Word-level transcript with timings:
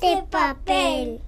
de 0.00 0.22
papel. 0.30 1.25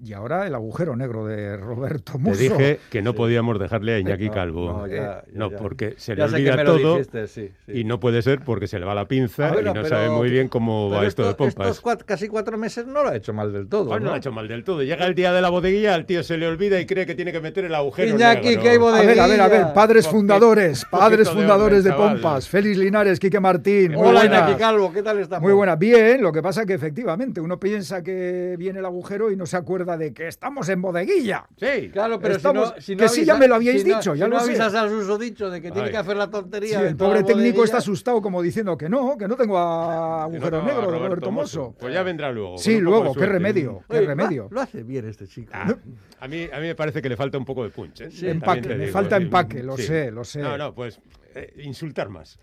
Y 0.00 0.12
ahora 0.12 0.46
el 0.46 0.54
agujero 0.54 0.94
negro 0.94 1.26
de 1.26 1.56
Roberto 1.56 2.12
Te 2.12 2.18
Musso. 2.18 2.38
dije 2.40 2.78
que 2.88 3.02
no 3.02 3.14
podíamos 3.14 3.58
dejarle 3.58 3.94
a 3.94 3.98
Iñaki 3.98 4.26
No, 4.28 4.32
Calvo. 4.32 4.72
no, 4.72 4.86
ya, 4.86 5.24
Eh, 5.26 5.30
no, 5.32 5.50
ya. 5.50 5.56
porque 5.56 5.94
se 5.96 6.14
le 6.14 6.18
Ya 6.20 6.24
olvida 6.26 6.64
todo 6.64 6.92
dijiste, 6.94 7.26
sí, 7.26 7.50
sí. 7.66 7.72
y 7.80 7.82
no 7.82 7.98
puede 7.98 8.22
ser 8.22 8.38
porque 8.44 8.68
se 8.68 8.78
le 8.78 8.86
va 8.86 8.94
la 8.94 9.08
pinza 9.08 9.48
Ah, 9.48 9.56
y 9.60 9.64
no 9.64 9.72
pero- 9.72 9.88
sabe 9.88 10.10
muy 10.10 10.30
bien 10.30 10.46
cómo 10.46 10.88
pero 10.88 11.00
va 11.00 11.06
esto 11.06 11.26
de 11.26 11.34
pompas. 11.34 11.66
Estos 11.70 11.82
cuat- 11.82 12.04
casi 12.04 12.28
cuatro 12.28 12.56
meses 12.56 12.86
no 12.86 13.02
lo 13.02 13.08
ha 13.08 13.16
hecho 13.16 13.32
mal 13.32 13.52
del 13.52 13.66
todo. 13.68 13.86
Pues 13.88 13.98
no 13.98 14.04
¿no? 14.04 14.10
lo 14.10 14.14
ha 14.14 14.18
hecho 14.18 14.30
mal 14.30 14.46
del 14.46 14.62
todo. 14.62 14.84
Llega 14.84 15.04
el 15.04 15.16
día 15.16 15.32
de 15.32 15.42
la 15.42 15.48
bodeguilla, 15.50 15.96
al 15.96 16.06
tío 16.06 16.22
se 16.22 16.36
le 16.38 16.46
olvida 16.46 16.78
y 16.80 16.86
cree 16.86 17.04
que 17.04 17.16
tiene 17.16 17.32
que 17.32 17.40
meter 17.40 17.64
el 17.64 17.74
agujero 17.74 18.08
Iñaki, 18.14 18.46
negro. 18.50 18.62
que 18.62 18.68
hay 18.68 18.76
A 18.76 18.78
ver, 18.78 18.88
a 18.94 19.00
ver, 19.02 19.20
a 19.20 19.26
ver, 19.26 19.40
bodeguilla. 19.40 19.74
padres 19.74 20.06
fundadores, 20.06 20.84
padres 20.84 21.26
de 21.26 21.34
fundadores 21.34 21.82
de, 21.82 21.90
orden, 21.90 22.02
chaval. 22.04 22.20
Pompas, 22.20 22.48
Félix 22.48 22.76
Linares, 22.78 23.18
Quique 23.18 23.40
Martín, 23.40 23.94
muy 23.94 24.06
Hola, 24.06 24.20
buenas. 24.20 24.42
Iñaki 24.48 24.60
Calvo, 24.60 24.92
¿qué 24.92 25.02
tal 25.02 25.18
estamos? 25.18 25.42
Muy 25.42 25.54
buena, 25.54 25.74
bien, 25.74 26.22
lo 26.22 26.30
que 26.30 26.40
pasa 26.40 26.64
que 26.64 26.74
efectivamente 26.74 27.40
uno 27.40 27.58
piensa 27.58 28.00
que 28.04 28.54
viene 28.56 28.78
el 28.78 28.84
agujero 28.84 29.32
y 29.32 29.36
no 29.36 29.44
se 29.44 29.56
acuerda 29.56 29.87
de 29.96 30.12
que 30.12 30.28
estamos 30.28 30.68
en 30.68 30.82
bodeguilla. 30.82 31.46
Sí, 31.56 31.90
Claro, 31.92 32.18
pero 32.20 32.34
Estamos- 32.36 32.68
si 32.70 32.74
no, 32.74 32.80
si 32.82 32.96
no 32.96 33.02
que 33.04 33.08
sí, 33.08 33.24
ya 33.24 33.36
me 33.36 33.48
lo 33.48 33.54
habíais 33.54 33.82
si 33.82 33.88
no- 33.88 33.96
dicho, 33.96 34.14
ya 34.14 34.24
si 34.26 34.30
lo 34.30 34.36
no 34.36 34.42
sé. 34.44 34.50
avisas 34.50 34.74
al 34.74 34.90
susodicho 34.90 35.48
de 35.50 35.62
que 35.62 35.70
tiene 35.70 35.90
que 35.90 35.96
hacer 35.96 36.16
la 36.16 36.26
Sí, 36.26 36.30
tontería. 36.32 36.80
el 36.80 36.86
de 36.88 36.94
toda 36.94 37.10
pobre 37.10 37.22
técnico 37.24 37.64
está 37.64 37.78
asustado 37.78 38.20
como 38.20 38.42
diciendo 38.42 38.76
que 38.76 38.88
no, 38.88 39.16
que 39.16 39.26
no 39.28 39.36
tengo 39.36 39.56
a 39.58 40.24
agujero 40.24 40.60
a 40.60 40.62
negro 40.64 40.80
de 40.80 40.86
Roberto 40.86 41.04
Roberto 41.06 41.30
Mosso. 41.30 41.60
Mosso. 41.60 41.76
Pues 41.78 41.94
ya 41.94 42.02
vendrá 42.02 42.30
luego. 42.32 42.58
Sí, 42.58 42.78
luego, 42.80 43.14
qué 43.14 43.26
remedio, 43.26 43.82
qué 43.88 44.00
remedio. 44.02 44.44
Lo, 44.50 44.56
lo 44.56 44.60
hace 44.60 44.82
bien 44.82 45.08
este 45.08 45.26
chico. 45.26 45.50
Ah, 45.54 45.74
a, 46.20 46.28
mí, 46.28 46.48
a 46.52 46.56
mí 46.60 46.66
me 46.66 46.74
parece 46.74 47.00
que 47.00 47.08
le 47.08 47.16
falta 47.16 47.38
un 47.38 47.44
poco 47.44 47.62
de 47.64 47.70
punch. 47.70 48.00
¿eh? 48.02 48.08
Empaque, 48.30 48.68
le 48.68 48.78
digo, 48.78 48.92
falta 48.92 49.16
sí. 49.16 49.22
empaque, 49.22 49.62
lo 49.62 49.76
Sí. 49.76 49.84
sé, 49.84 50.10
lo 50.10 50.24
sé. 50.24 50.40
No, 50.40 50.58
no, 50.58 50.74
pues 50.74 51.00
eh, 51.38 51.52
insultar 51.64 52.08
más. 52.08 52.38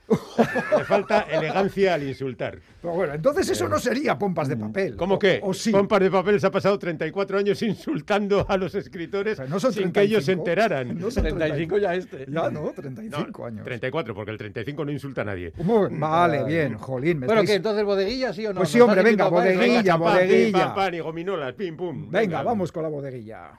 le 0.78 0.84
falta 0.86 1.22
elegancia 1.22 1.94
al 1.96 2.04
insultar. 2.04 2.60
Pero 2.82 2.94
bueno, 2.94 3.14
entonces 3.14 3.50
eso 3.50 3.68
no 3.68 3.80
sería 3.80 4.18
pompas 4.18 4.48
de 4.48 4.58
papel. 4.58 4.96
¿Cómo 4.96 5.16
O- 5.16 5.20
que? 5.20 5.40
O, 5.44 5.54
sí. 5.54 5.72
Pompas 5.72 6.00
de 6.00 6.12
papel 6.12 6.40
se 6.40 6.48
ha 6.48 6.52
pasado 6.52 6.78
34 6.80 7.38
años 7.38 7.62
insultando 7.62 8.46
a 8.50 8.58
los 8.58 8.76
escritores 8.76 9.40
no 9.50 9.60
son 9.60 9.74
sin 9.74 9.92
que 9.92 10.02
ellos 10.02 10.24
se 10.26 10.34
35. 10.36 10.42
enteraran. 10.42 11.00
No 11.00 11.12
son 11.12 11.24
35 11.24 11.78
ya 11.78 11.96
este. 11.96 12.26
Ya, 12.28 12.50
no, 12.50 12.52
No, 12.52 12.72
35 12.72 13.46
años. 13.46 13.64
34, 13.66 14.14
porque 14.16 14.32
el 14.32 14.38
35 14.38 14.86
no 14.86 14.92
insulta 14.92 15.22
a 15.22 15.26
nadie. 15.26 15.52
Vale, 15.92 16.44
bien, 16.46 16.76
jolín. 16.78 17.20
me 17.20 17.26
Bueno, 17.28 17.42
estáis- 17.42 17.48
¿qué? 17.48 17.56
Entonces, 17.56 17.84
bodeguilla, 17.86 18.34
sí 18.34 18.46
o 18.46 18.54
no? 18.54 18.60
Pues 18.60 18.70
sí, 18.70 18.78
¿Nos 18.78 18.88
hombre, 18.88 19.04
venga, 19.04 19.28
bodeguilla, 19.28 19.96
bodeguilla. 19.96 20.66
pam, 20.68 20.76
pam, 20.76 20.94
y 20.94 21.00
gominolas, 21.00 21.54
pim, 21.54 21.76
pum. 21.76 22.10
Venga, 22.10 22.42
vamos 22.44 22.72
con 22.72 22.84
la 22.84 22.90
bodeguilla. 22.90 23.52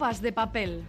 Pompas 0.00 0.22
de 0.22 0.32
papel. 0.32 0.82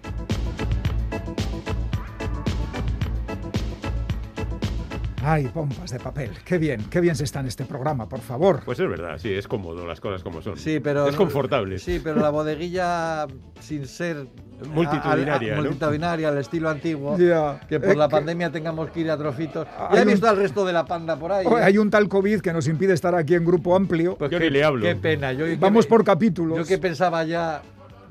Ay, 5.23 5.48
pompas 5.54 5.92
de 5.92 6.00
papel. 6.00 6.31
Qué 6.45 6.58
bien, 6.58 6.84
qué 6.90 7.00
bien 7.00 7.16
se 7.16 7.26
está 7.26 7.42
en 7.42 7.45
este 7.48 7.64
programa, 7.66 8.09
por 8.09 8.22
favor. 8.22 8.62
Pues 8.66 8.80
es 8.80 8.89
verdad, 8.89 9.20
sí, 9.20 9.32
es 9.32 9.48
cómodo 9.48 9.86
las 9.86 10.00
cosas 10.02 10.23
como 10.23 10.42
son. 10.42 10.58
Sí, 10.58 10.80
pero... 10.80 11.08
Es 11.08 11.16
confortable. 11.16 11.78
Sí, 11.78 12.00
pero 12.04 12.20
la 12.22 12.30
bodeguilla, 12.32 13.28
sin 13.59 13.86
ser... 13.86 14.28
Multitudinaria, 14.73 15.54
al- 15.54 15.58
al- 15.59 15.64
¿no? 15.66 15.70
multitudinaria, 15.72 16.30
al 16.30 16.38
estilo 16.38 16.70
antiguo. 16.70 17.17
Ya, 17.20 17.59
Que 17.67 17.80
por 17.80 17.89
es 17.89 17.98
la 17.98 18.08
que- 18.08 18.12
pandemia 18.12 18.52
tengamos 18.52 18.89
que 18.92 19.02
ir 19.02 19.12
a 19.12 19.17
trocitos. 19.17 19.67
Hay 19.78 19.95
Ya 19.95 20.00
he 20.00 20.06
un- 20.06 20.12
visto 20.12 20.27
al 20.27 20.38
resto 20.38 20.66
de 20.66 20.73
la 20.73 20.86
panda 20.86 21.16
por 21.17 21.32
ahí. 21.32 21.45
Oh, 21.48 21.58
¿eh? 21.58 21.64
Hay 21.64 21.77
un 21.77 21.89
tal 21.92 22.08
COVID 22.08 22.42
que 22.42 22.54
nos 22.54 22.67
impide 22.67 22.94
estar 22.94 23.14
aquí 23.14 23.36
en 23.36 23.44
grupo 23.45 23.76
amplio. 23.76 24.16
Pues 24.17 24.32
Yo 24.32 24.39
qué, 24.39 24.45
ni 24.45 24.50
le 24.52 24.64
hablo. 24.64 24.83
Qué 24.86 24.95
pena. 24.95 25.33
Yo, 25.33 25.45
Vamos 25.60 25.86
que- 25.86 25.89
por 25.89 26.04
capítulos. 26.04 26.58
Yo 26.58 26.66
que 26.66 26.77
pensaba 26.80 27.23
ya, 27.23 27.61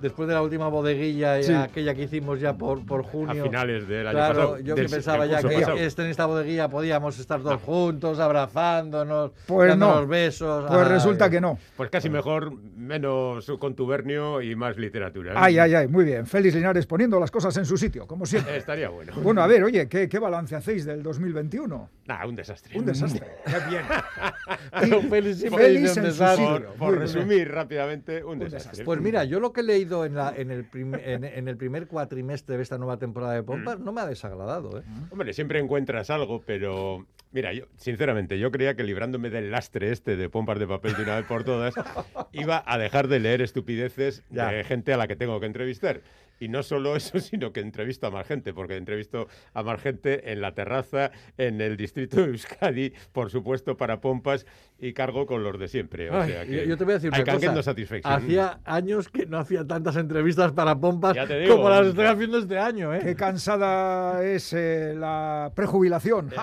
después 0.00 0.28
de 0.28 0.34
la 0.34 0.42
última 0.42 0.68
bodeguilla, 0.68 1.38
y 1.40 1.44
Sí. 1.44 1.52
aquella 1.52 1.94
que 1.94 2.02
hicimos 2.04 2.40
ya 2.40 2.54
por, 2.54 2.84
por 2.86 3.00
A 3.00 3.04
junio. 3.04 3.42
finales 3.44 3.86
del 3.88 4.06
año 4.06 4.16
Claro, 4.16 4.34
pasado. 4.34 4.58
yo 4.60 4.74
que 4.74 4.80
del- 4.82 4.90
pensaba 4.90 5.26
ya 5.26 5.40
que 5.42 5.54
pasado. 5.56 5.76
este- 5.76 6.02
en 6.02 6.08
esta 6.08 6.26
bodeguilla 6.26 6.68
podíamos 6.68 7.18
estar 7.18 7.40
todos 7.40 7.60
juntos, 7.62 8.18
abrazándonos, 8.18 9.32
Pues 9.46 9.68
dándonos 9.70 10.02
no. 10.02 10.06
besos. 10.06 10.64
Pues 10.68 10.80
Ay. 10.82 10.88
resulta 10.92 11.28
que 11.30 11.40
no. 11.40 11.58
Pues 11.76 11.90
casi 11.90 12.08
mejor, 12.10 12.52
menos 12.76 13.50
contubernio 13.58 14.40
y 14.42 14.54
más 14.56 14.76
literatura. 14.76 15.32
¿eh? 15.32 15.36
Ay, 15.38 15.58
ay, 15.58 15.74
ay, 15.74 15.86
muy 15.88 16.04
bien. 16.04 16.26
Félix 16.26 16.54
Linares 16.54 16.86
poniendo 16.86 17.18
las 17.20 17.30
cosas 17.30 17.56
en 17.56 17.64
su 17.64 17.76
sitio, 17.76 18.06
como 18.06 18.26
siempre. 18.26 18.56
Estaría 18.56 18.88
bueno. 18.88 19.12
Bueno, 19.22 19.42
a 19.42 19.46
ver, 19.46 19.62
oye, 19.64 19.88
¿qué, 19.88 20.08
qué 20.08 20.18
balance 20.18 20.54
hacéis 20.56 20.84
del 20.84 21.02
2021? 21.02 21.88
Nah, 22.06 22.26
un 22.26 22.34
desastre. 22.34 22.78
Un 22.78 22.84
desastre. 22.86 23.26
Qué 23.46 23.70
bien. 23.70 23.82
Félix 25.10 25.40
Félix 25.40 25.50
un 25.50 25.86
en 25.86 25.94
su 25.94 26.00
desastre. 26.02 26.46
sitio. 26.46 26.66
Por, 26.70 26.76
por 26.76 26.88
bien. 26.90 27.00
resumir 27.02 27.50
rápidamente, 27.50 28.24
un, 28.24 28.32
Un 28.32 28.38
desastre. 28.40 28.58
desastre. 28.58 28.84
Pues 28.84 29.00
mira, 29.00 29.24
yo 29.24 29.40
lo 29.40 29.52
que 29.52 29.60
he 29.60 29.64
leído 29.90 30.04
en, 30.06 30.14
la, 30.14 30.34
en, 30.36 30.50
el, 30.50 30.64
prim- 30.64 30.94
en, 30.94 31.24
en 31.24 31.48
el 31.48 31.56
primer 31.56 31.86
cuatrimestre 31.88 32.56
de 32.56 32.62
esta 32.62 32.78
nueva 32.78 32.96
temporada 32.98 33.34
de 33.34 33.42
Pompas 33.42 33.78
Mm. 33.78 33.84
no 33.84 33.92
me 33.92 34.00
ha 34.00 34.06
desagradado. 34.06 34.78
¿eh? 34.78 34.82
Hombre, 35.10 35.32
siempre 35.32 35.58
encuentras 35.58 36.10
algo, 36.10 36.42
pero 36.46 37.06
mira, 37.32 37.52
yo 37.52 37.64
sinceramente, 37.76 38.38
yo 38.38 38.50
creía 38.50 38.74
que 38.74 38.84
librándome 38.84 39.30
del 39.30 39.50
lastre 39.50 39.90
este 39.92 40.16
de 40.16 40.28
pompas 40.28 40.58
de 40.58 40.66
papel 40.66 40.94
de 40.96 41.02
una 41.02 41.16
vez 41.16 41.26
por 41.26 41.44
todas, 41.44 41.74
iba 42.32 42.62
a 42.66 42.78
dejar 42.78 43.08
de 43.08 43.20
leer 43.20 43.42
estupideces 43.42 44.22
Ya. 44.30 44.48
de 44.50 44.64
gente 44.64 44.92
a 44.92 44.96
la 44.96 45.06
que 45.08 45.16
tengo 45.16 45.38
que 45.40 45.46
entrevistar. 45.46 46.00
Y 46.40 46.48
no 46.48 46.62
solo 46.64 46.96
eso, 46.96 47.20
sino 47.20 47.52
que 47.52 47.60
entrevisto 47.60 48.08
a 48.08 48.10
más 48.10 48.26
gente, 48.26 48.52
porque 48.52 48.76
entrevisto 48.76 49.28
a 49.54 49.62
más 49.62 49.80
gente 49.80 50.32
en 50.32 50.40
la 50.40 50.54
terraza, 50.54 51.12
en 51.38 51.60
el 51.60 51.76
distrito 51.76 52.16
de 52.16 52.24
Euskadi, 52.30 52.92
por 53.12 53.30
supuesto, 53.30 53.76
para 53.76 54.00
pompas, 54.00 54.46
y 54.82 54.94
cargo 54.94 55.26
con 55.26 55.44
los 55.44 55.58
de 55.58 55.68
siempre. 55.68 56.08
O 56.10 56.18
Ay, 56.18 56.30
sea 56.30 56.44
yo, 56.44 56.50
que 56.50 56.66
yo 56.68 56.76
te 56.78 56.84
voy 56.84 56.92
a 56.92 56.94
decir 56.94 57.10
I 57.12 57.20
una 57.20 57.32
cosa. 57.34 57.52
no. 57.52 58.16
Hacía 58.16 58.60
años 58.64 59.08
que 59.10 59.26
no 59.26 59.38
hacía 59.38 59.66
tantas 59.66 59.96
entrevistas 59.96 60.52
para 60.52 60.74
Pompas 60.80 61.14
digo. 61.28 61.56
como 61.56 61.68
las 61.68 61.86
estoy 61.88 62.06
haciendo 62.06 62.38
este 62.38 62.58
año. 62.58 62.94
¿eh? 62.94 63.00
Qué 63.04 63.14
cansada 63.14 64.24
es 64.24 64.54
eh, 64.54 64.94
la 64.96 65.52
prejubilación. 65.54 66.30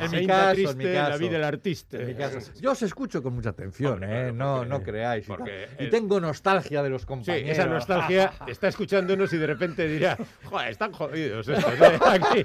En 0.00 0.10
mi 0.10 0.26
caso, 0.26 0.48
en 0.50 0.54
triste, 0.54 0.76
mi 0.76 0.84
la 0.84 1.06
caso. 1.08 1.18
vida 1.18 1.30
del 1.32 1.44
artista. 1.44 1.98
En 1.98 2.06
mi 2.06 2.14
caso. 2.14 2.38
Yo 2.60 2.72
os 2.72 2.82
escucho 2.82 3.22
con 3.22 3.34
mucha 3.34 3.50
atención, 3.50 3.94
Hombre, 3.94 4.08
¿eh? 4.08 4.32
claro, 4.32 4.34
no, 4.34 4.56
porque- 4.56 4.68
no 4.70 4.82
creáis. 4.82 5.24
y 5.24 5.28
tal. 5.28 5.36
porque 5.36 5.66
Y, 5.78 5.84
el- 5.84 5.90
tengo 5.90 6.20
nostalgia 6.20 6.82
de 6.82 6.88
los 6.88 7.02
Sí, 7.02 7.06
compañeros. 7.08 7.50
esa 7.50 7.66
nostalgia 7.66 8.32
está 8.46 8.68
escuchándonos 8.68 9.32
y 9.34 9.38
de 9.38 9.46
repente 9.46 9.86
dirá, 9.88 10.16
joder, 10.44 10.70
están 10.70 10.92
jodidos 10.92 11.48
estos, 11.48 11.72
¿eh? 11.74 11.98
aquí 12.06 12.42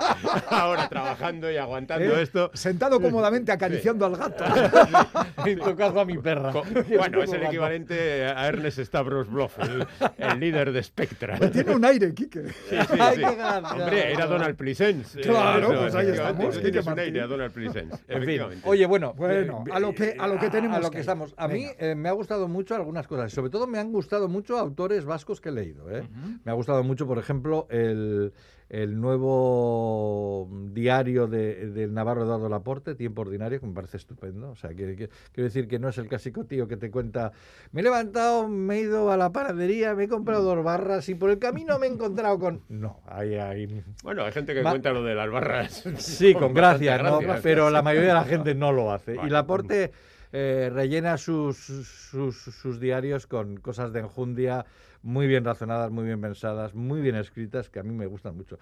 ahora 0.49 0.87
trabajando 0.89 1.51
y 1.51 1.57
aguantando 1.57 2.17
¿Eh? 2.17 2.21
esto. 2.23 2.51
Sentado 2.53 2.99
cómodamente 3.01 3.51
acariciando 3.51 4.05
al 4.05 4.15
gato. 4.17 4.43
tu 5.65 5.75
caso 5.75 5.99
a 5.99 6.05
mi 6.05 6.17
perra. 6.17 6.51
Co- 6.51 6.63
Bueno, 6.97 7.23
es 7.23 7.33
el 7.33 7.43
equivalente 7.43 8.25
a 8.25 8.47
Ernest 8.47 8.79
Stavros 8.79 9.29
Bloff, 9.29 9.57
el, 9.59 9.85
el 10.17 10.39
líder 10.39 10.71
de 10.71 10.83
Spectra. 10.83 11.37
Tiene 11.51 11.75
un 11.75 11.85
aire, 11.85 12.13
Quique. 12.13 12.47
Sí, 12.49 12.53
sí, 12.69 12.97
Ay, 12.99 13.17
sí. 13.17 13.23
Hombre, 13.23 14.13
era 14.13 14.25
Donald 14.25 14.55
Pleasence. 14.55 15.19
eh, 15.19 15.23
Claro, 15.23 15.69
pues 15.69 15.95
ahí 15.95 16.07
estamos, 16.09 16.59
Tienes 16.61 16.85
un 16.87 16.99
aire 16.99 17.21
a 17.21 17.27
Donald 17.27 17.51
Pleasence, 17.53 17.97
En 18.07 18.23
fin, 18.25 18.41
oye, 18.63 18.85
bueno, 18.85 19.13
Bueno, 19.13 19.63
eh, 19.67 19.71
a 19.71 19.79
lo 19.79 19.93
que, 19.93 20.15
a 20.17 20.27
lo 20.27 20.37
que 20.39 20.49
tenemos 20.49 20.77
a 20.77 20.81
lo 20.81 20.89
que 20.89 20.95
que 20.97 21.01
estamos. 21.01 21.33
A 21.37 21.47
mí 21.47 21.65
eh, 21.77 21.95
me 21.95 22.09
ha 22.09 22.11
gustado 22.13 22.47
mucho 22.47 22.75
algunas 22.75 23.07
cosas. 23.07 23.31
Sobre 23.31 23.49
todo 23.49 23.67
me 23.67 23.79
han 23.79 23.91
gustado 23.91 24.27
mucho 24.27 24.57
autores 24.57 25.05
vascos 25.05 25.39
que 25.39 25.49
he 25.49 25.51
leído. 25.51 25.89
¿eh? 25.91 26.03
Me 26.43 26.51
ha 26.51 26.55
gustado 26.55 26.78
mucho, 26.83 27.07
por 27.07 27.17
ejemplo, 27.17 27.67
el, 27.69 28.33
el 28.69 28.99
nuevo 28.99 30.47
diario 30.71 31.27
de- 31.27 31.69
del 31.71 31.93
Navarro 31.93 32.23
Eduardo 32.23 32.49
Laporte, 32.49 32.95
Tiempo 32.95 33.21
Ordinario, 33.21 33.59
que 33.59 33.65
me 33.67 33.73
parece 33.73 33.97
estupendo. 33.97 34.51
O 34.51 34.55
sea, 34.55 34.71
que, 34.71 34.95
que- 34.95 35.09
quiero 35.31 35.45
decir 35.47 35.67
que 35.67 35.79
no 35.79 35.89
es 35.89 35.97
el 35.97 36.07
clásico 36.07 36.45
tío 36.45 36.67
que 36.67 36.77
te 36.77 36.91
cuenta, 36.91 37.31
me 37.71 37.81
he 37.81 37.83
levantado, 37.83 38.47
me 38.47 38.75
he 38.77 38.81
ido 38.81 39.11
a 39.11 39.17
la 39.17 39.31
panadería, 39.31 39.95
me 39.95 40.05
he 40.05 40.07
comprado 40.07 40.43
dos 40.43 40.63
barras 40.63 41.07
y 41.09 41.15
por 41.15 41.29
el 41.29 41.39
camino 41.39 41.79
me 41.79 41.87
he 41.87 41.89
encontrado 41.89 42.37
con... 42.39 42.61
No, 42.69 42.99
ahí... 43.07 43.83
Bueno, 44.03 44.23
hay 44.23 44.31
gente 44.31 44.53
que 44.53 44.61
cuenta 44.61 44.91
lo 44.91 45.03
de 45.03 45.15
las 45.15 45.29
barras. 45.31 45.83
Sí, 45.97 46.33
con 46.33 46.53
gracia, 46.53 46.97
¿no? 47.01 47.19
gracia. 47.19 47.41
pero 47.43 47.69
la 47.69 47.81
mayoría 47.81 48.09
de 48.09 48.15
la 48.15 48.23
gente 48.25 48.55
no 48.55 48.71
lo 48.71 48.91
hace. 48.91 49.15
y. 49.25 49.29
Laporte 49.29 49.91
eh, 50.31 50.69
rellena 50.71 51.17
sus, 51.17 51.57
sus, 51.57 52.35
sus 52.37 52.79
diarios 52.79 53.25
con 53.25 53.57
cosas 53.57 53.91
de 53.93 54.01
enjundia 54.01 54.65
muy 55.01 55.27
bien 55.27 55.45
razonadas, 55.45 55.91
muy 55.91 56.05
bien 56.05 56.19
pensadas, 56.21 56.73
muy 56.75 57.01
bien 57.01 57.15
escritas, 57.15 57.69
que 57.69 57.79
a 57.79 57.83
mí 57.83 57.93
me 57.93 58.05
gustan 58.05 58.35
mucho. 58.35 58.57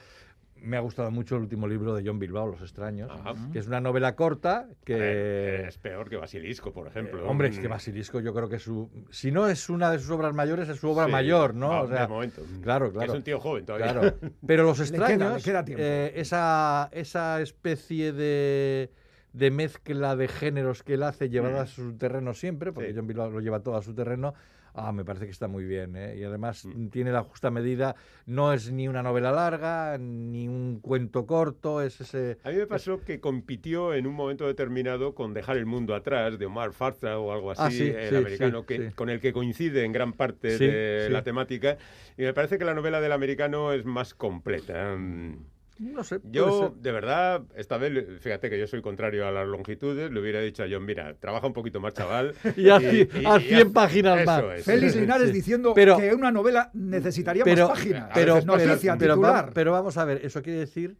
Me 0.59 0.75
ha 0.75 0.79
gustado 0.79 1.11
mucho 1.11 1.35
el 1.35 1.43
último 1.43 1.67
libro 1.67 1.93
de 1.93 2.01
John 2.03 2.17
Bilbao, 2.17 2.47
Los 2.47 2.61
extraños, 2.61 3.11
Ajá. 3.11 3.33
que 3.53 3.59
es 3.59 3.67
una 3.67 3.79
novela 3.79 4.15
corta 4.15 4.67
que... 4.83 4.95
ver, 4.95 5.65
es 5.67 5.77
peor 5.77 6.09
que 6.09 6.17
Basilisco, 6.17 6.73
por 6.73 6.87
ejemplo. 6.87 7.19
Eh, 7.19 7.27
hombre, 7.27 7.49
es 7.49 7.59
que 7.59 7.67
Basilisco 7.67 8.19
yo 8.21 8.33
creo 8.33 8.49
que 8.49 8.57
su... 8.57 8.89
Si 9.11 9.31
no 9.31 9.47
es 9.47 9.69
una 9.69 9.91
de 9.91 9.99
sus 9.99 10.09
obras 10.09 10.33
mayores, 10.33 10.67
es 10.67 10.79
su 10.79 10.89
obra 10.89 11.05
Sí. 11.05 11.11
mayor, 11.11 11.53
¿no? 11.53 11.71
Ah, 11.71 11.81
o 11.83 11.87
sea, 11.87 12.01
de 12.01 12.07
momento. 12.07 12.41
claro, 12.63 12.87
Que 12.87 12.93
claro. 12.97 13.11
es 13.13 13.17
un 13.19 13.23
tío 13.23 13.39
joven 13.39 13.65
todavía. 13.67 13.91
Claro. 13.93 14.15
Pero 14.47 14.63
los 14.63 14.79
Le 14.79 14.85
queda- 14.97 15.07
extraños, 15.09 15.35
le 15.37 15.43
queda 15.43 15.63
tiempo. 15.63 15.83
eh, 15.85 16.13
esa, 16.15 16.89
esa 16.91 17.39
especie 17.39 18.11
de, 18.11 18.89
de 19.33 19.51
mezcla 19.51 20.15
de 20.15 20.27
géneros 20.27 20.81
que 20.81 20.95
él 20.95 21.03
hace 21.03 21.29
llevada 21.29 21.61
a 21.61 21.67
su 21.67 21.95
terreno 21.97 22.33
siempre, 22.33 22.71
porque 22.73 22.89
Sí. 22.89 22.95
John 22.97 23.05
Bilbao 23.05 23.29
lo 23.29 23.41
lleva 23.41 23.59
todo 23.59 23.75
a 23.77 23.83
su 23.83 23.93
terreno, 23.93 24.33
Ah, 24.77 24.91
me 24.91 25.03
parece 25.03 25.25
que 25.25 25.31
está 25.31 25.47
muy 25.47 25.65
bien, 25.65 25.95
¿eh? 25.95 26.15
Y 26.17 26.23
además 26.23 26.65
mm. 26.65 26.89
tiene 26.89 27.11
la 27.11 27.23
justa 27.23 27.49
medida, 27.49 27.95
no 28.27 28.53
es 28.53 28.71
ni 28.71 28.87
una 28.87 29.01
novela 29.01 29.31
larga, 29.31 29.97
ni 29.97 30.47
un 30.47 30.79
cuento 30.79 31.25
corto, 31.25 31.81
es 31.81 31.99
ese... 31.99 32.37
A 32.43 32.51
mí 32.51 32.57
me 32.57 32.67
pasó 32.67 33.01
que 33.01 33.19
compitió 33.19 33.95
en 33.95 34.05
un 34.05 34.13
momento 34.13 34.45
determinado 34.45 35.15
con 35.15 35.33
Dejar 35.33 35.57
el 35.57 35.65
mundo 35.65 35.95
atrás, 35.95 36.37
de 36.37 36.45
Omar 36.45 36.73
Fartra 36.73 37.17
o 37.17 37.31
algo 37.31 37.51
Ah, 37.51 37.65
así, 37.67 37.77
sí, 37.77 37.87
el 37.87 38.09
sí, 38.09 38.15
americano, 38.15 38.59
sí, 38.61 38.65
que, 38.67 38.91
con 38.91 39.09
el 39.09 39.19
que 39.19 39.33
coincide 39.33 39.83
en 39.83 39.91
gran 39.91 40.13
parte 40.13 40.57
de 40.57 41.09
la 41.09 41.23
temática, 41.23 41.77
y 42.15 42.21
me 42.21 42.33
parece 42.33 42.59
que 42.59 42.65
la 42.65 42.75
novela 42.75 43.01
del 43.01 43.11
americano 43.11 43.73
es 43.73 43.83
más 43.83 44.13
completa. 44.13 44.95
Mm. 44.95 45.56
No 45.79 46.03
sé, 46.03 46.19
Yo, 46.31 46.69
ser. 46.73 46.81
de 46.81 46.91
verdad, 46.91 47.41
esta 47.55 47.77
vez, 47.77 48.05
fíjate 48.21 48.49
que 48.49 48.59
yo 48.59 48.67
soy 48.67 48.81
contrario 48.81 49.27
a 49.27 49.31
las 49.31 49.47
longitudes, 49.47 50.11
le 50.11 50.19
hubiera 50.19 50.41
dicho 50.41 50.63
a 50.63 50.67
John, 50.69 50.85
mira, 50.85 51.13
trabaja 51.19 51.45
un 51.47 51.53
poquito 51.53 51.79
más, 51.79 51.93
chaval. 51.93 52.33
Y 52.57 52.69
haz 52.69 52.81
y 52.83 53.05
100 53.47 53.73
páginas 53.73 54.25
más. 54.25 54.43
es. 54.57 54.65
Félix 54.65 54.95
Linares 54.95 55.27
sí. 55.27 55.33
diciendo 55.33 55.73
Pero- 55.75 55.97
que 55.97 56.13
una 56.13 56.31
novela 56.31 56.71
necesitaría 56.73 57.43
pero, 57.43 57.67
más 57.67 57.77
páginas. 57.77 58.09
pero, 58.13 58.35
no, 58.41 58.57
noticia, 58.57 58.97
pero, 58.97 59.13
titular. 59.15 59.47
va- 59.49 59.51
pero 59.53 59.71
vamos 59.71 59.97
a 59.97 60.05
ver, 60.05 60.21
eso 60.23 60.41
quiere 60.41 60.59
decir 60.59 60.97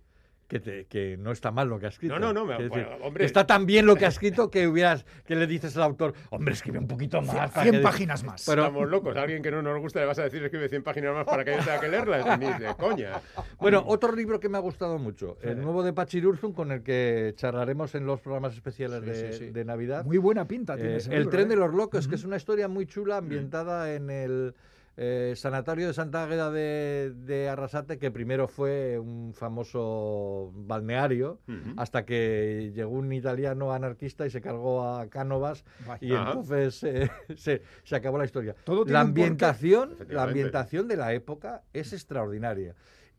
que, 0.48 0.60
te- 0.62 0.86
que 0.86 1.18
no 1.18 1.32
está 1.32 1.52
mal 1.52 1.68
lo 1.68 1.78
que 1.80 1.88
ha 1.88 1.90
escrito. 1.90 2.14
No, 2.18 2.28
no, 2.28 2.34
no, 2.34 2.46
me- 2.46 2.56
Quiere 2.56 2.70
bueno, 2.70 2.90
decir, 2.90 3.04
hombre. 3.06 3.22
que 3.22 3.26
está 3.26 3.46
tan 3.46 3.66
bien 3.66 3.86
lo 3.86 3.96
que 3.96 4.06
ha 4.06 4.08
escrito 4.18 4.50
que 4.50 4.68
hubieras 4.68 5.06
que 5.26 5.36
le 5.36 5.46
dices 5.46 5.76
al 5.76 5.84
autor, 5.84 6.14
hombre, 6.30 6.54
escribe 6.54 6.80
un 6.80 6.88
poquito 6.88 7.22
más. 7.22 7.52
para 7.52 7.64
100 7.64 7.76
que- 7.76 7.82
páginas 7.82 8.24
más. 8.24 8.46
Pero- 8.46 8.64
Estamos 8.66 8.90
locos. 8.90 9.16
A 9.18 9.22
alguien 9.24 9.42
que 9.44 9.52
no 9.52 9.62
nos 9.62 9.80
gusta 9.80 10.00
le 10.00 10.06
vas 10.06 10.20
a 10.20 10.24
decir 10.24 10.42
escribe 10.44 10.70
100 10.70 10.84
páginas 10.84 11.14
más 11.14 11.26
para 11.26 11.44
que 11.44 11.52
yo 11.52 11.58
tenga 11.58 11.80
que 11.82 11.88
leerlas. 11.90 12.26
Ni 12.40 12.46
de 12.46 12.74
coña. 12.78 13.20
Bueno, 13.60 13.84
otro 13.86 14.16
libro 14.16 14.40
que 14.40 14.48
me 14.50 14.58
ha 14.58 14.62
gustado 14.62 14.98
mucho, 14.98 15.38
el 15.42 15.60
nuevo 15.62 15.84
de 15.84 15.92
Pachirurzun, 15.94 16.54
con 16.54 16.72
el 16.72 16.82
que 16.82 17.34
charlaremos 17.36 17.94
en 17.96 18.06
los 18.06 18.22
programas 18.22 18.54
especiales 18.54 19.02
Sí, 19.04 19.06
de, 19.10 19.34
sí, 19.34 19.40
sí. 19.40 19.50
de 19.52 19.66
Navidad. 19.66 20.06
Muy 20.06 20.18
buena 20.18 20.46
pinta 20.48 20.76
Eh, 20.76 20.78
tiene 20.78 20.96
ese 20.98 21.10
el 21.12 21.18
libro, 21.24 21.32
tren 21.32 21.46
¿eh? 21.48 21.50
de 21.50 21.56
los 21.58 21.74
locos, 21.74 22.08
que 22.08 22.16
es 22.16 22.24
una 22.24 22.38
historia 22.38 22.68
muy 22.68 22.86
chula 22.86 23.18
ambientada 23.18 23.94
en 23.94 24.10
el 24.10 24.56
eh, 25.00 25.34
sanatorio 25.36 25.86
de 25.88 25.94
Santa 25.94 26.24
Águeda 26.24 26.50
de, 26.50 27.14
de 27.16 27.50
Arrasate, 27.50 28.00
que 28.00 28.10
primero 28.10 28.48
fue 28.48 28.98
un 28.98 29.34
famoso 29.36 30.52
balneario, 30.56 31.40
hasta 31.78 32.04
que 32.04 32.72
llegó 32.74 32.92
un 32.92 33.14
italiano 33.14 33.72
anarquista 33.72 34.26
y 34.26 34.32
se 34.32 34.42
cargó 34.42 34.84
a 34.88 35.08
Cánovas 35.08 35.64
Vaya. 35.86 36.00
y 36.02 36.14
Ajá. 36.14 36.30
entonces 36.32 36.84
eh, 36.84 37.12
se, 37.36 37.62
se 37.84 37.96
acabó 37.96 38.18
la 38.18 38.26
historia. 38.26 38.56
Todo 38.64 38.86
La 38.86 39.02
ambientación, 39.02 39.96
la 40.10 40.24
ambientación 40.24 40.88
de 40.88 40.98
la 40.98 41.14
época 41.14 41.62
es 41.74 41.94
extraordinaria. 41.94 42.74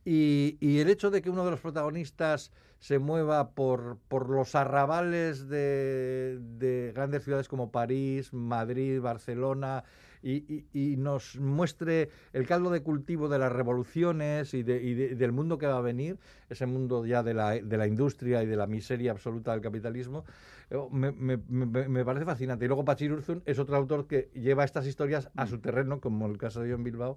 Y, 0.05 0.57
y 0.61 0.79
el 0.81 0.89
hecho 0.89 1.11
de 1.11 1.23
que 1.23 1.31
uno 1.31 1.45
de 1.45 1.51
los 1.53 1.61
protagonistas 1.61 2.51
se 2.79 2.99
mueva 2.99 3.51
por, 3.51 3.99
por 4.09 4.31
los 4.31 4.55
arrabales 4.55 5.49
de, 5.49 6.39
de 6.41 6.93
grandes 6.95 7.25
ciudades 7.25 7.47
como 7.49 7.71
París, 7.71 8.33
Madrid, 8.33 9.01
Barcelona, 9.01 9.85
y, 10.23 10.33
y- 10.73 10.93
y 10.93 10.97
nos 10.97 11.37
muestre 11.39 12.09
el 12.33 12.47
caldo 12.47 12.71
de 12.71 12.83
cultivo 12.83 13.29
de 13.29 13.39
las 13.39 13.53
revoluciones 13.53 14.55
y, 14.55 14.63
de- 14.63 14.83
y 14.83 14.95
de- 14.95 15.15
del 15.15 15.33
mundo 15.33 15.59
que 15.59 15.67
va 15.67 15.79
a 15.79 15.81
venir, 15.81 16.19
ese 16.49 16.67
mundo 16.67 17.05
ya 17.07 17.23
de 17.23 17.35
la, 17.35 17.51
de 17.53 17.77
la 17.77 17.87
industria 17.87 18.43
y 18.43 18.47
de 18.47 18.57
la 18.57 18.67
miseria 18.67 19.13
absoluta 19.13 19.53
del 19.53 19.61
capitalismo, 19.61 20.25
eh, 20.71 20.77
me, 20.91 21.13
me- 21.13 21.37
me- 21.37 21.89
me 21.89 22.05
parece 22.05 22.25
fascinante. 22.25 22.65
Y 22.65 22.69
luego 22.69 22.85
Pachir 22.85 23.13
Urzun 23.13 23.43
es 23.47 23.59
otro 23.59 23.77
autor 23.77 24.07
que 24.07 24.31
lleva 24.35 24.65
estas 24.65 24.87
historias 24.87 25.31
a 25.37 25.47
su 25.47 25.59
terreno, 25.59 26.01
como 26.01 26.27
el 26.27 26.39
caso 26.39 26.61
de 26.63 26.73
John 26.73 26.85
Bilbao, 26.85 27.17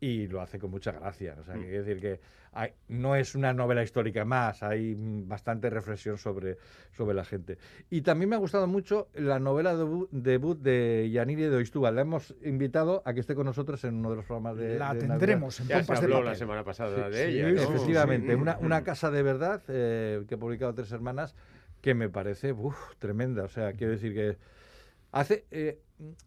y 0.00 0.26
lo 0.28 0.40
hace 0.40 0.58
con 0.58 0.70
mucha 0.70 0.92
gracia. 0.92 1.36
O 1.38 1.44
sea, 1.44 1.54
que 1.54 1.60
quiere 1.60 1.82
decir 1.82 2.00
que 2.00 2.20
hay- 2.52 2.72
no 2.88 3.14
es 3.16 3.34
una 3.34 3.52
novela 3.52 3.82
histórica 3.82 4.24
más, 4.24 4.62
hay 4.62 4.94
mm, 4.96 5.28
bastante 5.28 5.68
reflexión 5.68 6.16
sobre, 6.16 6.56
sobre 6.92 7.14
la 7.14 7.24
gente. 7.24 7.58
Y 7.90 8.00
también 8.00 8.30
me 8.30 8.36
ha 8.36 8.38
gustado 8.38 8.66
mucho 8.66 9.08
la 9.14 9.38
novela 9.38 9.74
debu- 9.76 10.08
debut 10.10 10.58
de 10.58 11.08
Yaniri 11.12 11.42
de 11.42 11.56
Oistúbal. 11.56 11.94
La 11.96 12.00
hemos 12.00 12.34
invitado 12.42 13.02
a 13.04 13.12
que 13.12 13.20
esté 13.20 13.34
con 13.34 13.44
nosotros 13.44 13.84
en 13.84 13.96
uno 13.96 14.10
de 14.10 14.16
los 14.16 14.24
programas 14.24 14.56
de 14.56 14.78
La 14.78 14.94
de 14.94 15.00
tendremos 15.00 15.60
en 15.60 15.68
Ya 15.68 15.82
se 15.84 15.92
de 15.92 15.98
habló 15.98 16.10
papel. 16.16 16.24
la 16.24 16.34
semana 16.34 16.64
pasada 16.64 17.06
Sí, 17.10 17.16
de 17.18 17.26
sí, 17.26 17.38
ella. 17.38 17.52
¿no? 17.52 17.60
Efectivamente, 17.62 18.28
Sí. 18.28 18.40
una, 18.40 18.56
una 18.58 18.82
casa 18.82 19.10
de 19.10 19.22
verdad 19.22 19.62
eh, 19.68 20.24
que 20.26 20.34
ha 20.34 20.38
publicado 20.38 20.74
Tres 20.74 20.90
Hermanas 20.92 21.36
que 21.82 21.94
me 21.94 22.08
parece 22.08 22.52
uf, 22.52 22.76
tremenda. 22.98 23.44
O 23.44 23.48
sea, 23.48 23.74
quiero 23.74 23.92
decir 23.92 24.14
que 24.14 24.38
hace 25.12 25.44
eh, 25.50 25.78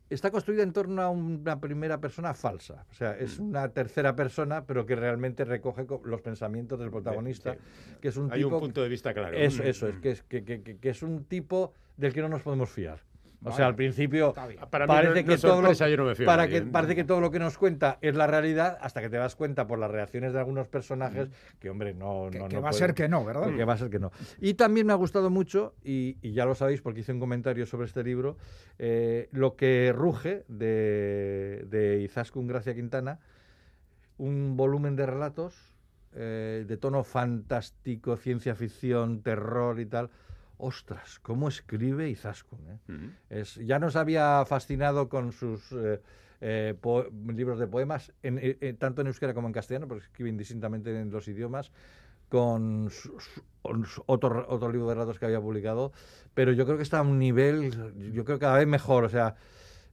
está 0.09 0.30
construida 0.31 0.63
en 0.63 0.71
torno 0.74 1.01
a 1.01 1.09
una 1.09 1.59
primera 1.59 2.00
persona 2.00 2.33
falsa. 2.33 2.85
O 2.91 2.94
sea, 2.94 3.18
es 3.18 3.39
una 3.39 3.69
tercera 3.69 4.15
persona, 4.15 4.65
pero 4.65 4.85
que 4.85 4.95
realmente 4.95 5.45
recoge 5.45 5.85
co- 5.85 6.01
los 6.06 6.21
pensamientos 6.21 6.80
del 6.80 6.91
protagonista, 6.91 7.53
Sí. 7.53 7.59
que 8.01 8.07
es 8.09 8.18
un 8.18 8.31
Hay 8.31 8.44
tipo... 8.44 8.56
un 8.56 8.62
punto 8.62 8.81
de 8.83 8.89
vista 8.89 9.13
claro. 9.13 9.35
Eso, 9.35 9.63
Mm. 9.63 9.68
eso 9.68 9.88
es, 9.88 9.97
que 10.00 10.12
es, 10.12 10.21
que, 10.24 10.44
que- 10.44 10.62
que- 10.62 10.77
que 10.77 10.89
es 10.89 11.01
un 11.03 11.24
tipo 11.25 11.74
del 11.97 12.13
que 12.13 12.21
no 12.21 12.30
nos 12.30 12.41
podemos 12.41 12.69
fiar. 12.69 13.00
O 13.45 13.51
sea, 13.51 13.68
al 13.68 13.75
principio 13.75 14.34
parece 14.72 15.24
que 15.24 15.38
todo 17.04 17.22
lo, 17.22 17.31
que, 17.31 17.40
nos 17.40 17.57
cuenta 17.57 17.98
es 18.01 18.16
la 18.16 18.28
realidad 18.28 18.78
hasta 18.81 19.01
que 19.01 19.10
te 19.10 19.18
das 19.18 19.36
cuenta 19.36 19.68
por 19.68 19.80
las 19.80 19.92
reacciones 19.92 20.34
de 20.34 20.40
algunos 20.40 20.68
personajes 20.68 21.30
que, 21.60 21.69
hombre, 21.69 21.94
no... 21.94 22.30
Que, 22.31 22.40
no- 22.40 22.48
que 22.48 22.56
no 22.56 22.62
va 22.62 22.69
a 22.69 22.74
ser 22.74 22.94
que 22.94 23.07
no, 23.07 23.25
¿verdad? 23.25 23.56
que 23.56 23.66
va 23.66 23.74
a 23.74 23.78
ser 23.78 23.90
que 23.90 24.00
no. 24.00 24.12
Y 24.40 24.54
también 24.54 24.88
me 24.88 24.94
ha 24.94 24.98
gustado 24.98 25.30
mucho, 25.30 25.75
y, 25.84 26.18
y 26.22 26.34
ya 26.34 26.45
lo 26.45 26.56
sabéis 26.56 26.81
porque 26.81 27.01
hice 27.01 27.12
un 27.12 27.19
comentario 27.19 27.66
sobre 27.66 27.86
este 27.86 28.04
libro, 28.04 28.38
eh, 28.80 29.30
Lo 29.31 29.56
que 29.56 29.94
ruge 29.95 30.44
de, 30.48 31.66
de 31.69 32.01
Izaskun 32.01 32.48
Gracia 32.48 32.74
Quintana, 32.74 33.19
un 34.18 34.56
volumen 34.56 34.95
de 34.95 35.06
relatos 35.06 35.74
eh, 36.16 36.66
de 36.68 36.78
tono 36.78 37.04
fantástico, 37.04 38.18
ciencia 38.18 38.56
ficción, 38.56 39.22
terror 39.22 39.80
y 39.80 39.86
tal. 39.88 40.12
Ostras, 40.57 41.19
¿cómo 41.19 41.47
escribe 41.47 42.09
Izaskun? 42.09 42.59
eh? 42.69 42.77
Es, 43.29 43.55
ya 43.55 43.79
nos 43.79 43.95
había 43.95 44.44
fascinado 44.45 45.09
con 45.09 45.31
sus 45.31 45.71
eh, 45.71 46.00
eh, 46.41 46.75
libros 47.35 47.59
de 47.59 47.67
poemas, 47.67 48.13
en- 48.21 48.77
tanto 48.77 49.01
en 49.01 49.07
euskera 49.07 49.33
como 49.33 49.47
en 49.47 49.53
castellano, 49.53 49.88
porque 49.88 50.05
escribe 50.05 50.29
indistintamente 50.29 50.97
en 51.00 51.09
los 51.11 51.27
idiomas, 51.27 51.71
con 52.29 52.89
su- 52.89 53.19
su- 53.19 54.03
otro, 54.05 54.45
otro 54.47 54.71
libro 54.71 54.88
de 54.88 54.94
relatos 54.95 55.19
que 55.19 55.25
había 55.25 55.41
publicado, 55.41 55.91
pero 56.33 56.51
yo 56.51 56.65
creo 56.65 56.77
que 56.77 56.83
está 56.83 56.99
a 56.99 57.01
un 57.01 57.19
nivel, 57.19 57.71
yo 58.13 58.23
creo 58.25 58.38
que 58.38 58.41
cada 58.45 58.57
vez 58.57 58.67
mejor, 58.67 59.03
o 59.06 59.09
sea... 59.09 59.35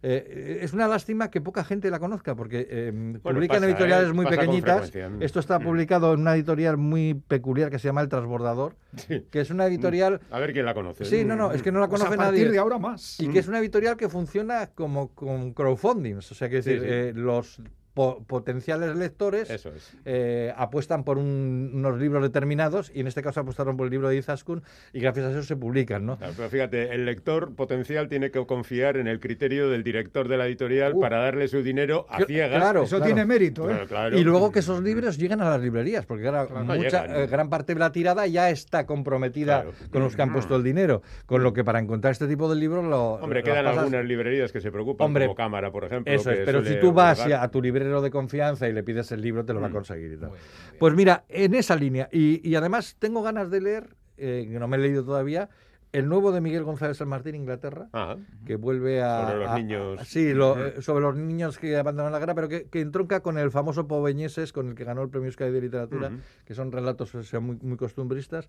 eh, 0.02 0.60
es 0.62 0.72
una 0.72 0.88
lástima 0.88 1.30
que 1.30 1.40
poca 1.40 1.62
gente 1.62 1.90
la 1.90 1.98
conozca 1.98 2.34
porque 2.34 2.66
eh, 2.70 3.18
publican 3.22 3.56
pasa, 3.60 3.66
editoriales 3.66 4.08
¿eh? 4.10 4.12
muy 4.12 4.26
pequeñitas. 4.26 4.92
Esto 5.20 5.40
está 5.40 5.58
Mm. 5.58 5.62
publicado 5.62 6.14
en 6.14 6.20
una 6.20 6.34
editorial 6.34 6.76
muy 6.78 7.14
peculiar 7.14 7.70
que 7.70 7.78
se 7.78 7.88
llama 7.88 8.00
El 8.00 8.08
Transbordador, 8.08 8.76
Sí. 8.96 9.26
que 9.30 9.40
es 9.40 9.50
una 9.50 9.66
editorial 9.66 10.20
A 10.30 10.38
ver 10.38 10.52
quién 10.52 10.64
la 10.64 10.74
conoce. 10.74 11.04
Sí, 11.04 11.24
no, 11.24 11.36
no, 11.36 11.52
es 11.52 11.62
que 11.62 11.70
no 11.70 11.80
la 11.80 11.88
Pues 11.88 12.00
a 12.00 12.04
conoce 12.06 12.16
partir 12.16 12.40
nadie. 12.44 12.52
de 12.52 12.58
ahora 12.58 12.78
más. 12.78 13.20
Y 13.20 13.28
que 13.28 13.40
es 13.40 13.48
una 13.48 13.58
editorial 13.58 13.96
que 13.96 14.08
funciona 14.08 14.68
como 14.74 15.14
con 15.14 15.52
crowdfundings. 15.52 16.32
O 16.32 16.34
sea, 16.34 16.48
que 16.48 16.62
Sí, 16.62 16.70
decir, 16.70 16.82
sí. 16.82 16.88
eh, 16.90 17.12
los 17.14 17.60
po- 18.00 18.24
potenciales 18.26 18.96
lectores 18.96 19.50
Eso 19.50 19.68
es. 19.74 19.94
eh, 20.06 20.52
apuestan 20.56 21.04
por 21.04 21.18
un- 21.18 21.70
unos 21.74 21.98
libros 21.98 22.22
determinados 22.22 22.90
y 22.94 23.00
en 23.00 23.06
este 23.06 23.22
caso 23.22 23.40
apostaron 23.40 23.76
por 23.76 23.86
el 23.86 23.90
libro 23.90 24.08
de 24.08 24.16
Izaskun 24.16 24.62
y 24.94 25.00
gracias 25.00 25.26
a 25.26 25.30
eso 25.32 25.42
se 25.42 25.56
publican, 25.56 26.06
¿no? 26.06 26.16
Claro, 26.16 26.32
pero 26.36 26.48
fíjate, 26.48 26.94
el 26.94 27.04
lector 27.04 27.54
potencial 27.54 28.08
tiene 28.08 28.30
que 28.30 28.44
confiar 28.46 28.96
en 28.96 29.06
el 29.06 29.20
criterio 29.20 29.68
del 29.68 29.82
director 29.82 30.28
de 30.28 30.38
la 30.38 30.46
editorial 30.46 30.94
Uh. 30.94 31.00
para 31.00 31.18
darle 31.18 31.46
su 31.48 31.62
dinero 31.62 32.06
a 32.08 32.24
ciegas. 32.24 32.58
claro. 32.60 32.82
Eso 32.84 33.00
tiene 33.02 33.24
mérito, 33.26 33.64
¿eh? 33.64 33.72
Claro, 33.74 33.86
claro. 33.86 34.18
Y 34.18 34.24
luego 34.24 34.50
que 34.50 34.60
esos 34.60 34.82
libros 34.82 35.18
llegan 35.18 35.42
a 35.42 35.50
las 35.50 35.60
librerías, 35.60 36.06
porque 36.06 36.22
claro, 36.24 36.48
Claro, 36.48 36.64
mucha, 36.64 37.04
llegan. 37.06 37.16
eh, 37.22 37.26
gran 37.26 37.50
parte 37.50 37.74
de 37.74 37.80
la 37.80 37.92
tirada 37.92 38.26
ya 38.26 38.48
está 38.50 38.86
comprometida 38.86 39.62
Claro. 39.62 39.76
con 39.90 40.02
los 40.02 40.16
que 40.16 40.22
han 40.22 40.32
puesto 40.32 40.56
el 40.56 40.62
dinero. 40.62 41.02
Con 41.26 41.42
lo 41.42 41.52
que 41.52 41.64
para 41.64 41.78
encontrar 41.78 42.12
este 42.12 42.26
tipo 42.26 42.48
de 42.48 42.56
libros 42.58 42.84
lo. 42.84 43.14
Hombre, 43.14 43.42
quedan 43.42 43.64
pasas- 43.64 43.78
algunas 43.80 44.04
librerías 44.06 44.52
que 44.52 44.60
se 44.60 44.70
preocupan, 44.72 45.06
Hombre, 45.06 45.24
como 45.26 45.34
Cámara, 45.34 45.70
por 45.70 45.84
ejemplo. 45.84 46.12
Eso 46.12 46.30
es, 46.30 46.40
pero 46.44 46.64
si 46.64 46.76
tú 46.80 46.92
vas 46.92 47.20
a 47.20 47.48
tu 47.50 47.60
librero 47.90 48.02
de 48.02 48.10
confianza 48.10 48.68
y 48.68 48.72
le 48.72 48.82
pides 48.84 49.10
el 49.12 49.20
libro, 49.20 49.44
te 49.44 49.52
lo 49.52 49.60
va 49.60 49.66
a 49.66 49.70
Mm. 49.70 49.72
conseguir 49.74 50.12
y 50.12 50.16
tal. 50.16 50.30
Pues 50.78 50.94
mira, 50.94 51.24
en 51.28 51.54
esa 51.54 51.74
línea, 51.76 52.08
y, 52.12 52.46
y 52.48 52.54
además 52.54 52.96
tengo 52.98 53.22
ganas 53.22 53.50
de 53.50 53.60
leer, 53.60 53.96
eh, 54.16 54.48
que 54.50 54.58
no 54.60 54.68
me 54.68 54.76
he 54.76 54.80
leído 54.80 55.04
todavía, 55.04 55.48
el 55.92 56.08
nuevo 56.08 56.30
de 56.30 56.40
Miguel 56.40 56.62
González 56.62 56.98
San 56.98 57.08
Martín, 57.08 57.34
Inglaterra, 57.34 57.88
Ah, 57.92 58.16
que 58.46 58.54
vuelve 58.54 59.02
a... 59.02 59.22
Sobre 59.26 59.38
los 59.40 59.48
a- 59.48 59.54
a- 59.54 59.58
niños. 59.58 60.00
sí, 60.06 60.32
lo- 60.32 60.80
sobre 60.82 61.02
los 61.02 61.16
niños 61.16 61.58
que 61.58 61.76
abandonan 61.76 62.12
la 62.12 62.20
guerra, 62.20 62.34
pero 62.36 62.48
que, 62.48 62.68
que 62.68 62.80
entronca 62.80 63.20
con 63.20 63.38
el 63.38 63.50
famoso 63.50 63.88
Poveñeses, 63.88 64.52
con 64.52 64.68
el 64.68 64.74
que 64.76 64.84
ganó 64.84 65.02
el 65.02 65.08
Premio 65.08 65.26
Euskadi 65.26 65.50
de 65.50 65.60
Literatura, 65.60 66.08
Ujú. 66.08 66.16
que 66.44 66.54
son 66.54 66.70
relatos 66.70 67.12
o 67.16 67.24
sea, 67.24 67.40
muy, 67.40 67.56
muy 67.62 67.76
costumbristas. 67.76 68.48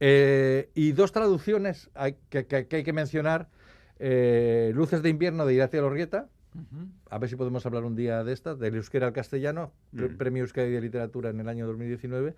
Eh, 0.00 0.70
y 0.74 0.92
dos 0.92 1.12
traducciones 1.12 1.90
hay, 1.94 2.16
que, 2.30 2.46
que- 2.46 2.66
que 2.66 2.76
hay 2.76 2.82
que 2.84 2.92
mencionar. 2.94 3.48
eh, 4.02 4.72
Luces 4.74 5.02
de 5.02 5.10
invierno 5.10 5.44
de 5.44 5.52
Iracia 5.52 5.82
Lorrieta, 5.82 6.28
A 7.10 7.18
ver 7.18 7.28
si 7.30 7.36
podemos 7.36 7.64
hablar 7.66 7.84
un 7.84 7.94
día 7.96 8.24
de 8.24 8.32
estas, 8.32 8.58
del 8.58 8.74
euskera 8.74 9.06
al 9.06 9.12
castellano, 9.12 9.72
pre- 9.94 10.08
Mm. 10.08 10.16
Premio 10.16 10.42
Euskadi 10.42 10.70
de 10.70 10.80
Literatura 10.80 11.30
en 11.30 11.40
el 11.40 11.48
año 11.48 11.66
2019, 11.66 12.34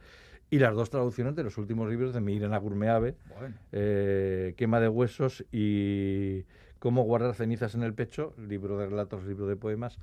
y 0.51 0.59
las 0.59 0.75
dos 0.75 0.91
traducciones 0.91 1.35
de 1.35 1.45
los 1.45 1.57
últimos 1.57 1.89
libros 1.89 2.13
de 2.13 2.21
Mirena 2.21 2.59
Gurmeave, 2.59 3.17
Bueno. 3.39 3.55
eh, 3.73 4.55
Quema 4.57 4.81
de 4.81 4.89
huesos 4.89 5.45
y 5.53 6.45
Cómo 6.79 7.05
guardar 7.05 7.35
cenizas 7.35 7.75
en 7.77 7.85
el 7.85 7.95
pecho, 7.95 8.35
libro 8.49 8.77
de 8.77 8.87
relatos, 8.87 9.25
libro 9.25 9.47
de 9.47 9.55
poemas, 9.57 9.99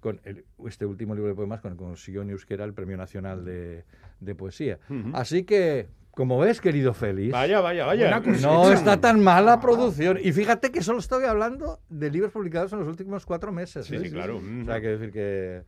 con 0.00 0.18
el- 0.24 0.44
este 0.66 0.86
último 0.86 1.14
libro 1.14 1.28
de 1.28 1.34
poemas 1.36 1.60
con 1.60 1.72
el 1.72 1.78
que 1.78 1.84
consiguió 1.84 2.22
en 2.22 2.30
euskera 2.30 2.64
el 2.64 2.72
Premio 2.72 2.96
Nacional 2.96 3.44
de, 3.44 3.84
de 4.18 4.34
Poesía. 4.34 4.78
Así 5.12 5.44
que 5.44 5.88
Como 6.14 6.38
ves, 6.38 6.60
querido 6.60 6.92
Félix, 6.92 7.32
Vaya, 7.32 7.60
vaya, 7.60 7.86
vaya. 7.86 8.20
No 8.40 8.70
está 8.70 9.00
tan 9.00 9.20
mal 9.20 9.46
la 9.46 9.60
producción. 9.60 10.18
Y 10.22 10.32
fíjate 10.32 10.70
que 10.70 10.82
solo 10.82 10.98
estoy 10.98 11.24
hablando 11.24 11.80
de 11.88 12.10
libros 12.10 12.32
publicados 12.32 12.72
en 12.74 12.80
los 12.80 12.88
últimos 12.88 13.24
cuatro 13.24 13.50
meses. 13.50 13.86
Sí, 13.86 13.96
¿eh? 13.96 14.00
sí, 14.04 14.10
claro. 14.10 14.36
O 14.36 14.64
sea, 14.64 14.80
que 14.80 14.88
decir 14.88 15.10
que... 15.10 15.62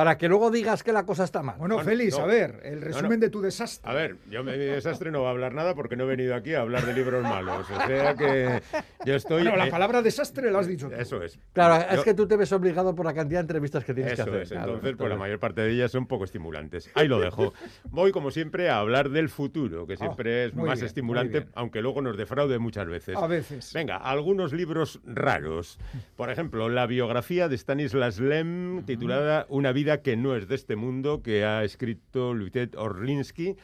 Para 0.00 0.16
que 0.16 0.30
luego 0.30 0.50
digas 0.50 0.82
que 0.82 0.94
la 0.94 1.04
cosa 1.04 1.24
está 1.24 1.42
mal. 1.42 1.56
Bueno, 1.58 1.74
Bueno, 1.74 1.90
Félix, 1.90 2.16
no. 2.16 2.24
a 2.24 2.26
ver, 2.26 2.60
el 2.64 2.80
resumen 2.80 3.20
no. 3.20 3.26
de 3.26 3.28
tu 3.28 3.42
desastre. 3.42 3.90
A 3.90 3.92
ver, 3.92 4.16
yo 4.30 4.42
me 4.42 4.52
mi 4.56 4.64
desastre 4.64 5.10
no 5.10 5.20
va 5.20 5.28
a 5.28 5.32
hablar 5.32 5.52
nada 5.52 5.74
porque 5.74 5.94
no 5.94 6.04
he 6.04 6.06
venido 6.06 6.34
aquí 6.34 6.54
a 6.54 6.62
hablar 6.62 6.86
de 6.86 6.94
libros 6.94 7.22
malos. 7.22 7.66
O 7.70 7.86
sea 7.86 8.14
que 8.14 8.62
yo 9.04 9.14
estoy. 9.14 9.42
Bueno, 9.42 9.58
la 9.58 9.66
eh, 9.66 9.70
palabra 9.70 10.00
desastre 10.00 10.50
la 10.50 10.60
has 10.60 10.66
dicho 10.68 10.88
tú. 10.88 10.94
Eso 10.94 11.22
es. 11.22 11.38
Claro, 11.52 11.84
Yo- 11.86 11.98
es 11.98 12.04
que 12.04 12.14
tú 12.14 12.26
te 12.26 12.38
ves 12.38 12.50
obligado 12.52 12.94
por 12.94 13.04
la 13.04 13.12
cantidad 13.12 13.40
de 13.40 13.42
entrevistas 13.42 13.84
que 13.84 13.92
tienes 13.92 14.14
Eso 14.14 14.24
que 14.24 14.30
hacer. 14.30 14.42
es, 14.44 14.48
claro. 14.48 14.72
entonces, 14.72 14.96
pues 14.96 15.10
la 15.10 15.16
mayor 15.18 15.38
parte 15.38 15.60
de 15.60 15.70
ellas 15.70 15.92
son 15.92 16.06
poco 16.06 16.24
estimulantes. 16.24 16.90
Ahí 16.94 17.06
lo 17.06 17.20
dejo. 17.20 17.52
Voy, 17.90 18.10
como 18.10 18.30
siempre, 18.30 18.70
a 18.70 18.78
hablar 18.78 19.10
del 19.10 19.28
futuro, 19.28 19.86
que 19.86 19.98
siempre 19.98 20.46
es 20.46 20.54
más 20.54 20.78
bien, 20.78 20.86
estimulante, 20.86 21.46
aunque 21.54 21.82
luego 21.82 22.00
nos 22.00 22.16
defraude 22.16 22.58
muchas 22.58 22.88
veces. 22.88 23.18
A 23.18 23.26
veces. 23.26 23.70
Venga, 23.74 23.98
algunos 23.98 24.54
libros 24.54 24.98
raros. 25.04 25.78
Por 26.16 26.30
ejemplo, 26.30 26.70
la 26.70 26.86
biografía 26.86 27.50
de 27.50 27.58
Stanislas 27.58 28.18
Lem, 28.18 28.82
titulada 28.86 29.44
Una 29.50 29.72
vida 29.72 29.89
que 29.98 30.16
no 30.16 30.34
es 30.36 30.48
de 30.48 30.54
este 30.54 30.76
mundo, 30.76 31.22
que 31.22 31.44
ha 31.44 31.64
escrito 31.64 32.34
Luitet 32.34 32.76
Orlinsky. 32.76 33.56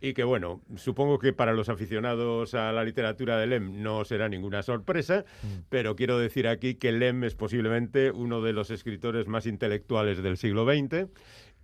Y 0.00 0.12
que, 0.12 0.22
bueno, 0.22 0.60
supongo 0.76 1.18
que 1.18 1.32
para 1.32 1.54
los 1.54 1.70
aficionados 1.70 2.52
a 2.52 2.72
la 2.72 2.84
literatura 2.84 3.38
de 3.38 3.46
Lem 3.46 3.82
no 3.82 4.04
será 4.04 4.28
ninguna 4.28 4.62
sorpresa, 4.62 5.24
pero 5.70 5.96
quiero 5.96 6.18
decir 6.18 6.46
aquí 6.46 6.74
que 6.74 6.92
Lem 6.92 7.24
es 7.24 7.34
posiblemente 7.34 8.10
uno 8.10 8.42
de 8.42 8.52
los 8.52 8.70
escritores 8.70 9.28
más 9.28 9.46
intelectuales 9.46 10.22
del 10.22 10.36
siglo 10.36 10.66
XX, 10.66 11.08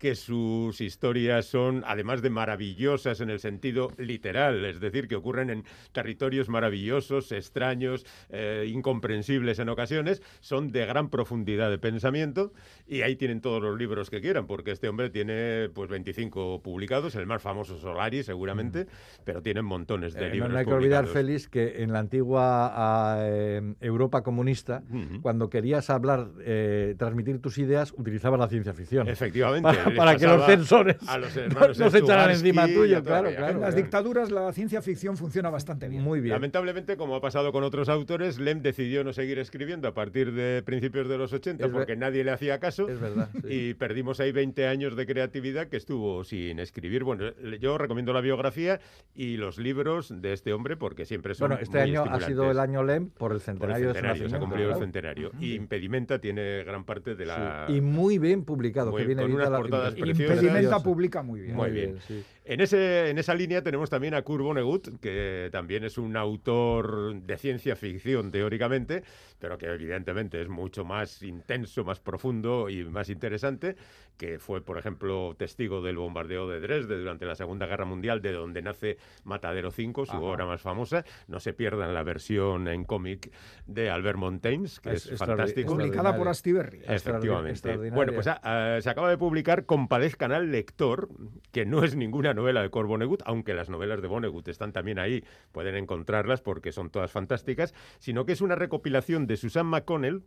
que 0.00 0.14
sus 0.14 0.80
historias 0.80 1.44
son, 1.46 1.84
además 1.86 2.22
de 2.22 2.30
maravillosas 2.30 3.20
en 3.20 3.28
el 3.28 3.38
sentido 3.38 3.92
literal, 3.98 4.64
es 4.64 4.80
decir, 4.80 5.06
que 5.06 5.14
ocurren 5.14 5.50
en 5.50 5.64
territorios 5.92 6.48
maravillosos, 6.48 7.30
extraños, 7.32 8.06
eh, 8.30 8.66
incomprensibles 8.66 9.58
en 9.58 9.68
ocasiones, 9.68 10.22
son 10.40 10.72
de 10.72 10.86
gran 10.86 11.10
profundidad 11.10 11.70
de 11.70 11.78
pensamiento 11.78 12.52
y 12.88 13.02
ahí 13.02 13.14
tienen 13.16 13.42
todos 13.42 13.62
los 13.62 13.78
libros 13.78 14.08
que 14.08 14.22
quieran, 14.22 14.46
porque 14.46 14.70
este 14.70 14.88
hombre 14.88 15.10
tiene 15.10 15.68
pues 15.74 15.90
25 15.90 16.62
publicados, 16.62 17.14
el 17.14 17.26
más 17.26 17.42
famoso 17.42 17.78
Solari 17.78 18.22
seguramente, 18.22 18.86
pero 19.24 19.42
tienen 19.42 19.66
montones 19.66 20.14
de 20.14 20.28
Eh, 20.28 20.30
libros 20.30 20.50
no 20.50 20.58
hay 20.58 20.64
que 20.64 20.72
olvidar. 20.72 21.06
Félix, 21.06 21.46
que 21.46 21.82
en 21.82 21.92
la 21.92 21.98
antigua 21.98 23.18
eh, 23.20 23.74
Europa 23.80 24.22
comunista, 24.22 24.82
cuando 25.20 25.50
querías 25.50 25.90
hablar, 25.90 26.28
eh, 26.40 26.94
transmitir 26.98 27.40
tus 27.42 27.58
ideas, 27.58 27.92
utilizabas 27.96 28.40
la 28.40 28.48
ciencia 28.48 28.72
ficción. 28.72 29.06
Efectivamente. 29.06 29.68
Para, 29.96 30.16
que 30.16 30.26
los 30.26 30.46
censores 30.46 30.96
a 31.08 31.18
los 31.18 31.30
no, 31.78 31.90
se 31.90 31.98
echaran 31.98 32.30
encima 32.30 32.64
a 32.64 32.66
tuyo, 32.68 33.02
claro, 33.02 33.30
claro. 33.34 33.52
En 33.54 33.60
las 33.60 33.74
dictaduras 33.74 34.30
la 34.30 34.52
ciencia 34.52 34.82
ficción 34.82 35.16
funciona 35.16 35.50
bastante 35.50 35.88
bien. 35.88 36.02
Muy 36.02 36.20
bien. 36.20 36.32
Lamentablemente, 36.34 36.96
como 36.96 37.16
ha 37.16 37.20
pasado 37.20 37.52
con 37.52 37.64
otros 37.64 37.88
autores, 37.88 38.38
Lem 38.38 38.62
decidió 38.62 39.04
no 39.04 39.12
seguir 39.12 39.38
escribiendo 39.38 39.88
a 39.88 39.94
partir 39.94 40.32
de 40.32 40.62
principios 40.62 41.08
de 41.08 41.18
los 41.18 41.32
80 41.32 41.64
Es 41.64 41.70
ver- 41.70 41.78
porque 41.78 41.96
nadie 41.96 42.24
le 42.24 42.30
hacía 42.30 42.58
caso. 42.58 42.88
Es 42.88 43.00
verdad. 43.00 43.28
sí. 43.46 43.48
Y 43.70 43.74
perdimos 43.74 44.20
ahí 44.20 44.32
20 44.32 44.66
años 44.66 44.96
de 44.96 45.06
creatividad 45.06 45.68
que 45.68 45.76
estuvo 45.76 46.24
sin 46.24 46.58
escribir. 46.58 47.04
Bueno, 47.04 47.32
yo 47.60 47.78
recomiendo 47.78 48.12
la 48.12 48.20
biografía 48.20 48.80
y 49.14 49.36
los 49.36 49.58
libros 49.58 50.12
de 50.20 50.32
este 50.32 50.52
hombre 50.52 50.76
porque 50.76 51.04
siempre 51.06 51.34
son 51.34 51.48
Bueno, 51.48 51.62
este 51.62 51.78
muy 51.80 51.90
año 51.90 52.04
ha 52.10 52.20
sido 52.20 52.50
el 52.50 52.58
año 52.58 52.82
LEM 52.82 53.10
por 53.10 53.12
el 53.12 53.16
Por 53.18 53.32
el 53.36 53.40
centenario, 53.40 53.88
de 53.88 53.94
su 53.94 53.94
centenario, 53.94 54.28
se 54.28 54.36
ha 54.36 54.38
cumplido 54.38 54.70
el 54.70 54.76
centenario. 54.78 55.30
Y 55.40 55.54
Impedimenta 55.54 56.18
tiene 56.20 56.64
gran 56.64 56.84
parte 56.84 57.14
de 57.14 57.26
la... 57.26 57.64
Sí, 57.66 57.74
Y 57.76 57.80
muy 57.80 58.18
bien 58.18 58.44
publicado, 58.44 58.90
Muy- 58.90 59.00
que 59.02 59.06
viene 59.06 59.22
con 59.22 59.30
edita 59.30 59.48
unas 59.48 59.50
la- 59.52 59.66
Impedimenta 59.96 60.80
publica 60.80 61.22
muy 61.22 61.40
bien. 61.40 61.56
Muy 61.56 61.70
bien. 61.70 61.98
sí. 62.06 62.22
En, 62.44 62.60
ese, 62.60 63.10
en 63.10 63.18
esa 63.18 63.34
línea 63.34 63.62
tenemos 63.62 63.90
también 63.90 64.14
a 64.14 64.22
Kurt 64.22 64.42
Vonnegut, 64.42 65.00
que 65.00 65.50
también 65.52 65.84
es 65.84 65.98
un 65.98 66.16
autor 66.16 67.14
de 67.14 67.36
ciencia 67.36 67.76
ficción 67.76 68.30
teóricamente, 68.30 69.02
pero 69.38 69.58
que 69.58 69.66
evidentemente 69.66 70.40
es 70.40 70.48
mucho 70.48 70.84
más 70.84 71.22
intenso, 71.22 71.84
más 71.84 72.00
profundo 72.00 72.68
y 72.68 72.84
más 72.84 73.10
interesante, 73.10 73.76
que 74.16 74.38
fue, 74.38 74.62
por 74.62 74.78
ejemplo, 74.78 75.34
testigo 75.38 75.80
del 75.80 75.96
bombardeo 75.96 76.48
de 76.48 76.60
Dresde 76.60 76.98
durante 76.98 77.24
la 77.24 77.34
Segunda 77.34 77.66
Guerra 77.66 77.84
Mundial, 77.84 78.20
de 78.20 78.32
donde 78.32 78.62
nace 78.62 78.98
Matadero 79.24 79.70
5, 79.70 80.06
su 80.06 80.12
Ajá. 80.12 80.20
obra 80.20 80.46
más 80.46 80.60
famosa. 80.60 81.04
No 81.26 81.40
se 81.40 81.52
pierdan 81.52 81.94
la 81.94 82.02
versión 82.02 82.68
en 82.68 82.84
cómic 82.84 83.32
de 83.66 83.90
Albert 83.90 84.18
Montaigne, 84.18 84.68
que 84.82 84.92
es, 84.92 85.06
Es 85.06 85.18
fantástico. 85.18 85.72
Publicada 85.72 86.16
por. 86.16 86.28
Astiberri. 86.28 86.82
Efectivamente. 86.86 87.76
Bueno, 87.90 88.12
pues 88.12 88.26
ah, 88.26 88.40
ah, 88.42 88.78
se 88.80 88.88
acaba 88.88 89.10
de 89.10 89.18
publicar 89.18 89.66
Compadezcan 89.66 90.32
al 90.32 90.52
lector, 90.52 91.08
que 91.50 91.66
no 91.66 91.82
es 91.82 91.96
ninguna 91.96 92.29
novela 92.34 92.62
de 92.62 92.70
Cor 92.70 92.86
Vonnegut, 92.86 93.22
aunque 93.24 93.54
las 93.54 93.68
novelas 93.68 94.00
de 94.02 94.08
Vonnegut 94.08 94.48
están 94.48 94.72
también 94.72 94.98
ahí, 94.98 95.24
pueden 95.52 95.76
encontrarlas 95.76 96.40
porque 96.40 96.72
son 96.72 96.90
todas 96.90 97.10
fantásticas, 97.10 97.74
sino 97.98 98.24
que 98.26 98.32
es 98.32 98.40
una 98.40 98.54
recopilación 98.54 99.26
de 99.26 99.36
Susan 99.36 99.66
McConnell 99.66 100.22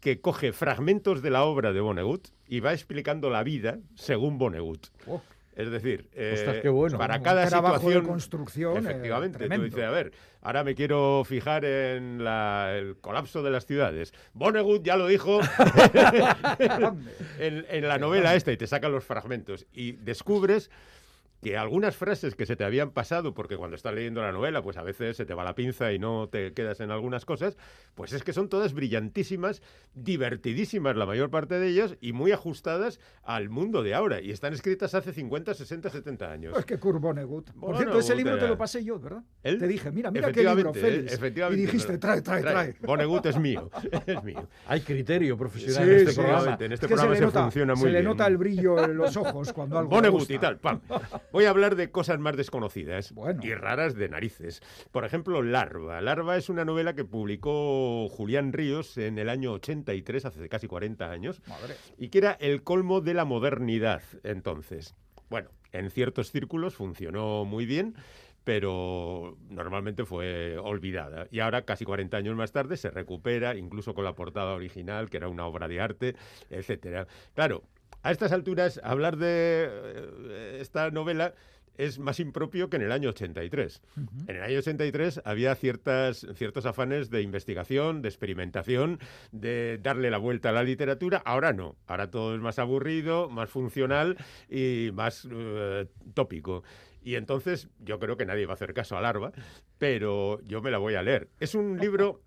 que 0.00 0.20
coge 0.20 0.52
fragmentos 0.52 1.22
de 1.22 1.30
la 1.30 1.44
obra 1.44 1.72
de 1.72 1.80
Vonnegut 1.80 2.28
y 2.46 2.60
va 2.60 2.72
explicando 2.72 3.30
la 3.30 3.42
vida 3.42 3.78
según 3.94 4.36
Vonnegut. 4.38 4.88
Oh. 5.06 5.22
Es 5.56 5.70
decir, 5.70 6.08
eh, 6.14 6.32
Ostras, 6.34 6.56
qué 6.62 6.68
bueno. 6.68 6.98
para 6.98 7.22
cada 7.22 7.46
situación... 7.48 8.02
de 8.02 8.08
construcción. 8.08 8.76
eh, 8.76 8.80
Efectivamente, 8.80 9.48
tú 9.48 9.62
dices, 9.62 9.84
a 9.84 9.90
ver, 9.92 10.10
ahora 10.42 10.64
me 10.64 10.74
quiero 10.74 11.22
fijar 11.24 11.64
en 11.64 12.24
la- 12.24 12.74
el 12.76 12.96
colapso 12.96 13.40
de 13.44 13.52
las 13.52 13.64
ciudades. 13.64 14.12
Vonnegut 14.32 14.82
ya 14.84 14.96
lo 14.96 15.06
dijo 15.06 15.38
en, 17.38 17.64
en 17.68 17.88
la 17.88 17.98
novela 17.98 18.34
esta 18.34 18.52
y 18.52 18.56
te 18.56 18.66
sacan 18.66 18.92
los 18.92 19.04
fragmentos 19.04 19.66
y 19.72 19.92
descubres 19.92 20.70
que 21.44 21.56
algunas 21.58 21.94
frases 21.96 22.34
que 22.34 22.46
se 22.46 22.56
te 22.56 22.64
habían 22.64 22.90
pasado, 22.90 23.34
porque 23.34 23.56
cuando 23.56 23.76
estás 23.76 23.94
leyendo 23.94 24.22
la 24.22 24.32
novela, 24.32 24.62
pues 24.62 24.76
a 24.78 24.82
veces 24.82 25.16
se 25.16 25.26
te 25.26 25.34
va 25.34 25.44
la 25.44 25.54
pinza 25.54 25.92
y 25.92 25.98
no 25.98 26.28
te 26.28 26.52
quedas 26.54 26.80
en 26.80 26.90
algunas 26.90 27.24
cosas, 27.24 27.56
pues 27.94 28.12
es 28.14 28.22
que 28.24 28.32
son 28.32 28.48
todas 28.48 28.72
brillantísimas, 28.72 29.62
divertidísimas 29.94 30.96
la 30.96 31.06
mayor 31.06 31.30
parte 31.30 31.58
de 31.58 31.68
ellas 31.68 31.96
y 32.00 32.12
muy 32.12 32.32
ajustadas 32.32 32.98
al 33.22 33.50
mundo 33.50 33.82
de 33.82 33.94
ahora. 33.94 34.20
Y 34.20 34.30
están 34.30 34.54
escritas 34.54 34.94
hace 34.94 35.12
50, 35.12 35.52
60, 35.54 35.90
70 35.90 36.30
años. 36.32 36.52
Pues 36.54 36.64
que 36.64 36.78
Kurt 36.78 37.00
Vonnegut. 37.00 37.50
Por 37.52 37.60
Bueno, 37.60 37.76
cierto, 37.78 37.98
ese 37.98 38.14
libro 38.16 38.38
te 38.38 38.46
eh, 38.46 38.48
lo 38.48 38.56
pasé 38.56 38.82
yo, 38.82 38.98
¿verdad? 38.98 39.22
¿él? 39.42 39.58
Te 39.58 39.66
dije, 39.68 39.90
mira, 39.90 40.10
mira 40.10 40.32
qué 40.32 40.42
libro, 40.44 40.72
Félix. 40.72 41.12
efectivamente, 41.12 41.62
y 41.62 41.66
dijiste, 41.66 41.98
trae, 41.98 42.22
trae, 42.22 42.42
trae. 42.42 42.74
Vonnegut 42.80 43.26
es 43.26 43.38
mío, 43.38 43.70
es 44.06 44.22
mío. 44.24 44.48
Hay 44.66 44.80
criterio 44.80 45.36
profesional 45.36 45.84
Sí, 45.84 45.90
en 45.90 45.96
este 45.98 46.10
sí, 46.12 46.20
programa. 46.20 46.56
En 46.60 46.72
este 46.72 46.74
Es 46.74 46.80
que 46.80 46.86
programa 46.88 47.12
se, 47.12 47.16
se, 47.16 47.20
le 47.20 47.26
nota, 47.26 47.42
funciona 47.42 47.74
muy 47.74 47.82
se 47.82 47.88
le 47.88 47.92
bien. 47.92 48.04
nota 48.04 48.26
el 48.26 48.36
brillo 48.38 48.84
en 48.84 48.96
los 48.96 49.16
ojos 49.16 49.52
cuando 49.52 49.78
algo 49.78 50.10
gusta. 50.10 50.32
y 50.32 50.38
tal. 50.38 50.58
pam. 50.58 50.80
Voy 51.34 51.46
a 51.46 51.50
hablar 51.50 51.74
de 51.74 51.90
cosas 51.90 52.20
más 52.20 52.36
desconocidas 52.36 53.10
Bueno. 53.12 53.40
y 53.44 53.52
raras 53.54 53.96
de 53.96 54.08
narices. 54.08 54.62
Por 54.92 55.04
ejemplo, 55.04 55.42
Larva. 55.42 56.00
Larva 56.00 56.36
es 56.36 56.48
una 56.48 56.64
novela 56.64 56.94
que 56.94 57.04
publicó 57.04 58.08
Julián 58.08 58.52
Ríos 58.52 58.96
en 58.98 59.18
el 59.18 59.28
año 59.28 59.50
83, 59.54 60.26
hace 60.26 60.48
casi 60.48 60.68
40 60.68 61.10
años, 61.10 61.42
Madre. 61.48 61.74
y 61.98 62.10
que 62.10 62.18
era 62.18 62.30
el 62.38 62.62
colmo 62.62 63.00
de 63.00 63.14
la 63.14 63.24
modernidad 63.24 64.00
entonces. 64.22 64.94
Bueno, 65.28 65.50
en 65.72 65.90
ciertos 65.90 66.30
círculos 66.30 66.76
funcionó 66.76 67.44
muy 67.44 67.66
bien, 67.66 67.96
pero 68.44 69.36
normalmente 69.48 70.04
fue 70.04 70.56
olvidada. 70.58 71.26
Y 71.32 71.40
ahora, 71.40 71.62
casi 71.62 71.84
40 71.84 72.16
años 72.16 72.36
más 72.36 72.52
tarde, 72.52 72.76
se 72.76 72.90
recupera, 72.90 73.56
incluso 73.56 73.92
con 73.92 74.04
la 74.04 74.14
portada 74.14 74.52
original, 74.54 75.10
que 75.10 75.16
era 75.16 75.26
una 75.28 75.46
obra 75.46 75.66
de 75.66 75.80
arte, 75.80 76.14
etcétera. 76.50 77.08
Claro, 77.34 77.64
a 78.04 78.12
estas 78.12 78.32
alturas, 78.32 78.80
hablar 78.84 79.16
de 79.16 79.66
eh, 79.66 80.58
esta 80.60 80.90
novela 80.90 81.34
es 81.76 81.98
más 81.98 82.20
impropio 82.20 82.70
que 82.70 82.76
en 82.76 82.82
el 82.82 82.92
año 82.92 83.08
83. 83.08 83.82
En 84.28 84.36
el 84.36 84.42
año 84.42 84.58
83 84.58 85.22
había 85.24 85.54
ciertas, 85.56 86.26
ciertos 86.34 86.66
afanes 86.66 87.10
de 87.10 87.22
investigación, 87.22 88.02
de 88.02 88.08
experimentación, 88.08 89.00
de 89.32 89.80
darle 89.82 90.10
la 90.10 90.18
vuelta 90.18 90.50
a 90.50 90.52
la 90.52 90.62
literatura. 90.62 91.22
Ahora 91.24 91.52
no. 91.52 91.76
Ahora 91.86 92.10
todo 92.10 92.34
es 92.34 92.40
más 92.40 92.60
aburrido, 92.60 93.28
más 93.28 93.50
funcional 93.50 94.16
y 94.48 94.90
más 94.92 95.26
eh, 95.28 95.86
tópico. 96.12 96.62
Y 97.02 97.16
entonces 97.16 97.68
yo 97.80 97.98
creo 97.98 98.16
que 98.16 98.26
nadie 98.26 98.46
va 98.46 98.52
a 98.52 98.54
hacer 98.54 98.72
caso 98.74 98.96
a 98.96 99.00
Larva, 99.00 99.32
pero 99.78 100.40
yo 100.42 100.62
me 100.62 100.70
la 100.70 100.78
voy 100.78 100.94
a 100.94 101.02
leer. 101.02 101.28
Es 101.40 101.54
un 101.54 101.78
libro 101.78 102.22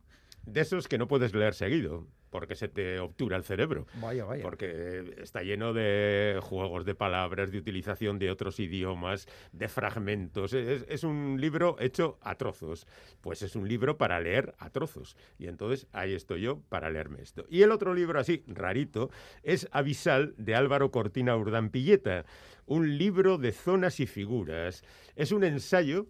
de 0.45 0.61
esos 0.61 0.87
que 0.87 0.97
no 0.97 1.07
puedes 1.07 1.33
leer 1.33 1.53
seguido, 1.53 2.07
porque 2.29 2.55
se 2.55 2.67
te 2.67 2.99
obtura 2.99 3.37
el 3.37 3.43
cerebro. 3.43 3.87
Vaya, 4.01 4.25
vaya. 4.25 4.41
Porque 4.43 5.13
está 5.21 5.41
lleno 5.43 5.73
de 5.73 6.39
juegos 6.41 6.85
de 6.85 6.95
palabras, 6.95 7.51
de 7.51 7.57
utilización 7.57 8.19
de 8.19 8.29
otros 8.31 8.59
idiomas, 8.59 9.27
de 9.51 9.67
fragmentos. 9.67 10.53
Es, 10.53 10.85
es 10.89 11.03
un 11.03 11.37
libro 11.39 11.77
hecho 11.79 12.17
a 12.21 12.35
trozos. 12.35 12.87
Pues 13.21 13.41
es 13.41 13.55
un 13.55 13.67
libro 13.67 13.97
para 13.97 14.19
leer 14.19 14.53
a 14.59 14.69
trozos. 14.69 15.15
Y 15.39 15.47
entonces 15.47 15.87
ahí 15.91 16.13
estoy 16.13 16.41
yo 16.41 16.61
para 16.69 16.89
leerme 16.89 17.21
esto. 17.21 17.45
Y 17.49 17.61
el 17.61 17.71
otro 17.71 17.93
libro 17.93 18.19
así, 18.19 18.43
rarito, 18.47 19.09
es 19.43 19.67
Avisal 19.71 20.33
de 20.37 20.55
Álvaro 20.55 20.91
Cortina 20.91 21.35
Urdampilleta. 21.37 22.25
Un 22.65 22.97
libro 22.97 23.37
de 23.37 23.53
zonas 23.53 23.99
y 24.01 24.07
figuras. 24.07 24.83
Es 25.15 25.31
un 25.31 25.43
ensayo, 25.45 26.07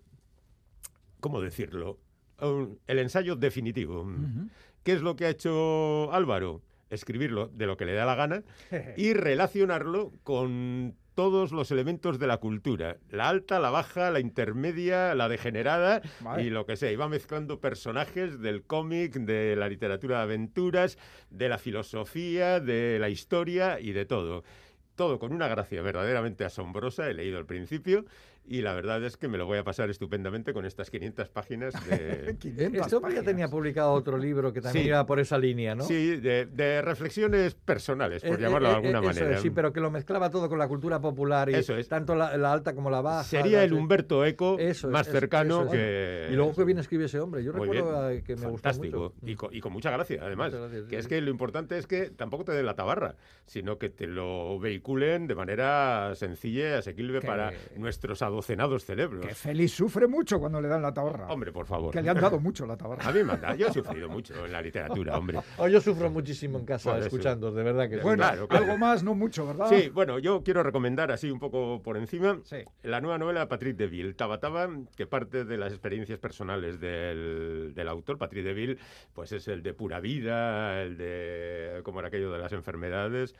¿cómo 1.19 1.41
decirlo? 1.41 1.99
Un- 2.39 2.79
el 2.87 2.99
ensayo 2.99 3.35
definitivo. 3.35 4.07
¿Qué 4.87 4.93
es 4.93 5.01
lo 5.01 5.17
que 5.17 5.25
ha 5.25 5.29
hecho 5.29 6.13
Álvaro? 6.13 6.61
Escribirlo 6.89 7.49
de 7.49 7.65
lo 7.65 7.75
que 7.75 7.83
le 7.83 7.91
da 7.91 8.05
la 8.05 8.15
gana 8.15 8.43
y 8.95 9.11
relacionarlo 9.11 10.13
con 10.23 10.95
todos 11.13 11.51
los 11.51 11.71
elementos 11.71 12.19
de 12.19 12.27
la 12.27 12.37
cultura, 12.37 12.95
la 13.09 13.27
alta, 13.27 13.59
la 13.59 13.69
baja, 13.69 14.11
la 14.11 14.21
intermedia, 14.21 15.13
la 15.13 15.27
degenerada 15.27 16.01
Vale. 16.21 16.43
y 16.43 16.49
lo 16.49 16.65
que 16.65 16.77
sea. 16.77 16.89
Y 16.89 16.95
va 16.95 17.09
mezclando 17.09 17.59
personajes 17.59 18.39
del 18.39 18.63
cómic, 18.63 19.15
de 19.15 19.57
la 19.57 19.67
literatura 19.67 20.19
de 20.19 20.23
aventuras, 20.23 20.97
de 21.31 21.49
la 21.49 21.57
filosofía, 21.57 22.61
de 22.61 22.97
la 22.97 23.09
historia 23.09 23.81
y 23.81 23.91
de 23.91 24.05
todo. 24.05 24.45
Todo 24.95 25.19
con 25.19 25.33
una 25.33 25.49
gracia 25.49 25.81
verdaderamente 25.81 26.45
asombrosa, 26.45 27.09
he 27.09 27.13
leído 27.13 27.37
al 27.39 27.45
principio, 27.45 28.05
y 28.47 28.61
la 28.61 28.73
verdad 28.73 29.03
es 29.03 29.17
que 29.17 29.27
me 29.27 29.37
lo 29.37 29.45
voy 29.45 29.57
a 29.57 29.63
pasar 29.63 29.89
estupendamente 29.89 30.53
con 30.53 30.65
estas 30.65 30.89
500 30.89 31.29
páginas 31.29 31.73
de... 31.89 32.35
500 32.39 32.81
Este 32.81 32.95
hombre 32.95 33.11
ya 33.11 33.17
páginas. 33.17 33.25
tenía 33.25 33.47
publicado 33.49 33.91
otro 33.91 34.17
libro 34.17 34.53
que 34.53 34.61
también 34.61 34.83
Sí. 34.83 34.89
iba 34.89 35.05
por 35.05 35.19
esa 35.19 35.37
línea, 35.37 35.75
¿no? 35.75 35.83
Sí, 35.83 36.15
de, 36.17 36.45
de 36.45 36.81
reflexiones 36.81 37.55
personales, 37.55 38.23
por 38.23 38.37
Eh, 38.39 38.41
llamarlo 38.41 38.69
de 38.69 38.73
eh, 38.73 38.77
alguna 38.77 38.99
eh, 38.99 39.01
eso 39.11 39.19
manera. 39.21 39.35
es, 39.37 39.41
sí, 39.41 39.49
pero 39.49 39.73
que 39.73 39.79
lo 39.81 39.91
mezclaba 39.91 40.29
todo 40.29 40.47
con 40.49 40.57
la 40.59 40.67
cultura 40.67 40.99
popular 41.01 41.49
y 41.49 41.55
Eso 41.55 41.75
es. 41.75 41.87
tanto 41.87 42.15
la, 42.15 42.37
la 42.37 42.53
alta 42.53 42.73
como 42.73 42.89
la 42.89 43.01
baja. 43.01 43.23
Sería 43.23 43.57
la- 43.59 43.63
el 43.65 43.73
Humberto 43.73 44.25
Eco 44.25 44.57
Eso 44.59 44.87
es, 44.87 44.93
más 44.93 45.07
eso- 45.07 45.19
cercano 45.19 45.63
eso 45.63 45.65
es. 45.65 45.71
que... 45.71 46.27
Y 46.31 46.35
luego 46.35 46.53
que 46.55 46.63
bien 46.63 46.77
escribe 46.79 47.05
ese 47.05 47.19
hombre. 47.19 47.43
Yo 47.43 47.53
Muy 47.53 47.67
recuerdo 47.67 48.07
bien. 48.09 48.19
eh, 48.19 48.23
que 48.23 48.35
me 48.35 48.41
Fantástico. 48.43 48.99
gustó 48.99 49.15
mucho. 49.21 49.31
Y 49.31 49.35
con, 49.35 49.55
y 49.55 49.59
con 49.59 49.73
mucha 49.73 49.91
gracia, 49.91 50.19
además. 50.23 50.47
Muchas 50.51 50.61
gracias, 50.61 50.83
sí, 50.85 50.89
que 50.89 50.97
es 50.97 51.03
sí. 51.05 51.09
que 51.09 51.21
lo 51.21 51.29
importante 51.31 51.77
es 51.77 51.87
que 51.87 52.09
tampoco 52.11 52.45
te 52.45 52.51
den 52.53 52.65
la 52.65 52.75
tabarra, 52.75 53.15
sino 53.45 53.77
que 53.77 53.89
te 53.89 54.07
lo 54.07 54.59
vehiculen 54.59 55.27
de 55.27 55.35
manera 55.35 56.13
sencilla 56.15 56.69
y 56.69 56.73
asequible 56.73 57.19
Que- 57.19 57.27
para 57.27 57.51
nuestros 57.75 58.21
adocenados 58.37 58.85
cerebros. 58.85 59.25
Que 59.25 59.33
Félix 59.33 59.71
sufre 59.73 60.07
mucho 60.07 60.39
cuando 60.39 60.61
le 60.61 60.67
dan 60.67 60.81
la 60.81 60.93
tabarra. 60.93 61.27
Hombre, 61.27 61.51
por 61.51 61.65
favor. 61.65 61.91
Que 61.91 62.01
le 62.01 62.09
han 62.09 62.19
dado 62.21 62.39
mucho 62.39 62.65
la 62.67 62.77
tabarra. 62.77 63.07
A 63.07 63.11
mí 63.11 63.23
me 63.23 63.33
han 63.33 63.41
dado. 63.41 63.55
Yo 63.55 63.67
he 63.67 63.73
sufrido 63.73 64.07
mucho 64.09 64.45
en 64.45 64.51
la 64.51 64.61
literatura, 64.61 65.17
hombre. 65.17 65.39
Oh, 65.57 65.67
yo 65.67 65.81
sufro 65.81 66.09
muchísimo 66.09 66.59
en 66.59 66.65
casa 66.65 66.95
eso. 66.97 67.05
escuchando, 67.07 67.51
de 67.51 67.63
verdad 67.63 67.89
que 67.89 67.95
sí. 67.95 68.01
Bueno, 68.03 68.23
Claro, 68.23 68.47
claro. 68.47 68.65
algo 68.65 68.77
más, 68.77 69.03
no 69.03 69.15
mucho, 69.15 69.47
¿verdad? 69.47 69.67
Sí, 69.69 69.89
bueno, 69.89 70.19
yo 70.19 70.43
quiero 70.43 70.61
recomendar 70.63 71.11
así 71.11 71.31
un 71.31 71.39
poco 71.39 71.81
por 71.81 71.97
encima 71.97 72.39
Sí. 72.43 72.57
la 72.83 73.01
nueva 73.01 73.17
novela 73.17 73.39
de 73.41 73.47
Patrick 73.47 73.75
Deville, 73.75 74.13
Tabataba, 74.13 74.69
que 74.95 75.07
parte 75.07 75.45
de 75.45 75.57
las 75.57 75.71
experiencias 75.73 76.19
personales 76.19 76.79
del, 76.79 77.71
del 77.73 77.87
autor. 77.87 78.17
Patrick 78.17 78.43
Deville, 78.43 78.77
pues 79.13 79.31
es 79.31 79.47
el 79.47 79.63
de 79.63 79.73
pura 79.73 79.99
vida, 79.99 80.81
el 80.83 80.97
de, 80.97 81.81
como 81.83 81.99
era 81.99 82.09
aquello 82.09 82.31
de 82.31 82.39
las 82.39 82.51
enfermedades, 82.53 83.33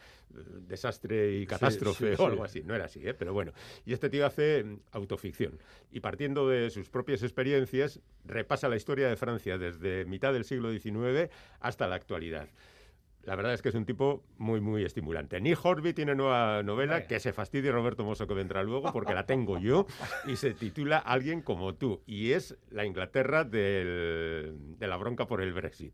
desastre 0.68 1.34
y 1.38 1.46
catástrofe 1.46 2.08
sí, 2.10 2.14
o 2.14 2.18
sí. 2.18 2.24
algo 2.32 2.44
así. 2.44 2.64
No 2.64 2.76
era 2.76 2.86
así, 2.86 3.00
¿eh? 3.08 3.14
pero 3.14 3.34
bueno. 3.34 3.52
Y 3.86 3.94
este 3.94 4.10
tío 4.10 4.26
hace 4.26 4.66
autoficción. 4.92 5.60
Y 5.92 6.00
partiendo 6.00 6.48
de 6.50 6.70
sus 6.70 6.90
propias 6.90 7.24
experiencias, 7.24 8.00
repasa 8.26 8.70
la 8.70 8.76
historia 8.76 9.08
de 9.08 9.16
Francia 9.16 9.58
desde 9.58 10.06
mitad 10.06 10.34
del 10.34 10.44
siglo 10.46 10.72
XIX 10.72 11.30
hasta 11.60 11.88
la 11.88 11.96
actualidad. 11.96 12.48
La 13.24 13.36
verdad 13.36 13.54
es 13.54 13.62
que 13.62 13.68
es 13.68 13.76
un 13.76 13.84
tipo 13.86 14.24
muy, 14.38 14.62
muy 14.62 14.86
estimulante. 14.86 15.42
Nick 15.42 15.60
Horby 15.62 15.92
tiene 15.92 16.16
nueva 16.16 16.64
novela, 16.64 17.08
que 17.08 17.20
se 17.20 17.34
fastidie 17.34 17.74
Roberto 17.74 18.06
Mosso 18.06 18.26
que 18.26 18.34
vendrá 18.34 18.64
luego, 18.64 18.94
porque 18.94 19.14
la 19.14 19.26
tengo 19.26 19.60
yo, 19.60 19.86
y 20.28 20.38
se 20.38 20.54
titula 20.54 20.98
Alguien 20.98 21.42
como 21.42 21.76
tú. 21.76 22.02
Y 22.06 22.32
es 22.32 22.58
la 22.70 22.86
Inglaterra 22.86 23.44
del- 23.44 24.78
de 24.80 24.88
la 24.88 24.96
bronca 24.96 25.28
por 25.28 25.42
el 25.42 25.52
Brexit. 25.52 25.94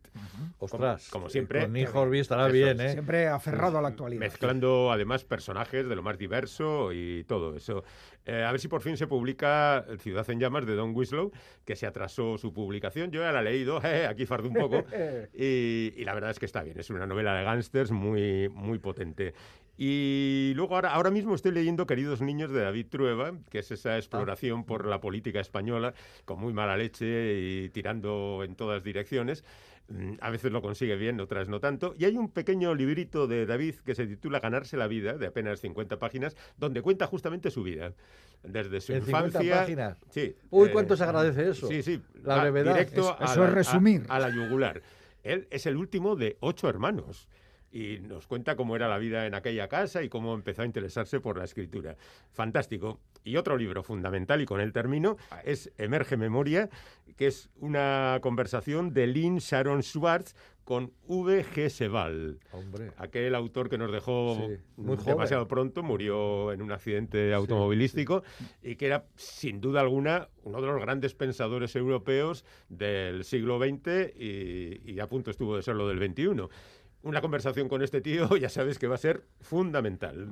Ostras. 0.60 1.10
como 1.10 1.28
siempre, 1.28 1.62
Con 1.62 1.74
Nick 1.74 1.92
que- 1.92 1.98
Horby 1.98 2.20
estará 2.20 2.44
eso 2.46 2.54
bien. 2.54 2.80
¿eh? 2.80 2.92
Siempre 2.92 3.28
aferrado 3.28 3.80
a 3.80 3.82
la 3.82 3.88
actualidad. 3.88 4.20
Mezclando 4.20 4.92
además 4.92 5.24
personajes 5.26 5.88
de 5.90 5.96
lo 5.96 6.04
más 6.04 6.20
diverso 6.20 6.92
y 6.94 7.24
todo 7.24 7.56
eso. 7.56 7.84
Eh, 8.26 8.44
a 8.44 8.52
ver 8.52 8.60
si 8.60 8.68
por 8.68 8.82
fin 8.82 8.96
se 8.96 9.08
publica 9.08 9.86
Ciudad 10.00 10.30
en 10.30 10.40
Llamas 10.40 10.66
de 10.66 10.76
Don 10.76 10.96
Winslow, 10.96 11.32
que 11.66 11.76
se 11.76 11.86
atrasó 11.86 12.38
su 12.38 12.54
publicación. 12.54 13.12
Yo 13.12 13.22
ya 13.22 13.32
la 13.32 13.42
he 13.42 13.44
leído, 13.44 13.82
aquí 14.10 14.26
fardo 14.26 14.50
un 14.50 14.56
poco. 14.56 14.86
y, 15.34 15.94
y 15.96 16.06
la 16.06 16.14
verdad 16.14 16.32
es 16.32 16.40
que 16.40 16.46
está 16.46 16.64
bien. 16.64 16.80
Es 16.80 16.90
una 16.90 17.06
novela 17.06 17.36
de 17.36 17.44
gángsters 17.44 17.92
muy, 17.92 18.50
muy 18.50 18.80
potente. 18.80 19.34
Y 19.78 20.54
luego 20.56 20.76
ahora, 20.76 20.94
ahora 20.94 21.10
mismo 21.10 21.34
estoy 21.34 21.52
leyendo 21.52 21.88
Queridos 21.88 22.22
Niños 22.22 22.52
de 22.52 22.62
David 22.62 22.88
Trueba, 22.90 23.34
que 23.50 23.60
es 23.60 23.72
esa 23.72 23.98
exploración 23.98 24.66
por 24.66 24.86
la 24.86 25.02
política 25.02 25.40
española 25.40 25.96
con 26.26 26.40
muy 26.40 26.54
mala 26.54 26.78
leche 26.78 27.40
y 27.40 27.70
tirando 27.70 28.44
en 28.44 28.56
todas 28.56 28.84
direcciones. 28.84 29.44
Mm, 29.96 30.14
A 30.22 30.30
veces 30.32 30.52
lo 30.52 30.62
consigue 30.62 30.96
bien, 30.96 31.20
otras 31.20 31.48
no 31.50 31.60
tanto. 31.60 31.94
Y 32.00 32.06
hay 32.06 32.18
un 32.18 32.30
pequeño 32.30 32.74
librito 32.74 33.28
de 33.28 33.46
David 33.46 33.76
que 33.86 33.94
se 33.94 34.08
titula 34.08 34.40
Ganarse 34.40 34.76
la 34.76 34.88
vida, 34.88 35.14
de 35.14 35.28
apenas 35.28 35.60
50 35.60 36.00
páginas, 36.00 36.36
donde 36.58 36.82
cuenta 36.82 37.06
justamente 37.06 37.52
su 37.52 37.62
vida. 37.62 37.94
Desde 38.42 38.82
su 38.82 38.94
¿En 38.94 39.02
50 39.06 39.28
infancia. 39.28 39.56
páginas? 39.62 39.98
Sí. 40.10 40.36
Uy, 40.50 40.70
eh, 40.70 40.72
cuánto 40.72 40.98
se 40.98 41.04
agradece 41.04 41.48
eso. 41.50 41.68
Sí, 41.68 41.84
sí. 41.84 42.02
La 42.24 42.42
brevedad. 42.42 42.74
Directo 42.74 43.02
Eso- 43.02 43.18
a 43.22 43.26
eso 43.26 43.42
la- 43.42 43.48
es 43.50 43.54
resumir. 43.54 44.04
A, 44.10 44.16
a 44.16 44.20
la 44.20 44.30
yugular. 44.30 44.82
Él 45.22 45.48
es 45.52 45.66
el 45.68 45.78
último 45.78 46.16
de 46.16 46.38
ocho 46.40 46.68
hermanos. 46.68 47.30
Y 47.74 47.98
nos 48.02 48.28
cuenta 48.28 48.56
cómo 48.56 48.76
era 48.76 48.88
la 48.88 49.00
vida 49.00 49.26
en 49.26 49.34
aquella 49.34 49.68
casa 49.68 50.04
y 50.04 50.10
cómo 50.10 50.36
empezó 50.36 50.62
a 50.62 50.66
interesarse 50.66 51.20
por 51.20 51.40
la 51.40 51.44
escritura. 51.46 51.98
Fantástico. 52.32 53.00
Y 53.24 53.38
otro 53.38 53.58
libro 53.58 53.82
fundamental, 53.82 54.42
y 54.42 54.46
con 54.46 54.62
él 54.62 54.72
termino, 54.72 55.18
es 55.44 55.72
Emerge 55.80 56.16
Memoria, 56.16 56.70
que 57.18 57.26
es 57.28 57.50
una 57.56 58.20
conversación 58.22 58.94
de 58.94 59.08
Lynn 59.08 59.38
Sharon 59.38 59.82
Schwartz 59.82 60.36
con 60.64 60.94
V.G. 61.08 61.70
Sebal. 61.70 62.40
Hombre. 62.52 62.92
Aquel 62.98 63.36
autor 63.36 63.70
que 63.70 63.78
nos 63.78 63.92
dejó 63.92 64.36
Sí, 64.36 64.58
muy 64.78 64.96
demasiado 64.98 65.44
joven. 65.44 65.48
pronto, 65.48 65.84
murió 65.84 66.54
en 66.54 66.62
un 66.62 66.72
accidente 66.72 67.34
automovilístico 67.34 68.24
y 68.62 68.76
que 68.76 68.86
era, 68.86 69.06
sin 69.16 69.60
duda 69.60 69.82
alguna, 69.82 70.30
uno 70.44 70.62
de 70.62 70.68
los 70.68 70.80
grandes 70.80 71.16
pensadores 71.16 71.76
europeos 71.76 72.46
del 72.70 73.24
siglo 73.26 73.60
XX 73.60 74.16
y, 74.16 74.82
y 74.86 75.00
a 75.00 75.08
punto 75.08 75.32
estuvo 75.32 75.56
de 75.56 75.64
serlo 75.64 75.88
del 75.88 75.98
XXI. 76.00 76.48
Una 77.04 77.22
conversación 77.22 77.68
con 77.70 77.82
este 77.82 78.02
tío, 78.02 78.36
ya 78.38 78.50
sabes 78.50 78.80
que 78.80 78.88
va 78.88 78.96
a 78.96 78.98
ser 78.98 79.24
fundamental. 79.42 80.28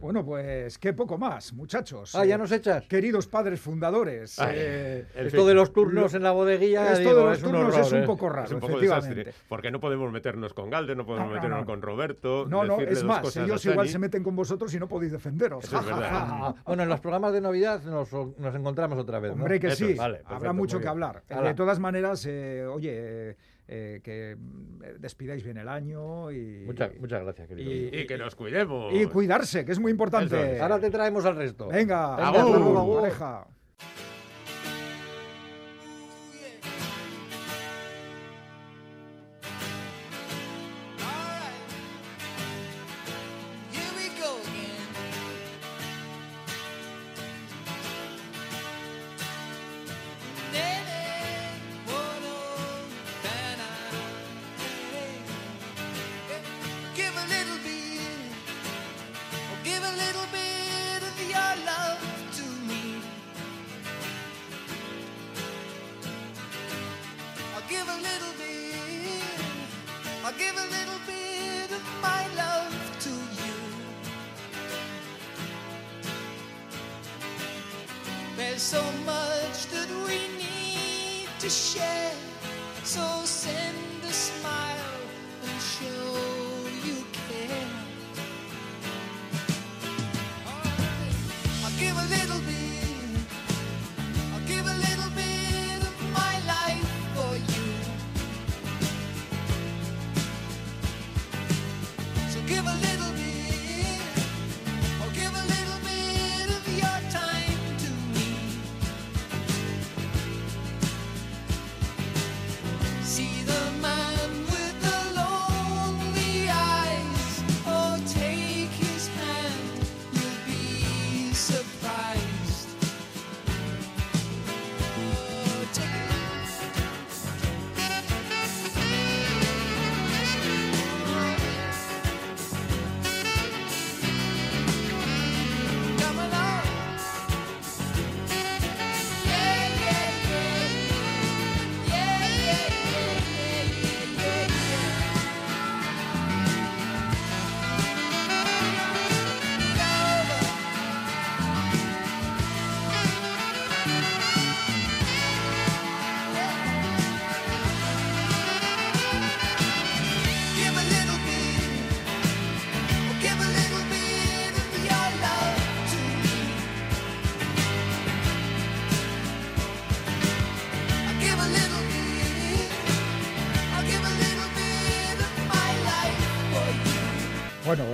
Bueno, 0.00 0.24
pues 0.24 0.78
qué 0.78 0.92
poco 0.92 1.16
más, 1.18 1.52
muchachos. 1.54 2.14
Ah, 2.14 2.24
ya 2.24 2.36
nos 2.38 2.52
echas. 2.52 2.84
Queridos 2.86 3.26
padres 3.26 3.60
fundadores. 3.60 4.38
Ay, 4.38 4.54
eh, 4.56 5.06
Esto 5.14 5.38
fin. 5.38 5.46
de 5.46 5.54
los 5.54 5.72
turnos 5.72 6.12
en 6.14 6.22
la 6.22 6.32
bodeguilla, 6.32 6.92
esto 6.92 7.00
digo, 7.08 7.14
de 7.20 7.24
los 7.24 7.38
es 7.38 7.44
un 7.44 7.50
turnos 7.50 7.68
horror, 7.74 7.80
es 7.86 7.92
un 7.92 7.98
¿eh? 7.98 8.06
poco 8.06 8.28
raro, 8.28 8.44
Es 8.46 8.52
un 8.52 8.60
poco 8.60 8.72
efectivamente. 8.74 9.14
desastre, 9.16 9.44
porque 9.48 9.70
no 9.70 9.80
podemos 9.80 10.12
meternos 10.12 10.52
con 10.52 10.68
Galder, 10.70 10.96
no 10.96 11.06
podemos 11.06 11.26
No, 11.28 11.30
no, 11.30 11.36
meternos 11.36 11.60
no. 11.60 11.66
con 11.66 11.82
Roberto. 11.82 12.46
No, 12.46 12.64
no, 12.64 12.78
es 12.80 13.02
más, 13.04 13.36
ellos 13.36 13.64
igual 13.64 13.88
se 13.88 13.98
meten 13.98 14.22
con 14.22 14.36
vosotros 14.36 14.72
y 14.74 14.78
no 14.78 14.86
podéis 14.86 15.12
defenderos. 15.12 15.64
Eso 15.64 15.80
es 15.80 15.86
verdad. 15.86 16.54
bueno, 16.66 16.82
en 16.82 16.88
los 16.88 17.00
programas 17.00 17.32
de 17.32 17.40
Navidad 17.40 17.82
nos, 17.84 18.12
nos 18.12 18.54
encontramos 18.54 18.98
otra 18.98 19.18
vez, 19.18 19.34
¿no? 19.34 19.42
Hombre, 19.42 19.58
que 19.58 19.68
Eso 19.68 19.86
sí, 19.86 19.96
habrá 20.26 20.52
mucho 20.52 20.78
que 20.78 20.88
hablar. 20.88 21.22
Eh. 21.28 21.40
De 21.42 21.54
todas 21.54 21.78
maneras, 21.80 22.24
eh, 22.28 22.66
oye, 22.66 23.36
eh, 23.68 24.00
que 24.02 24.36
mm, 24.38 24.82
eh, 24.84 24.94
despidáis 24.98 25.42
bien 25.42 25.56
el 25.56 25.68
año 25.68 26.30
y, 26.30 26.64
Muchas, 26.66 26.96
muchas 26.98 27.22
gracias, 27.22 27.48
querido. 27.48 27.70
Y- 27.72 28.00
Y 28.02 28.06
que 28.06 28.16
nos 28.18 28.34
cuidemos. 28.34 28.94
y 28.94 29.06
cuidarse, 29.06 29.64
que 29.64 29.72
es 29.72 29.78
muy 29.78 29.90
importante. 29.90 30.56
es. 30.56 30.60
Ahora 30.60 30.78
te 30.78 30.90
traemos 30.90 31.24
al 31.24 31.36
resto. 31.36 31.68
Venga, 31.68 32.16
Venga, 32.16 33.46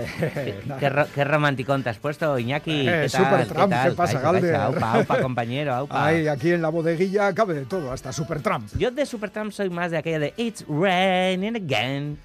Qué, 0.80 1.04
qué 1.14 1.24
romanticón 1.24 1.82
te 1.82 1.90
has 1.90 1.98
puesto, 1.98 2.38
Iñaki. 2.38 2.88
Eh, 2.88 3.02
¿Qué 3.04 3.08
tal? 3.10 3.24
Supertramp, 3.24 3.72
tal? 3.72 3.90
¿qué 3.90 3.96
pasa, 3.96 4.20
Galder? 4.20 4.54
Aupa, 4.56 4.92
aupa, 4.94 5.18
compañero, 5.22 5.74
aupa. 5.74 6.08
Aquí 6.08 6.50
en 6.52 6.62
la 6.62 6.68
bodeguilla 6.68 7.32
cabe 7.34 7.54
de 7.54 7.64
todo, 7.64 7.92
hasta 7.92 8.12
Supertramp. 8.12 8.68
Yo 8.76 8.90
de 8.90 9.06
Supertramp 9.06 9.52
soy 9.52 9.70
más 9.70 9.90
de 9.90 9.98
aquella 9.98 10.18
de 10.18 10.34
It's 10.36 10.64
raining 10.68 11.56
again. 11.56 12.18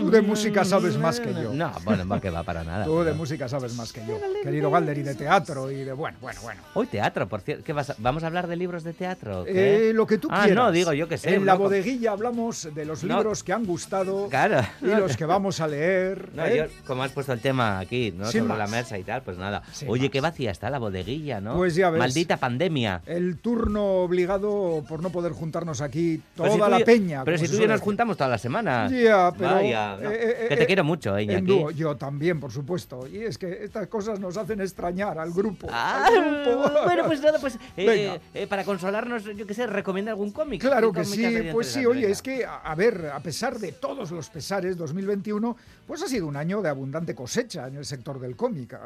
Tú 0.00 0.10
de 0.10 0.22
música 0.22 0.64
sabes 0.64 0.96
más 0.96 1.20
que 1.20 1.32
yo. 1.32 1.52
No, 1.52 1.72
bueno, 1.84 2.06
va 2.06 2.20
que 2.20 2.30
va 2.30 2.42
para 2.42 2.64
nada. 2.64 2.84
Tú 2.84 3.02
de 3.02 3.12
música 3.12 3.48
sabes 3.48 3.74
más 3.74 3.92
que 3.92 4.00
yo, 4.06 4.18
querido 4.42 4.70
Galder, 4.70 4.98
y 4.98 5.02
de 5.02 5.14
teatro, 5.14 5.70
y 5.70 5.84
de 5.84 5.92
bueno, 5.92 6.18
bueno, 6.20 6.40
bueno. 6.42 6.60
Hoy 6.74 6.86
teatro, 6.86 7.28
por 7.28 7.40
cierto. 7.40 7.64
¿Qué 7.64 7.72
vas 7.72 7.90
a- 7.90 7.96
¿Vamos 7.98 8.22
a 8.24 8.26
hablar 8.26 8.46
de 8.46 8.56
libros 8.56 8.84
de 8.84 8.92
teatro? 8.92 9.44
Eh, 9.46 9.92
lo 9.94 10.06
que 10.06 10.18
tú 10.18 10.28
ah, 10.30 10.42
quieras. 10.44 10.64
no, 10.64 10.72
digo, 10.72 10.92
yo 10.92 11.08
que 11.08 11.18
sé. 11.18 11.34
En 11.34 11.46
la 11.46 11.54
bodeguilla 11.54 12.12
hablamos 12.12 12.68
de 12.74 12.84
los 12.84 13.02
No. 13.04 13.16
libros 13.16 13.42
que 13.42 13.52
han 13.52 13.64
gustado 13.64 14.28
Claro. 14.28 14.60
y 14.80 14.86
los 14.86 15.16
que 15.16 15.24
vamos 15.24 15.60
a 15.60 15.68
leer. 15.68 16.30
No, 16.34 16.43
¿eh? 16.48 16.70
como 16.86 17.02
has 17.02 17.12
puesto 17.12 17.32
el 17.32 17.40
tema 17.40 17.78
aquí, 17.78 18.12
¿no? 18.16 18.26
Sin 18.26 18.42
Sobre 18.42 18.58
la 18.58 18.66
mesa 18.66 18.98
y 18.98 19.04
tal, 19.04 19.22
pues 19.22 19.38
nada. 19.38 19.62
Sin 19.72 19.88
Oye, 19.88 20.04
más. 20.04 20.10
qué 20.10 20.20
vacía 20.20 20.50
está 20.50 20.68
la 20.70 20.78
bodeguilla, 20.78 21.40
¿no? 21.40 21.56
Pues 21.56 21.74
ya 21.74 21.90
ves. 21.90 21.98
Maldita 21.98 22.36
pandemia. 22.36 23.02
El 23.06 23.38
turno 23.38 23.84
obligado 24.02 24.84
por 24.88 25.02
no 25.02 25.10
poder 25.10 25.32
juntarnos 25.32 25.80
aquí 25.80 26.20
toda 26.36 26.50
si 26.50 26.58
la 26.58 26.78
peña. 26.80 27.24
Pero 27.24 27.38
si 27.38 27.48
tú 27.48 27.56
y 27.56 27.60
yo 27.60 27.68
nos 27.68 27.80
juntamos 27.80 28.16
todas 28.16 28.30
las 28.30 28.40
semanas. 28.40 28.92
Ya, 28.92 29.32
pero. 29.36 29.54
Vaya, 29.54 29.96
no. 30.00 30.10
eh, 30.10 30.18
eh, 30.20 30.46
que 30.48 30.56
te 30.56 30.62
eh, 30.64 30.66
quiero 30.66 30.84
mucho, 30.84 31.16
¿eh, 31.16 31.22
en 31.22 31.30
Iñaki. 31.30 31.46
dúo, 31.46 31.70
yo 31.70 31.96
también, 31.96 32.40
por 32.40 32.52
supuesto. 32.52 33.06
Y 33.06 33.18
es 33.18 33.38
que 33.38 33.64
estas 33.64 33.86
cosas 33.88 34.20
nos 34.20 34.36
hacen 34.36 34.60
extrañar 34.60 35.18
al 35.18 35.32
grupo. 35.32 35.68
Ah, 35.70 36.06
al 36.06 36.44
grupo. 36.44 36.70
bueno, 36.84 37.04
pues 37.06 37.20
nada, 37.20 37.38
pues 37.38 37.58
para 38.48 38.64
consolarnos, 38.64 39.24
yo 39.24 39.46
qué 39.46 39.54
sé, 39.54 39.66
recomienda 39.66 40.10
algún 40.10 40.30
cómic. 40.32 40.60
Claro 40.60 40.92
¿Qué 40.92 41.00
que 41.00 41.04
sí, 41.06 41.48
pues 41.52 41.68
sí, 41.68 41.86
oye, 41.86 42.10
es 42.10 42.20
que, 42.20 42.44
a 42.44 42.74
a 42.74 42.76
ver, 42.76 43.10
a 43.14 43.20
pesar 43.20 43.58
de 43.60 43.70
todos 43.70 44.10
los 44.10 44.28
pesares, 44.30 44.76
2021, 44.76 45.56
pues 45.86 46.02
ha 46.02 46.08
sido 46.08 46.26
un 46.26 46.33
año 46.36 46.62
de 46.62 46.68
abundante 46.68 47.14
cosecha 47.14 47.66
en 47.66 47.76
el 47.76 47.84
sector 47.84 48.18
del 48.18 48.36
cómic. 48.36 48.78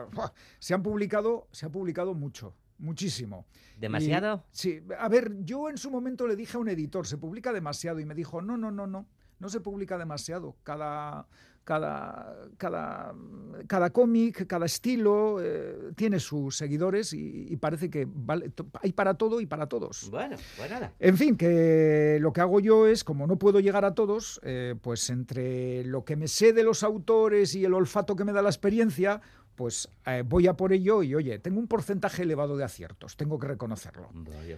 Se 0.58 0.74
han 0.74 0.82
publicado, 0.82 1.48
se 1.52 1.66
ha 1.66 1.68
publicado 1.68 2.14
mucho, 2.14 2.54
muchísimo. 2.78 3.46
¿Demasiado? 3.78 4.44
Y- 4.52 4.56
sí, 4.56 4.82
a 4.98 5.08
ver, 5.08 5.44
yo 5.44 5.68
en 5.68 5.78
su 5.78 5.90
momento 5.90 6.26
le 6.26 6.36
dije 6.36 6.56
a 6.56 6.60
un 6.60 6.68
editor, 6.68 7.06
se 7.06 7.18
publica 7.18 7.52
demasiado, 7.52 8.00
y 8.00 8.04
me 8.04 8.14
dijo, 8.14 8.42
no, 8.42 8.56
no, 8.56 8.70
no, 8.70 8.86
no, 8.86 9.06
no 9.38 9.48
se 9.48 9.60
publica 9.60 9.96
demasiado. 9.98 10.56
Cada, 10.64 11.26
cada, 11.68 12.34
cada, 12.56 13.12
cada 13.66 13.90
cómic, 13.90 14.46
cada 14.46 14.64
estilo 14.64 15.36
eh, 15.38 15.92
tiene 15.96 16.18
sus 16.18 16.56
seguidores 16.56 17.12
y, 17.12 17.44
y 17.46 17.56
parece 17.58 17.90
que 17.90 18.08
vale, 18.10 18.50
hay 18.82 18.92
para 18.94 19.12
todo 19.12 19.38
y 19.42 19.44
para 19.44 19.66
todos. 19.66 20.08
Bueno, 20.10 20.38
pues 20.56 20.70
nada. 20.70 20.94
En 20.98 21.18
fin, 21.18 21.36
que 21.36 22.16
lo 22.22 22.32
que 22.32 22.40
hago 22.40 22.60
yo 22.60 22.86
es, 22.86 23.04
como 23.04 23.26
no 23.26 23.36
puedo 23.36 23.60
llegar 23.60 23.84
a 23.84 23.92
todos, 23.92 24.40
eh, 24.44 24.76
pues 24.80 25.10
entre 25.10 25.84
lo 25.84 26.06
que 26.06 26.16
me 26.16 26.26
sé 26.26 26.54
de 26.54 26.62
los 26.62 26.82
autores 26.82 27.54
y 27.54 27.66
el 27.66 27.74
olfato 27.74 28.16
que 28.16 28.24
me 28.24 28.32
da 28.32 28.40
la 28.40 28.48
experiencia, 28.48 29.20
pues 29.58 29.88
eh, 30.06 30.22
voy 30.24 30.46
a 30.46 30.54
por 30.54 30.72
ello 30.72 31.02
y 31.02 31.16
oye, 31.16 31.40
tengo 31.40 31.58
un 31.58 31.66
porcentaje 31.66 32.22
elevado 32.22 32.56
de 32.56 32.62
aciertos, 32.62 33.16
tengo 33.16 33.40
que 33.40 33.48
reconocerlo. 33.48 34.08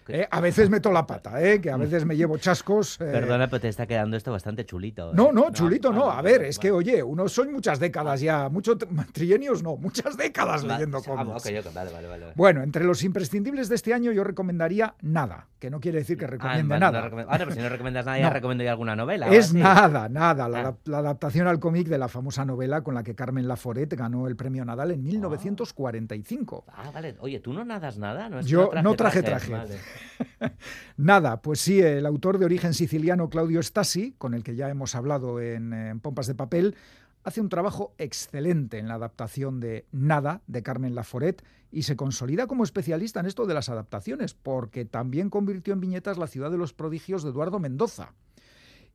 Eh, 0.08 0.28
a 0.30 0.40
veces 0.42 0.68
meto 0.70 0.92
la 0.92 1.06
pata, 1.06 1.42
eh, 1.42 1.58
que 1.58 1.70
a 1.70 1.78
veces 1.78 2.04
me 2.04 2.14
llevo 2.18 2.36
chascos. 2.36 3.00
eh, 3.00 3.04
Perdona, 3.10 3.48
pero 3.48 3.60
te 3.62 3.68
está 3.68 3.86
quedando 3.86 4.18
esto 4.18 4.30
bastante 4.30 4.66
chulito. 4.66 5.14
no, 5.14 5.32
no, 5.32 5.50
chulito, 5.52 5.90
no. 5.90 6.06
vale, 6.08 6.18
A 6.18 6.22
ver, 6.22 6.36
vale, 6.40 6.48
es 6.50 6.58
que, 6.58 6.70
vale. 6.70 6.90
oye, 6.90 7.02
uno 7.02 7.26
son 7.30 7.50
muchas 7.50 7.80
décadas 7.80 8.20
ya, 8.20 8.50
muchos 8.50 8.76
trienios 9.14 9.62
no, 9.62 9.76
muchas 9.78 10.18
décadas 10.18 10.68
Va- 10.68 10.74
leyendo 10.74 10.98
ah, 10.98 11.02
cómics. 11.02 11.46
ok, 11.46 11.66
ok, 11.66 11.74
vale, 11.74 11.90
vale, 11.92 12.06
vale. 12.08 12.32
Bueno, 12.36 12.62
entre 12.62 12.84
los 12.84 13.02
imprescindibles 13.02 13.70
de 13.70 13.76
este 13.76 13.94
año 13.94 14.12
yo 14.12 14.22
recomendaría 14.22 14.94
nada, 15.00 15.48
que 15.60 15.70
no 15.70 15.78
quiere 15.78 15.98
decir 15.98 16.16
que 16.18 16.24
Ah, 16.24 16.28
recomiende 16.28 16.62
vale, 16.74 16.80
no 16.80 16.90
nada. 16.92 17.08
recomend- 17.10 17.26
Ahora, 17.28 17.44
pues 17.44 17.54
si 17.56 17.62
no 17.62 17.68
recomiendas 17.68 18.06
nada, 18.06 18.18
ya 18.18 18.24
No. 18.28 18.32
recomiendo 18.32 18.64
yo 18.64 18.70
alguna 18.70 18.96
novela. 18.96 19.28
Es 19.28 19.54
nada, 19.54 20.08
nada. 20.08 20.48
La, 20.48 20.68
Ah. 20.68 20.74
la 20.86 20.98
adaptación 20.98 21.46
al 21.46 21.60
cómic 21.60 21.86
de 21.86 21.98
la 21.98 22.08
famosa 22.08 22.44
novela 22.44 22.80
con 22.82 22.94
la 22.94 23.02
que 23.04 23.14
Carmen 23.14 23.46
Laforet 23.46 23.92
ganó 23.94 24.26
el 24.26 24.34
premio 24.36 24.64
Nadal 24.64 24.90
en 24.90 25.04
1945. 25.04 26.64
Ah, 26.68 26.90
vale. 26.92 27.14
Oye, 27.20 27.40
¿tú 27.40 27.52
no 27.52 27.64
nadas 27.64 27.98
nada? 27.98 28.28
¿No 28.28 28.40
es 28.40 28.46
Yo 28.46 28.70
no 28.82 28.94
traje 28.94 29.22
traje. 29.22 29.52
Vale. 29.52 29.76
Nada, 30.96 31.40
pues 31.42 31.60
sí, 31.60 31.80
el 31.80 32.06
autor 32.06 32.38
de 32.38 32.44
origen 32.44 32.74
siciliano 32.74 33.28
Claudio 33.28 33.62
Stasi, 33.62 34.14
con 34.18 34.34
el 34.34 34.42
que 34.42 34.54
ya 34.56 34.68
hemos 34.68 34.94
hablado 34.94 35.40
en, 35.40 35.72
en 35.72 36.00
Pompas 36.00 36.26
de 36.26 36.34
Papel, 36.34 36.74
hace 37.24 37.40
un 37.40 37.48
trabajo 37.48 37.94
excelente 37.98 38.78
en 38.78 38.88
la 38.88 38.94
adaptación 38.94 39.60
de 39.60 39.86
Nada 39.92 40.42
de 40.46 40.62
Carmen 40.62 40.94
Laforet 40.94 41.44
y 41.70 41.82
se 41.82 41.96
consolida 41.96 42.46
como 42.46 42.64
especialista 42.64 43.20
en 43.20 43.26
esto 43.26 43.46
de 43.46 43.54
las 43.54 43.68
adaptaciones, 43.68 44.34
porque 44.34 44.84
también 44.84 45.30
convirtió 45.30 45.72
en 45.72 45.80
viñetas 45.80 46.18
La 46.18 46.26
ciudad 46.26 46.50
de 46.50 46.58
los 46.58 46.72
prodigios 46.72 47.22
de 47.22 47.30
Eduardo 47.30 47.58
Mendoza. 47.58 48.14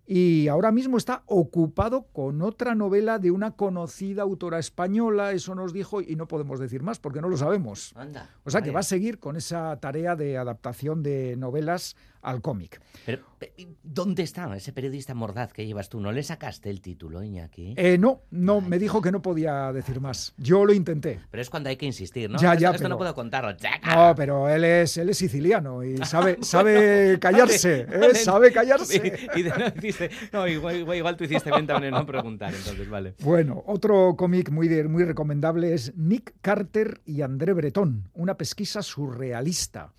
Y 0.07 0.49
ahora 0.49 0.71
mismo 0.71 0.97
está 0.97 1.23
ocupado 1.25 2.03
con 2.13 2.43
otra 2.43 2.75
novela 2.75 3.17
de 3.17 3.31
una 3.31 3.51
conocida 3.51 4.21
autora 4.21 4.59
española, 4.59 5.31
eso 5.31 5.55
nos 5.55 5.73
dijo, 5.73 5.99
y 5.99 6.15
no 6.15 6.27
podemos 6.27 6.59
decir 6.59 6.83
más 6.83 6.99
porque 6.99 7.21
no 7.21 7.29
lo 7.29 7.37
sabemos. 7.37 7.91
Anda. 7.95 8.29
O 8.43 8.51
sea 8.51 8.61
que 8.61 8.67
vaya. 8.67 8.75
va 8.75 8.79
a 8.81 8.83
seguir 8.83 9.17
con 9.17 9.35
esa 9.35 9.75
tarea 9.79 10.15
de 10.15 10.37
adaptación 10.37 11.01
de 11.01 11.35
novelas 11.37 11.95
al 12.25 12.41
cómic. 12.41 12.81
Pero, 13.05 13.21
eh, 13.41 13.67
¿dónde 13.83 14.23
está 14.23 14.53
ese 14.55 14.73
periodista 14.73 15.13
mordaz 15.13 15.53
que 15.53 15.65
llevas 15.65 15.89
tú? 15.89 15.99
¿No 15.99 16.11
le 16.11 16.23
sacaste 16.23 16.69
el 16.69 16.81
título, 16.81 17.23
Iñaki? 17.23 17.73
Eh, 17.77 17.97
no, 17.97 18.21
no, 18.31 18.59
Ay. 18.61 18.67
me 18.69 18.79
dijo 18.79 19.01
que 19.01 19.11
no 19.11 19.21
podía 19.21 19.71
decir 19.71 20.01
más. 20.01 20.33
Yo 20.37 20.65
lo 20.65 20.73
intenté. 20.73 21.19
Pero 21.31 21.41
es 21.41 21.49
cuando 21.49 21.69
hay 21.69 21.77
que 21.77 21.85
insistir, 21.85 22.29
¿no? 22.29 22.39
Ya, 22.39 22.55
ya, 22.55 22.71
esto 22.71 22.89
no 22.89 22.97
puedo 22.97 23.13
contarlo. 23.13 23.55
No, 23.85 24.13
pero 24.15 24.49
él 24.49 24.63
es, 24.63 24.97
él 24.97 25.09
es 25.09 25.17
siciliano 25.17 25.83
y 25.83 25.97
sabe, 26.05 26.37
sabe 26.41 27.17
callarse, 27.19 27.81
¿eh? 27.81 27.87
Vale. 27.87 28.15
sabe 28.15 28.51
callarse. 28.51 29.27
Y, 29.35 29.39
y 29.39 29.43
de- 29.43 30.09
no, 30.31 30.39
no, 30.39 30.47
igual, 30.47 30.77
igual, 30.77 30.97
igual 30.97 31.15
tú 31.17 31.23
hiciste 31.25 31.51
bien 31.51 31.67
también 31.67 31.93
en 31.93 31.99
no 31.99 32.05
preguntar, 32.05 32.53
entonces, 32.53 32.89
vale. 32.89 33.15
Bueno, 33.21 33.63
otro 33.67 34.15
cómic 34.17 34.49
muy, 34.49 34.67
de- 34.67 34.87
muy 34.87 35.03
recomendable 35.03 35.73
es 35.73 35.95
Nick 35.95 36.33
Carter 36.41 37.01
y 37.05 37.21
André 37.21 37.53
Breton, 37.53 38.09
una 38.13 38.35
pesquisa 38.37 38.81
surrealista. 38.81 39.91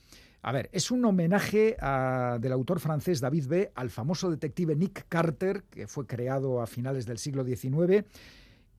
A 0.47 0.53
ver, 0.53 0.71
es 0.73 0.93
un 0.93 1.05
homenaje 1.05 1.77
a- 1.81 2.39
del 2.41 2.53
autor 2.53 2.79
francés 2.79 3.21
David 3.21 3.47
B. 3.49 3.73
al 3.75 3.91
famoso 3.91 4.31
detective 4.31 4.77
Nick 4.77 5.07
Carter, 5.09 5.65
que 5.65 5.89
fue 5.89 6.07
creado 6.07 6.63
a 6.63 6.69
finales 6.69 7.05
del 7.05 7.19
siglo 7.19 7.45
XIX, 7.45 8.05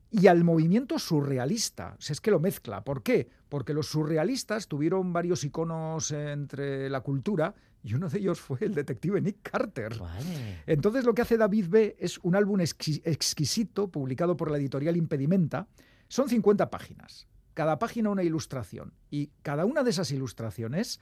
y 0.10 0.28
al 0.28 0.46
movimiento 0.46 0.98
surrealista. 0.98 1.96
O 2.00 2.02
sea, 2.02 2.14
es 2.14 2.22
que 2.22 2.32
lo 2.32 2.40
mezcla. 2.40 2.86
¿Por 2.86 3.04
qué? 3.04 3.28
Porque 3.50 3.74
los 3.74 3.88
surrealistas 3.88 4.70
tuvieron 4.70 5.12
varios 5.12 5.44
iconos 5.44 6.12
entre 6.12 6.90
la 6.90 7.02
cultura 7.02 7.54
y 7.84 7.96
uno 7.96 8.08
de 8.08 8.20
ellos 8.20 8.40
fue 8.40 8.60
el 8.62 8.74
detective 8.74 9.20
Nick 9.20 9.40
Carter. 9.52 10.00
Vale. 10.00 10.60
Entonces 10.68 11.04
lo 11.04 11.14
que 11.14 11.24
hace 11.24 11.36
David 11.36 11.66
B 11.68 11.98
es 12.00 12.18
un 12.20 12.38
álbum 12.38 12.62
exqui- 12.62 13.02
exquisito 13.04 13.90
publicado 13.90 14.38
por 14.38 14.50
la 14.52 14.58
editorial 14.58 14.96
Impedimenta. 14.96 15.68
Son 16.08 16.30
50 16.30 16.70
páginas. 16.70 17.28
Cada 17.54 17.78
página 17.78 18.10
una 18.10 18.24
ilustración. 18.24 18.94
Y 19.12 19.32
cada 19.42 19.66
una 19.66 19.84
de 19.84 19.90
esas 19.90 20.10
ilustraciones 20.12 21.02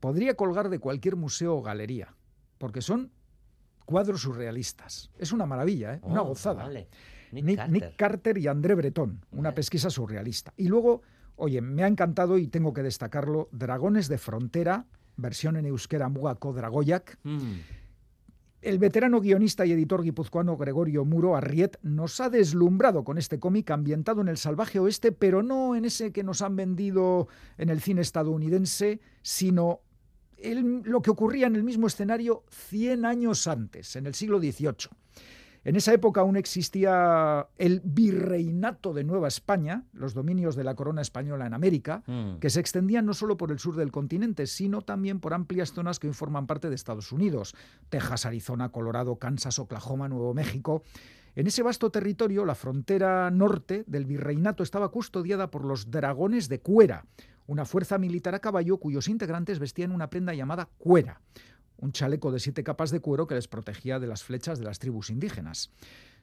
podría 0.00 0.34
colgar 0.34 0.68
de 0.68 0.78
cualquier 0.78 1.16
museo 1.16 1.56
o 1.56 1.62
galería. 1.62 2.14
Porque 2.58 2.80
son 2.82 3.10
cuadros 3.84 4.22
surrealistas. 4.22 5.10
Es 5.18 5.32
una 5.32 5.46
maravilla, 5.46 5.94
¿eh? 5.94 6.00
una 6.02 6.22
Oh, 6.22 6.26
gozada. 6.28 6.64
Vale. 6.64 6.88
Nick, 7.32 7.44
Nick, 7.44 7.56
Carter. 7.56 7.72
Nick 7.72 7.96
Carter 7.96 8.38
y 8.38 8.46
André 8.46 8.74
Breton, 8.74 9.24
una 9.32 9.52
pesquisa 9.54 9.90
surrealista. 9.90 10.52
Y 10.56 10.68
luego, 10.68 11.02
oye, 11.36 11.60
me 11.60 11.82
ha 11.82 11.86
encantado 11.88 12.38
y 12.38 12.46
tengo 12.48 12.72
que 12.72 12.82
destacarlo, 12.82 13.48
Dragones 13.52 14.08
de 14.08 14.16
Frontera, 14.18 14.86
versión 15.16 15.56
en 15.56 15.66
euskera 15.66 16.08
Mugako 16.08 16.52
Dragoyak, 16.52 17.18
Mm. 17.24 17.52
el 18.62 18.78
veterano 18.78 19.20
guionista 19.20 19.64
y 19.66 19.72
editor 19.72 20.02
guipuzcoano 20.02 20.56
Gregorio 20.56 21.04
Muro 21.04 21.36
Arriet 21.36 21.78
nos 21.82 22.20
ha 22.20 22.30
deslumbrado 22.30 23.04
con 23.04 23.16
este 23.18 23.38
cómic 23.38 23.70
ambientado 23.70 24.20
en 24.20 24.28
el 24.28 24.36
salvaje 24.38 24.78
oeste, 24.78 25.12
pero 25.12 25.42
no 25.42 25.76
en 25.76 25.84
ese 25.84 26.12
que 26.12 26.24
nos 26.24 26.42
han 26.42 26.56
vendido 26.56 27.28
en 27.58 27.68
el 27.68 27.80
cine 27.80 28.00
estadounidense, 28.00 29.00
sino 29.22 29.80
el- 30.38 30.82
lo 30.84 31.02
que 31.02 31.10
ocurría 31.10 31.46
en 31.46 31.56
el 31.56 31.64
mismo 31.64 31.86
escenario 31.86 32.44
100 32.50 33.04
años 33.04 33.46
antes, 33.46 33.96
en 33.96 34.06
el 34.06 34.14
siglo 34.14 34.38
XVIII. 34.38 34.90
En 35.64 35.74
esa 35.74 35.92
época 35.92 36.20
aún 36.20 36.36
existía 36.36 37.48
el 37.58 37.80
virreinato 37.84 38.92
de 38.94 39.02
Nueva 39.02 39.26
España, 39.26 39.82
los 39.92 40.14
dominios 40.14 40.54
de 40.54 40.62
la 40.62 40.76
corona 40.76 41.02
española 41.02 41.44
en 41.44 41.54
América, 41.54 42.04
Mm. 42.06 42.36
que 42.38 42.50
se 42.50 42.60
extendían 42.60 43.04
no 43.04 43.14
solo 43.14 43.36
por 43.36 43.50
el 43.50 43.58
sur 43.58 43.74
del 43.74 43.90
continente, 43.90 44.46
sino 44.46 44.82
también 44.82 45.18
por 45.18 45.34
amplias 45.34 45.72
zonas 45.72 45.98
que 45.98 46.06
hoy 46.06 46.12
forman 46.14 46.46
parte 46.46 46.68
de 46.68 46.76
Estados 46.76 47.10
Unidos, 47.10 47.56
Texas, 47.88 48.26
Arizona, 48.26 48.68
Colorado, 48.70 49.16
Kansas, 49.16 49.58
Oklahoma, 49.58 50.08
Nuevo 50.08 50.34
México. 50.34 50.84
En 51.34 51.48
ese 51.48 51.62
vasto 51.64 51.90
territorio, 51.90 52.44
la 52.44 52.54
frontera 52.54 53.28
norte 53.32 53.82
del 53.88 54.06
virreinato 54.06 54.62
estaba 54.62 54.90
custodiada 54.90 55.50
por 55.50 55.64
los 55.64 55.90
dragones 55.90 56.48
de 56.48 56.60
Cuera, 56.60 57.04
una 57.46 57.64
fuerza 57.64 57.98
militar 57.98 58.34
a 58.34 58.40
caballo 58.40 58.78
cuyos 58.78 59.08
integrantes 59.08 59.58
vestían 59.58 59.92
una 59.92 60.10
prenda 60.10 60.34
llamada 60.34 60.68
cuera, 60.78 61.20
un 61.76 61.92
chaleco 61.92 62.32
de 62.32 62.40
siete 62.40 62.64
capas 62.64 62.90
de 62.90 63.00
cuero 63.00 63.26
que 63.26 63.34
les 63.34 63.48
protegía 63.48 63.98
de 63.98 64.06
las 64.06 64.24
flechas 64.24 64.58
de 64.58 64.64
las 64.64 64.78
tribus 64.78 65.10
indígenas. 65.10 65.70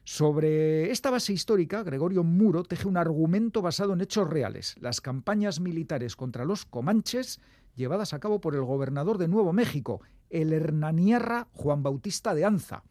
Sobre 0.04 0.90
esta 0.90 1.10
base 1.10 1.32
histórica, 1.32 1.82
Gregorio 1.82 2.24
Muro 2.24 2.62
teje 2.62 2.88
un 2.88 2.98
argumento 2.98 3.62
basado 3.62 3.94
en 3.94 4.02
hechos 4.02 4.28
reales, 4.28 4.76
las 4.80 5.00
campañas 5.00 5.60
militares 5.60 6.14
contra 6.14 6.44
los 6.44 6.66
comanches 6.66 7.40
llevadas 7.74 8.12
a 8.12 8.20
cabo 8.20 8.40
por 8.40 8.54
el 8.54 8.62
gobernador 8.62 9.16
de 9.16 9.28
Nuevo 9.28 9.52
México, 9.52 10.02
el 10.28 10.52
hernaniarra 10.52 11.48
Juan 11.52 11.82
Bautista 11.82 12.34
de 12.34 12.44
Anza. 12.44 12.82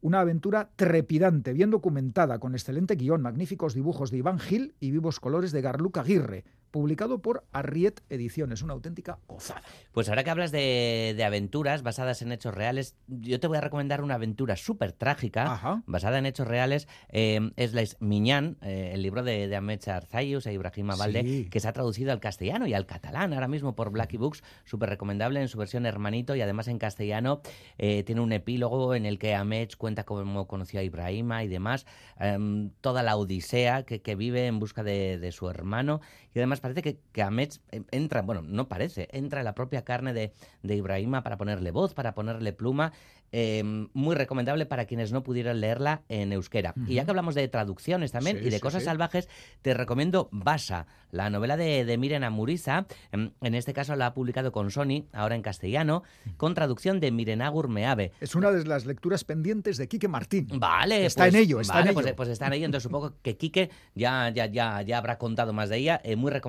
Una 0.00 0.20
aventura 0.20 0.70
trepidante, 0.76 1.52
bien 1.52 1.70
documentada, 1.70 2.38
con 2.38 2.54
excelente 2.54 2.94
guion, 2.94 3.20
magníficos 3.20 3.74
dibujos 3.74 4.10
de 4.10 4.18
Iván 4.18 4.38
Gil 4.38 4.74
y 4.80 4.92
vivos 4.92 5.20
colores 5.20 5.50
de 5.52 5.60
Garluca 5.60 6.00
Aguirre, 6.00 6.44
publicado 6.70 7.20
por 7.20 7.44
Arriet 7.52 8.00
Ediciones, 8.10 8.62
una 8.62 8.74
auténtica 8.74 9.18
gozada. 9.26 9.62
Pues 9.92 10.08
ahora 10.08 10.24
que 10.24 10.30
hablas 10.30 10.52
de, 10.52 11.14
de 11.16 11.24
aventuras 11.24 11.82
basadas 11.82 12.22
en 12.22 12.32
hechos 12.32 12.54
reales, 12.54 12.96
yo 13.06 13.40
te 13.40 13.46
voy 13.46 13.58
a 13.58 13.60
recomendar 13.60 14.02
una 14.02 14.14
aventura 14.14 14.56
súper 14.56 14.92
trágica, 14.92 15.52
Ajá. 15.52 15.82
basada 15.86 16.18
en 16.18 16.26
hechos 16.26 16.46
reales. 16.46 16.88
eh, 17.10 17.50
es 17.56 17.72
Les 17.72 17.96
Miñán, 18.00 18.56
eh, 18.62 18.90
el 18.94 19.02
libro 19.02 19.22
de, 19.22 19.48
de 19.48 19.56
Ahmed 19.56 19.80
Arzayus 19.88 20.46
e 20.46 20.52
Ibrahim 20.52 20.90
Abalde, 20.90 21.22
Sí. 21.22 21.48
que 21.50 21.60
se 21.60 21.68
ha 21.68 21.72
traducido 21.72 22.12
al 22.12 22.20
castellano 22.20 22.66
y 22.66 22.74
al 22.74 22.86
catalán 22.86 23.32
ahora 23.32 23.48
mismo 23.48 23.74
por 23.74 23.90
Blackie 23.90 24.18
Books, 24.18 24.42
súper 24.64 24.88
recomendable 24.90 25.40
en 25.40 25.48
su 25.48 25.58
versión 25.58 25.86
hermanito 25.86 26.34
y 26.36 26.40
además 26.42 26.68
en 26.68 26.78
castellano 26.78 27.40
eh, 27.78 28.02
tiene 28.04 28.20
un 28.20 28.32
epílogo 28.32 28.94
en 28.94 29.06
el 29.06 29.18
que 29.18 29.34
Ahmed 29.34 29.70
cuenta 29.78 30.04
cómo 30.04 30.46
conoció 30.46 30.80
a 30.80 30.82
Ibrahima 30.82 31.42
y 31.44 31.48
demás, 31.48 31.86
em, 32.20 32.70
toda 32.80 33.02
la 33.02 33.16
odisea 33.16 33.84
que, 33.84 34.00
que 34.02 34.14
vive 34.14 34.46
en 34.46 34.58
busca 34.58 34.82
de, 34.82 35.18
de 35.18 35.32
su 35.32 35.48
hermano 35.48 36.00
y 36.34 36.38
además 36.38 36.57
parece 36.60 36.82
que, 36.82 36.98
que 37.12 37.22
Ahmed 37.22 37.50
entra, 37.90 38.22
bueno, 38.22 38.42
no 38.42 38.68
parece, 38.68 39.08
entra 39.12 39.40
en 39.40 39.44
la 39.44 39.54
propia 39.54 39.84
carne 39.84 40.12
de, 40.12 40.32
de 40.62 40.76
Ibrahima 40.76 41.22
para 41.22 41.36
ponerle 41.36 41.70
voz, 41.70 41.94
para 41.94 42.14
ponerle 42.14 42.52
pluma. 42.52 42.92
em, 43.30 43.88
muy 43.92 44.16
recomendable 44.16 44.64
para 44.64 44.86
quienes 44.86 45.12
no 45.12 45.22
pudieran 45.22 45.60
leerla 45.60 46.00
en 46.08 46.32
euskera. 46.32 46.72
Y 46.86 46.94
ya 46.94 47.04
que 47.04 47.10
hablamos 47.10 47.34
de 47.34 47.46
traducciones 47.48 48.10
también 48.10 48.38
Sí, 48.38 48.46
y 48.46 48.50
de 48.50 48.56
sí, 48.56 48.60
cosas 48.60 48.80
sí. 48.82 48.86
salvajes, 48.86 49.28
te 49.60 49.74
recomiendo 49.74 50.30
Basa, 50.32 50.86
la 51.10 51.28
novela 51.28 51.58
de, 51.58 51.84
de 51.84 51.98
Miren 51.98 52.24
Amuriza. 52.24 52.86
En, 53.12 53.34
en 53.42 53.54
este 53.54 53.74
caso 53.74 53.94
la 53.96 54.06
ha 54.06 54.14
publicado 54.14 54.50
con 54.50 54.70
Sony, 54.70 55.04
ahora 55.12 55.34
en 55.34 55.42
castellano, 55.42 56.04
con 56.38 56.54
traducción 56.54 57.00
de 57.00 57.10
Mirenagur 57.12 57.68
Meave. 57.68 58.12
Es 58.22 58.34
una 58.34 58.50
de 58.50 58.64
las 58.64 58.86
lecturas 58.86 59.24
pendientes 59.24 59.76
de 59.76 59.88
Quique 59.88 60.08
Martín. 60.08 60.48
Vale, 60.54 61.04
Está 61.04 61.24
pues- 61.24 61.34
en 61.34 61.40
ello, 61.42 61.60
está 61.60 61.74
vale, 61.74 61.88
en 61.90 61.94
pues, 61.94 62.06
ello. 62.06 62.16
pues 62.16 62.28
está 62.30 62.46
en 62.46 62.52
ello. 62.54 62.64
Entonces 62.64 62.84
supongo 62.84 63.12
que 63.20 63.36
Quique 63.36 63.68
ya, 63.94 64.30
ya, 64.30 64.46
ya, 64.46 64.80
ya 64.80 64.96
habrá 64.96 65.18
contado 65.18 65.52
más 65.52 65.68
de 65.68 65.76
ella. 65.76 66.00
Eh, 66.02 66.16
muy 66.16 66.30
recomendable 66.30 66.47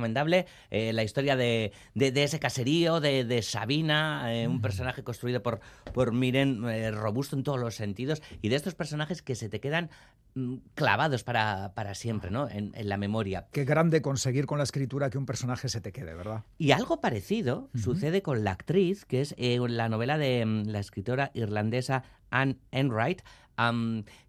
eh, 0.72 0.94
la 0.94 1.04
historia 1.04 1.36
de, 1.36 1.72
de- 1.96 2.12
de 2.12 2.24
ese 2.24 2.40
caserío, 2.40 3.00
de, 3.00 3.24
de 3.26 3.42
Sabina, 3.42 4.34
eh, 4.34 4.48
un 4.48 4.62
personaje 4.62 5.04
construido 5.04 5.42
por, 5.44 5.60
por 5.94 6.14
Miren, 6.14 6.64
eh, 6.70 6.92
robusto 6.92 7.36
en 7.36 7.44
todos 7.44 7.60
los 7.60 7.76
sentidos, 7.76 8.22
y 8.42 8.50
de 8.50 8.56
estos 8.56 8.76
personajes 8.76 9.22
que 9.22 9.36
se 9.36 9.50
te 9.50 9.60
quedan 9.60 9.90
mm, 10.36 10.56
clavados 10.76 11.24
para, 11.24 11.74
para 11.76 11.96
siempre, 11.96 12.32
¿no? 12.32 12.50
En, 12.50 12.72
en 12.76 12.90
la 12.90 12.98
memoria. 12.98 13.48
Qué 13.52 13.66
grande 13.66 14.02
conseguir 14.02 14.46
con 14.46 14.58
la 14.58 14.64
escritura 14.64 15.10
que 15.10 15.18
un 15.18 15.26
personaje 15.26 15.70
se 15.70 15.82
te 15.82 15.92
quede, 15.92 16.14
¿verdad? 16.16 16.44
Y 16.58 16.72
algo 16.72 17.02
parecido 17.02 17.70
sucede 17.76 18.22
con 18.22 18.44
la 18.44 18.52
actriz, 18.52 19.06
que 19.06 19.22
es 19.22 19.36
la 19.38 19.90
novela 19.90 20.18
de 20.18 20.46
mm, 20.46 20.64
la 20.68 20.80
escritora 20.80 21.32
irlandesa 21.34 22.04
Anne 22.32 22.58
Enright, 22.72 23.22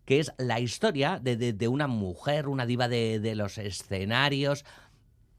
que 0.05 0.19
es 0.19 0.33
la 0.39 0.59
historia 0.59 1.21
de, 1.23 1.37
de- 1.37 1.53
de 1.53 1.69
una 1.69 1.87
mujer, 1.87 2.49
una 2.49 2.67
diva 2.67 2.89
de, 2.89 3.21
de 3.21 3.35
los 3.37 3.59
escenarios. 3.59 4.65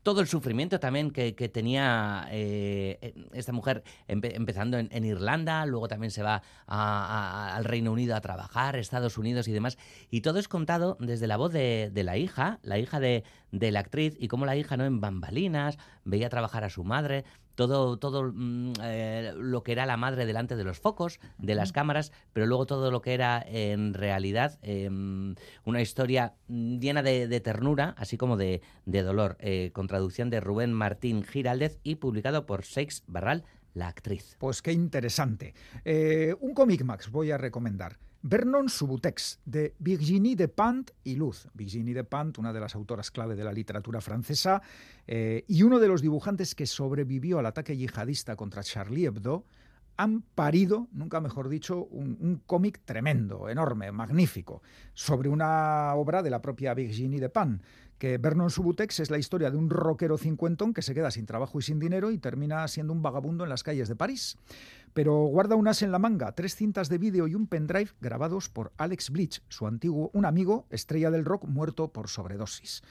Todo 0.04 0.22
el 0.22 0.28
sufrimiento 0.28 0.80
también 0.80 1.12
que, 1.12 1.36
que 1.36 1.48
tenía 1.48 2.28
eh, 2.32 3.14
esta 3.34 3.52
mujer 3.52 3.84
empe- 4.08 4.36
empezando 4.36 4.80
en, 4.80 4.90
en 4.92 5.06
Irlanda, 5.06 5.64
luego 5.68 5.88
también 5.88 6.10
se 6.10 6.24
va 6.24 6.42
a- 6.68 7.56
al 7.56 7.64
Reino 7.66 7.92
Unido 7.92 8.16
a 8.16 8.22
trabajar, 8.22 8.78
Estados 8.78 9.18
Unidos 9.20 9.48
y 9.48 9.52
demás. 9.52 9.78
Y 10.10 10.22
todo 10.22 10.40
es 10.40 10.48
contado 10.48 10.98
desde 11.00 11.28
la 11.28 11.38
voz 11.38 11.54
de, 11.54 11.92
de 11.94 12.04
la 12.04 12.18
hija, 12.18 12.60
la 12.64 12.80
hija 12.80 13.00
de, 13.00 13.24
de 13.52 13.72
la 13.72 13.82
actriz, 13.82 14.16
y 14.20 14.28
cómo 14.28 14.46
la 14.48 14.56
hija, 14.56 14.76
¿no? 14.76 14.86
En 14.86 15.02
bambalinas, 15.02 15.78
veía 16.04 16.30
trabajar 16.30 16.64
a 16.64 16.70
su 16.72 16.84
madre, 16.84 17.24
todo, 17.56 17.98
todo 17.98 18.32
mm, 18.34 18.74
eh, 18.84 19.34
lo 19.36 19.64
que 19.64 19.72
era 19.72 19.86
la 19.86 19.98
madre 19.98 20.26
delante 20.26 20.56
de 20.56 20.64
los 20.64 20.80
focos, 20.80 21.20
de 21.38 21.56
las 21.56 21.72
cámaras, 21.72 22.12
pero 22.34 22.46
luego 22.46 22.66
todo 22.66 22.92
lo 22.92 23.02
que 23.02 23.14
era 23.14 23.44
en 23.46 23.94
realidad 23.94 24.60
eh, 24.62 24.90
una 24.90 25.82
historia 25.82 26.34
mm, 26.48 26.80
llena 26.80 27.04
de, 27.04 27.28
de 27.28 27.40
ternura, 27.40 27.96
así 27.98 28.18
como 28.18 28.38
de, 28.38 28.62
de 28.86 29.04
dolor, 29.04 29.38
eh, 29.40 29.72
con 29.74 29.88
traducción 29.88 30.30
de 30.30 30.40
Rubén 30.40 30.74
Martín 30.74 31.24
Giraldez 31.24 31.80
y 31.84 31.96
publicado 31.96 32.46
por 32.46 32.66
Seix 32.66 33.04
Barral, 33.08 33.44
la 33.74 33.88
actriz. 33.88 34.36
Pues 34.40 34.62
qué 34.62 34.72
interesante. 34.72 35.54
Eh, 35.86 36.36
un 36.40 36.54
cómic 36.54 36.84
Max 36.84 37.10
voy 37.10 37.32
a 37.32 37.38
recomendar. 37.38 37.98
Vernon 38.24 38.70
Subutex, 38.70 39.40
de 39.46 39.74
Virginie 39.80 40.36
Despentes 40.36 40.96
y 41.04 41.16
Luz. 41.16 41.48
Virginie 41.54 41.94
Despentes, 41.94 42.40
una 42.40 42.54
de 42.54 42.60
las 42.60 42.76
autoras 42.76 43.12
clave 43.12 43.36
de 43.36 43.44
la 43.44 43.52
literatura 43.52 44.02
francesa, 44.02 44.62
eh, 45.08 45.44
y 45.48 45.64
uno 45.64 45.80
de 45.80 45.88
los 45.88 46.02
dibujantes 46.02 46.54
que 46.54 46.66
sobrevivió 46.68 47.40
al 47.40 47.46
ataque 47.48 47.76
yihadista 47.76 48.36
contra 48.36 48.64
Charlie 48.64 49.06
Hebdo, 49.06 49.46
han 50.02 50.24
parido, 50.24 50.88
nunca 50.92 51.22
mejor 51.22 51.48
dicho, 51.48 51.86
un, 51.86 52.42
cómic 52.48 52.82
tremendo, 52.86 53.50
enorme, 53.50 53.92
magnífico, 53.92 54.64
sobre 54.94 55.30
una 55.30 55.94
obra 55.94 56.24
de 56.24 56.32
la 56.32 56.42
propia 56.42 56.74
Virginie 56.74 57.20
Despentes, 57.20 57.66
que 58.00 58.18
Vernon 58.18 58.50
Subutex 58.50 59.00
es 59.00 59.12
la 59.12 59.20
historia 59.20 59.52
de 59.52 59.58
un 59.58 59.70
rockero 59.70 60.18
cincuentón 60.18 60.74
que 60.74 60.82
se 60.82 60.96
queda 60.96 61.12
sin 61.12 61.28
trabajo 61.28 61.60
y 61.60 61.62
sin 61.62 61.80
dinero 61.80 62.10
y 62.10 62.18
termina 62.18 62.68
siendo 62.68 62.94
un 62.94 63.04
vagabundo 63.04 63.44
en 63.44 63.52
las 63.52 63.62
calles 63.62 63.90
de 63.90 63.96
París. 63.96 64.40
Pero 64.94 65.26
guarda 65.26 65.56
un 65.56 65.68
as 65.68 65.84
en 65.84 65.92
la 65.92 66.00
manga, 66.00 66.32
tres 66.32 66.56
cintas 66.56 66.90
de 66.90 66.98
vídeo 66.98 67.28
y 67.28 67.36
un 67.36 67.46
pendrive 67.46 67.92
grabados 68.02 68.50
por 68.50 68.72
Alex 68.78 69.12
Bleach, 69.12 69.44
su 69.50 69.68
antiguo, 69.68 70.10
un 70.14 70.26
amigo, 70.26 70.66
estrella 70.72 71.12
del 71.12 71.26
rock, 71.26 71.46
muerto 71.46 71.94
por 71.94 72.10
sobredosis. 72.10 72.82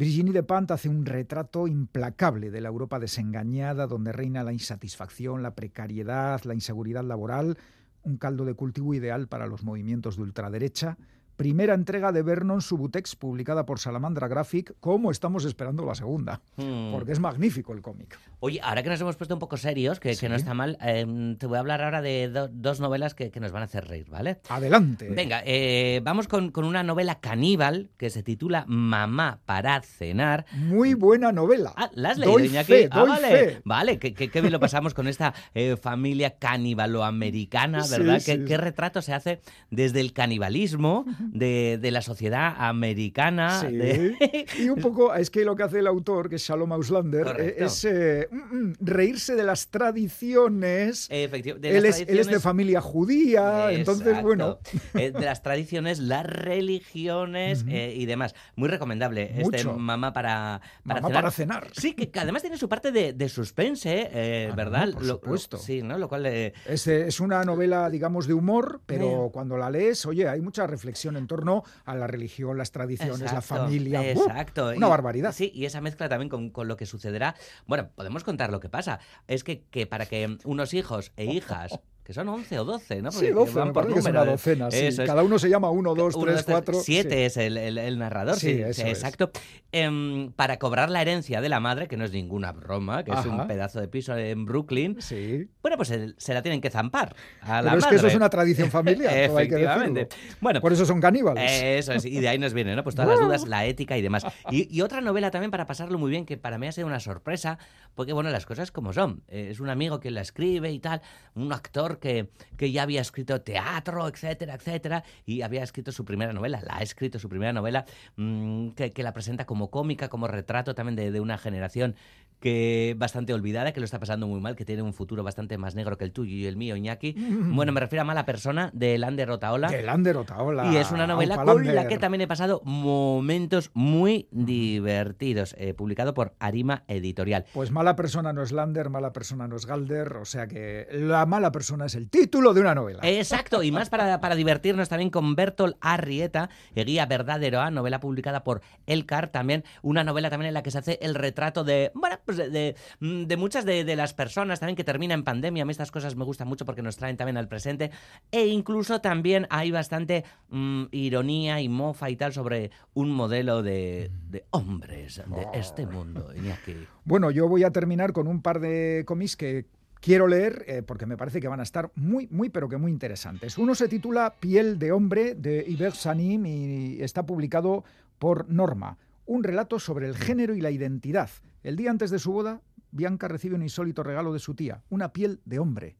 Virginie 0.00 0.32
Despentes 0.32 0.76
hace 0.76 0.88
un 0.88 1.04
retrato 1.04 1.68
implacable 1.68 2.50
de 2.50 2.62
la 2.62 2.70
Europa 2.70 2.98
desengañada, 2.98 3.86
donde 3.86 4.12
reina 4.12 4.42
la 4.42 4.54
insatisfacción, 4.54 5.42
la 5.42 5.54
precariedad, 5.54 6.40
la 6.44 6.54
inseguridad 6.54 7.04
laboral, 7.04 7.58
un 8.02 8.16
caldo 8.16 8.46
de 8.46 8.54
cultivo 8.54 8.94
ideal 8.94 9.28
para 9.28 9.46
los 9.46 9.62
movimientos 9.62 10.16
de 10.16 10.22
ultraderecha. 10.22 10.96
Primera 11.40 11.72
entrega 11.72 12.12
de 12.12 12.22
Vernon 12.22 12.60
Subutex, 12.60 13.16
publicada 13.16 13.64
por 13.64 13.78
Salamandra 13.78 14.28
Graphic, 14.28 14.74
como 14.78 15.10
estamos 15.10 15.46
esperando 15.46 15.86
la 15.86 15.94
segunda, 15.94 16.42
Hmm. 16.56 16.92
porque 16.92 17.12
es 17.12 17.18
magnífico 17.18 17.72
el 17.72 17.80
cómic. 17.80 18.18
Oye, 18.40 18.60
ahora 18.62 18.82
que 18.82 18.90
nos 18.90 19.00
hemos 19.00 19.16
puesto 19.16 19.32
un 19.36 19.38
poco 19.40 19.56
serios, 19.56 20.00
que, 20.00 20.14
que 20.16 20.28
no 20.28 20.34
está 20.34 20.52
mal, 20.52 20.76
eh, 20.82 21.36
te 21.38 21.46
voy 21.46 21.56
a 21.56 21.60
hablar 21.60 21.80
ahora 21.80 22.02
de 22.02 22.28
do- 22.28 22.48
dos 22.48 22.80
novelas 22.80 23.14
que, 23.14 23.30
que 23.30 23.40
nos 23.40 23.52
van 23.52 23.62
a 23.62 23.64
hacer 23.64 23.86
reír, 23.88 24.10
¿vale? 24.10 24.40
Adelante. 24.50 25.08
Venga, 25.08 25.42
eh, 25.46 26.02
vamos 26.04 26.28
con, 26.28 26.50
con 26.50 26.66
una 26.66 26.82
novela 26.82 27.20
caníbal 27.20 27.88
que 27.96 28.10
se 28.10 28.22
titula 28.22 28.66
Mamá 28.68 29.40
para 29.46 29.80
cenar. 29.80 30.44
Muy 30.52 30.92
buena 30.92 31.32
novela. 31.32 31.72
Ah, 31.74 31.90
¿la 31.94 32.10
has 32.10 32.18
leído, 32.18 32.34
Doy 32.34 32.48
Iñaki? 32.48 32.66
fe, 32.72 32.88
ah, 32.90 33.00
doy 33.00 33.08
vale. 33.08 33.28
fe. 33.28 33.62
Vale, 33.64 33.98
bien 33.98 34.52
lo 34.52 34.60
pasamos 34.60 34.92
con 34.92 35.08
esta 35.08 35.32
eh, 35.54 35.76
familia 35.80 36.36
caníbalo-americana, 36.38 37.82
¿verdad? 37.90 38.18
sí, 38.20 38.26
¿Qué, 38.26 38.44
qué 38.44 38.56
retrato 38.58 39.00
se 39.00 39.14
hace 39.14 39.40
desde 39.70 40.00
el 40.00 40.12
canibalismo 40.12 41.06
de, 41.32 41.78
de 41.80 41.90
la 41.90 42.02
sociedad 42.02 42.54
americana? 42.58 43.60
Sí. 43.60 43.76
de- 43.76 44.46
Y 44.58 44.68
un 44.68 44.80
poco, 44.80 45.14
es 45.14 45.30
que 45.30 45.44
lo 45.44 45.56
que 45.56 45.62
hace 45.62 45.78
el 45.78 45.86
autor, 45.86 46.28
que 46.28 46.36
es 46.36 46.42
Shalom 46.42 46.72
Auslander, 46.72 47.36
eh, 47.38 47.54
es 47.58 47.84
eh, 47.84 48.28
mm, 48.30 48.36
mm, 48.36 48.72
reírse 48.80 49.34
de 49.36 49.44
las 49.44 49.68
tradiciones. 49.68 51.08
Efectivo- 51.10 51.58
de 51.58 51.76
él, 51.76 51.84
es, 51.86 52.00
él 52.00 52.18
es 52.18 52.26
de 52.26 52.40
familia 52.40 52.80
judía, 52.80 53.72
entonces, 53.72 54.20
bueno, 54.22 54.58
Eh, 54.94 55.12
de 55.12 55.20
las 55.20 55.42
tradiciones, 55.42 55.98
las 55.98 56.26
religiones 56.26 57.64
eh, 57.68 57.94
y 57.96 58.06
demás. 58.06 58.34
Muy 58.56 58.68
recomendable 58.68 59.30
este. 59.40 59.64
Mamá 59.64 60.12
para, 60.12 60.60
para 60.86 61.00
mamá 61.00 61.08
cenar. 61.08 61.12
para 61.22 61.30
cenar. 61.30 61.68
Sí, 61.72 61.94
que, 61.94 62.10
que 62.10 62.18
además 62.20 62.42
tiene 62.42 62.56
su 62.56 62.68
parte 62.68 62.90
de, 62.92 63.12
de 63.12 63.28
suspense, 63.28 64.08
eh, 64.12 64.46
Ah, 64.46 64.50
no, 64.50 64.56
¿verdad? 64.56 64.92
por 64.92 65.02
Lo- 65.02 65.08
lo- 65.08 65.14
supuesto. 65.20 65.58
sí, 65.58 65.82
¿no? 65.82 65.98
Lo 65.98 66.08
cual... 66.08 66.26
Es, 66.26 66.86
es 66.86 67.20
una 67.20 67.44
novela, 67.44 67.88
digamos, 67.90 68.26
de 68.26 68.34
humor, 68.34 68.80
pero 68.86 69.30
cuando 69.32 69.56
la 69.56 69.70
lees, 69.70 70.04
oye, 70.06 70.28
hay 70.28 70.40
mucha 70.40 70.66
reflexión 70.66 71.16
en 71.20 71.26
torno 71.28 71.62
a 71.84 71.94
la 71.94 72.06
religión, 72.06 72.58
las 72.58 72.72
tradiciones, 72.72 73.32
la 73.32 73.40
familia. 73.42 74.00
¡buh! 74.00 74.24
Exacto. 74.24 74.72
Una 74.76 74.86
Y- 74.86 74.90
barbaridad. 74.90 75.32
Sí, 75.32 75.52
y 75.54 75.66
esa 75.66 75.80
mezcla 75.80 76.08
también 76.08 76.28
con, 76.28 76.50
con 76.50 76.66
lo 76.66 76.76
que 76.76 76.86
sucederá. 76.86 77.36
Bueno, 77.66 77.90
podemos 77.94 78.24
contar 78.24 78.50
lo 78.50 78.58
que 78.60 78.68
pasa. 78.68 78.98
Es 79.28 79.44
que, 79.44 79.62
que 79.70 79.86
para 79.86 80.06
que 80.06 80.38
unos 80.44 80.74
hijos 80.74 81.12
e 81.16 81.26
hijas, 81.26 81.78
que 82.10 82.14
son 82.14 82.28
11 82.28 82.58
o 82.58 82.64
12, 82.64 83.02
¿no? 83.02 83.12
Sí, 83.12 83.18
Porque 83.18 83.32
12, 83.34 83.54
van 83.60 83.72
por 83.72 83.86
que 83.92 84.00
es 84.00 84.04
una 84.04 84.22
¿eh? 84.24 84.26
docena. 84.26 84.68
sí. 84.72 84.78
Eso 84.86 85.02
es. 85.04 85.08
Cada 85.08 85.22
uno 85.22 85.38
se 85.38 85.48
llama 85.48 85.70
1, 85.70 85.94
2, 85.94 86.14
Uno, 86.16 86.24
3, 86.24 86.34
dos, 86.38 86.44
tres, 86.44 86.54
4. 86.56 86.80
Siete 86.82 87.24
es 87.24 87.36
el, 87.36 87.56
el- 87.56 87.78
el 87.78 87.98
narrador, 88.00 88.34
Sí, 88.34 88.48
sí, 88.56 88.62
eso 88.62 88.82
es. 88.82 88.88
exacto. 88.88 89.30
Em, 89.70 90.32
para 90.32 90.58
cobrar 90.58 90.90
la 90.90 91.00
herencia 91.02 91.40
de 91.40 91.48
la 91.48 91.60
madre, 91.60 91.86
que 91.86 91.96
no 91.96 92.04
es 92.04 92.10
ninguna 92.10 92.50
broma, 92.50 93.04
que 93.04 93.12
es 93.12 93.24
un 93.24 93.46
pedazo 93.46 93.80
de 93.80 93.86
piso 93.86 94.16
en 94.16 94.44
Brooklyn, 94.44 94.96
Sí. 95.00 95.48
bueno, 95.62 95.76
pues 95.76 95.86
se, 95.90 96.14
se 96.16 96.34
la 96.34 96.42
tienen 96.42 96.60
que 96.60 96.68
zampar 96.70 97.14
a 97.42 97.62
la 97.62 97.70
Pero 97.70 97.78
es 97.78 97.86
que 97.86 97.94
eso 97.94 98.08
es 98.08 98.16
una 98.16 98.28
tradición 98.28 98.72
familiar, 98.72 99.12
todo 99.28 99.38
hay 99.38 99.48
que 99.48 99.54
Efectivamente. 99.54 100.08
Bueno, 100.40 100.60
Por 100.60 100.72
eso 100.72 100.84
son 100.84 101.00
caníbales. 101.00 101.62
eso 101.62 101.92
es, 101.92 102.04
y 102.04 102.18
de 102.18 102.28
ahí 102.28 102.38
nos 102.40 102.52
viene, 102.54 102.74
¿no? 102.74 102.82
Pues 102.82 102.96
todas 102.96 103.08
las 103.10 103.20
dudas, 103.20 103.46
la 103.46 103.64
ética 103.66 103.96
y 103.96 104.02
demás. 104.02 104.26
Y, 104.50 104.66
y 104.76 104.80
otra 104.80 105.00
novela 105.00 105.30
también 105.30 105.52
para 105.52 105.64
pasarlo 105.66 105.96
muy 105.96 106.10
bien, 106.10 106.26
que 106.26 106.36
para 106.36 106.58
mí 106.58 106.66
ha 106.66 106.72
sido 106.72 106.88
una 106.88 106.98
sorpresa, 106.98 107.58
porque 107.94 108.12
bueno, 108.12 108.30
las 108.30 108.46
cosas 108.46 108.72
como 108.72 108.92
son. 108.92 109.22
Eh, 109.28 109.50
es 109.52 109.60
un 109.60 109.68
amigo 109.70 110.00
que 110.00 110.10
la 110.10 110.22
escribe 110.22 110.72
y 110.72 110.80
tal, 110.80 111.00
un 111.36 111.52
actor 111.52 111.99
que, 112.00 112.28
ya 112.58 112.82
había 112.82 113.00
escrito 113.00 113.40
teatro, 113.42 114.08
etcétera, 114.08 114.54
etcétera, 114.54 115.04
y 115.24 115.42
había 115.42 115.62
escrito 115.62 115.92
su 115.92 116.04
primera 116.04 116.32
novela, 116.32 116.60
la 116.66 116.78
ha 116.78 116.82
escrito 116.82 117.18
su 117.18 117.28
primera 117.28 117.52
novela, 117.52 117.84
mm, 118.16 118.70
que, 118.70 118.90
que 118.90 119.02
la 119.02 119.12
presenta 119.12 119.46
como 119.46 119.70
cómica, 119.70 120.08
como 120.08 120.26
retrato 120.26 120.74
también 120.74 120.96
de, 120.96 121.10
de 121.10 121.20
una 121.20 121.38
generación 121.38 121.94
que 122.40 122.94
bastante 122.98 123.32
olvidada, 123.34 123.72
que 123.72 123.80
lo 123.80 123.84
está 123.84 124.00
pasando 124.00 124.26
muy 124.26 124.40
mal, 124.40 124.56
que 124.56 124.64
tiene 124.64 124.82
un 124.82 124.94
futuro 124.94 125.22
bastante 125.22 125.58
más 125.58 125.74
negro 125.74 125.96
que 125.98 126.04
el 126.04 126.12
tuyo 126.12 126.34
y 126.34 126.46
el 126.46 126.56
mío, 126.56 126.76
Iñaki. 126.76 127.14
Bueno, 127.60 127.72
me 127.72 127.80
refiero 127.80 128.02
a 128.02 128.04
Mala 128.04 128.24
Persona 128.24 128.70
de 128.72 128.96
Lander 128.96 129.30
Otaola. 129.30 129.68
De 129.68 129.82
Lander 129.82 130.16
Otaola. 130.16 130.72
Y 130.72 130.76
es 130.76 130.90
una 130.90 131.06
novela 131.06 131.36
con 131.42 131.66
la 131.66 131.88
que 131.88 131.98
también 131.98 132.22
he 132.22 132.26
pasado 132.26 132.62
momentos 132.64 133.70
muy 133.74 134.28
divertidos, 134.30 135.54
eh, 135.58 135.74
publicado 135.74 136.14
por 136.14 136.34
Arima 136.38 136.84
Editorial. 136.88 137.44
Pues 137.52 137.70
mala 137.70 137.96
persona 137.96 138.32
no 138.32 138.42
es 138.42 138.52
Lander, 138.52 138.88
mala 138.88 139.12
persona 139.12 139.48
no 139.48 139.56
es 139.56 139.66
Galder, 139.66 140.16
o 140.16 140.24
sea 140.24 140.46
que 140.46 140.86
la 140.92 141.26
mala 141.26 141.52
persona 141.52 141.86
es 141.86 141.94
el 141.94 142.08
título 142.08 142.54
de 142.54 142.60
una 142.60 142.74
novela. 142.74 143.00
Exacto, 143.02 143.62
y 143.62 143.72
más 143.72 143.90
para, 143.90 144.20
para 144.20 144.34
divertirnos 144.34 144.88
también 144.88 145.10
con 145.10 145.34
Bertolt 145.34 145.76
Arrieta, 145.80 146.50
Guía 146.74 147.06
Verdaderoa, 147.06 147.70
novela 147.70 148.00
publicada 148.00 148.44
por 148.44 148.62
Elcar, 148.86 149.28
también 149.28 149.64
una 149.82 150.04
novela 150.04 150.30
también 150.30 150.48
en 150.48 150.54
la 150.54 150.62
que 150.62 150.70
se 150.70 150.78
hace 150.78 150.98
el 151.02 151.14
retrato 151.14 151.64
de, 151.64 151.90
bueno, 151.94 152.18
pues 152.30 152.36
de, 152.36 152.50
de, 152.50 152.76
mm, 153.00 153.24
de 153.24 153.36
muchas 153.36 153.64
de, 153.64 153.84
de 153.84 153.96
las 153.96 154.14
personas 154.14 154.60
también 154.60 154.76
que 154.76 154.84
termina 154.84 155.14
en 155.14 155.24
pandemia. 155.24 155.62
A 155.62 155.66
mí 155.66 155.72
estas 155.72 155.90
cosas 155.90 156.14
me 156.14 156.24
gustan 156.24 156.46
mucho 156.46 156.64
porque 156.64 156.82
nos 156.82 156.96
traen 156.96 157.16
también 157.16 157.36
al 157.36 157.48
presente. 157.48 157.90
E 158.30 158.46
incluso 158.46 159.00
también 159.00 159.46
hay 159.50 159.70
bastante 159.70 160.24
mm, 160.48 160.84
ironía 160.92 161.60
y 161.60 161.68
mofa 161.68 162.08
y 162.08 162.16
tal 162.16 162.32
sobre 162.32 162.70
un 162.94 163.10
modelo 163.10 163.62
de, 163.62 164.10
de 164.28 164.44
hombres 164.50 165.16
de 165.26 165.46
este 165.58 165.86
mundo. 165.86 166.32
Iñaki. 166.34 166.74
Bueno, 167.02 167.32
yo 167.32 167.48
voy 167.48 167.64
a 167.64 167.72
terminar 167.72 168.12
con 168.12 168.28
un 168.28 168.40
par 168.40 168.60
de 168.60 169.02
cómics 169.04 169.34
que 169.36 169.66
quiero 170.00 170.28
leer 170.28 170.64
eh, 170.68 170.82
porque 170.82 171.06
me 171.06 171.16
parece 171.16 171.40
que 171.40 171.48
van 171.48 171.58
a 171.58 171.64
estar 171.64 171.90
muy, 171.96 172.28
muy, 172.30 172.50
pero 172.50 172.68
que 172.68 172.76
muy 172.76 172.92
interesantes. 172.92 173.58
Uno 173.58 173.74
se 173.74 173.88
titula 173.88 174.34
Piel 174.38 174.78
de 174.78 174.92
hombre 174.92 175.34
de 175.34 175.64
Iber 175.66 175.92
Sanim 175.92 176.46
y 176.46 177.02
está 177.02 177.26
publicado 177.26 177.84
por 178.18 178.48
Norma. 178.48 178.98
Un 179.26 179.42
relato 179.42 179.80
sobre 179.80 180.06
el 180.06 180.14
género 180.14 180.54
y 180.54 180.60
la 180.60 180.70
identidad. 180.70 181.30
El 181.62 181.76
día 181.76 181.90
antes 181.90 182.10
de 182.10 182.18
su 182.18 182.32
boda, 182.32 182.62
Bianca 182.90 183.28
recibe 183.28 183.54
un 183.54 183.62
insólito 183.62 184.02
regalo 184.02 184.32
de 184.32 184.38
su 184.38 184.54
tía, 184.54 184.82
una 184.88 185.12
piel 185.12 185.40
de 185.44 185.58
hombre. 185.58 185.96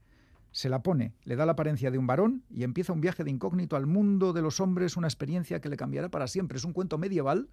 Se 0.52 0.68
la 0.68 0.82
pone, 0.82 1.12
le 1.24 1.36
da 1.36 1.46
la 1.46 1.52
apariencia 1.52 1.90
de 1.90 1.98
un 1.98 2.06
varón 2.06 2.42
y 2.50 2.64
empieza 2.64 2.92
un 2.92 3.00
viaje 3.00 3.22
de 3.24 3.30
incógnito 3.30 3.76
al 3.76 3.86
mundo 3.86 4.32
de 4.32 4.42
los 4.42 4.58
hombres, 4.60 4.96
una 4.96 5.06
experiencia 5.06 5.60
que 5.60 5.68
le 5.68 5.76
cambiará 5.76 6.08
para 6.08 6.26
siempre. 6.26 6.58
Es 6.58 6.64
un 6.64 6.72
cuento 6.72 6.98
medieval 6.98 7.48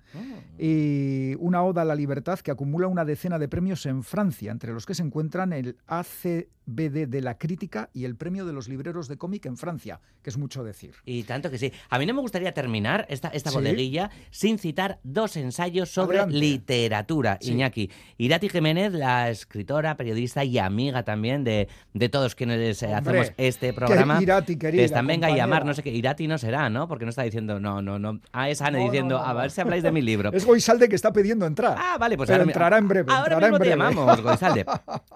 y 0.57 1.35
una 1.39 1.63
oda 1.63 1.83
a 1.83 1.85
la 1.85 1.95
libertad 1.95 2.39
que 2.39 2.51
acumula 2.51 2.87
una 2.87 3.05
decena 3.05 3.37
de 3.39 3.47
premios 3.47 3.85
en 3.85 4.03
Francia, 4.03 4.51
entre 4.51 4.73
los 4.73 4.85
que 4.85 4.95
se 4.95 5.03
encuentran 5.03 5.53
el 5.53 5.77
ACBD 5.87 7.07
de 7.07 7.21
la 7.21 7.37
crítica 7.37 7.89
y 7.93 8.05
el 8.05 8.15
premio 8.15 8.45
de 8.45 8.53
los 8.53 8.67
libreros 8.67 9.07
de 9.07 9.17
cómic 9.17 9.45
en 9.45 9.57
Francia, 9.57 10.01
que 10.21 10.29
es 10.29 10.37
mucho 10.37 10.63
decir. 10.63 10.95
Y 11.05 11.23
tanto 11.23 11.49
que 11.51 11.57
sí. 11.57 11.71
A 11.89 11.99
mí 11.99 12.05
no 12.05 12.13
me 12.13 12.21
gustaría 12.21 12.53
terminar 12.53 13.05
esta, 13.09 13.29
esta 13.29 13.51
Sí. 13.51 13.55
bodeguilla 13.57 14.09
sin 14.31 14.57
citar 14.59 14.99
dos 15.03 15.37
ensayos 15.37 15.89
sobre 15.89 16.17
Adelante. 16.19 16.39
literatura, 16.39 17.37
Sí. 17.41 17.51
Iñaki. 17.51 17.89
Irati 18.17 18.49
Jiménez, 18.49 18.93
la 18.93 19.29
escritora, 19.29 19.95
periodista 19.95 20.43
y 20.43 20.57
amiga 20.57 21.03
también 21.03 21.43
de, 21.43 21.67
de 21.93 22.09
todos 22.09 22.35
quienes 22.35 22.83
eh, 22.87 22.93
hacemos 22.93 23.31
este 23.37 23.73
programa. 23.73 24.17
que 24.17 24.23
Irati, 24.23 24.57
querida, 24.57 24.81
que 24.81 24.85
están 24.85 25.07
venga 25.07 25.27
a 25.27 25.35
llamar, 25.35 25.65
no 25.65 25.73
sé 25.73 25.83
qué. 25.83 25.91
Irati 25.91 26.27
no 26.27 26.37
será, 26.37 26.69
¿no? 26.69 26.87
Porque 26.87 27.05
no 27.05 27.09
está 27.09 27.23
diciendo, 27.23 27.59
no, 27.59 27.81
no, 27.81 27.99
no. 27.99 28.19
Ah, 28.31 28.49
es 28.49 28.61
Anne 28.61 28.79
No, 28.79 28.85
diciendo, 28.85 29.17
no, 29.19 29.23
a 29.25 29.33
ver 29.33 29.51
si 29.51 29.61
habláis 29.61 29.83
de 29.83 29.91
mi 29.91 30.01
libro. 30.01 30.31
Es 30.37 30.45
Goizalde 30.45 30.87
que 30.89 30.95
está 30.95 31.11
pidiendo 31.13 31.45
entrar. 31.45 31.75
Ah, 31.77 31.97
vale, 31.99 32.15
pues 32.17 32.27
Pero 32.27 32.35
ahora 32.37 32.45
mi- 32.45 32.51
entrará 32.51 32.77
en 32.77 32.87
breve. 32.87 33.11
Ahora 33.11 33.33
entrará 33.35 33.47
mismo 33.47 33.55
en 33.57 33.61
te 33.61 33.75
breve. 33.75 33.93
llamamos, 33.93 34.21
Goizalde. 34.23 34.65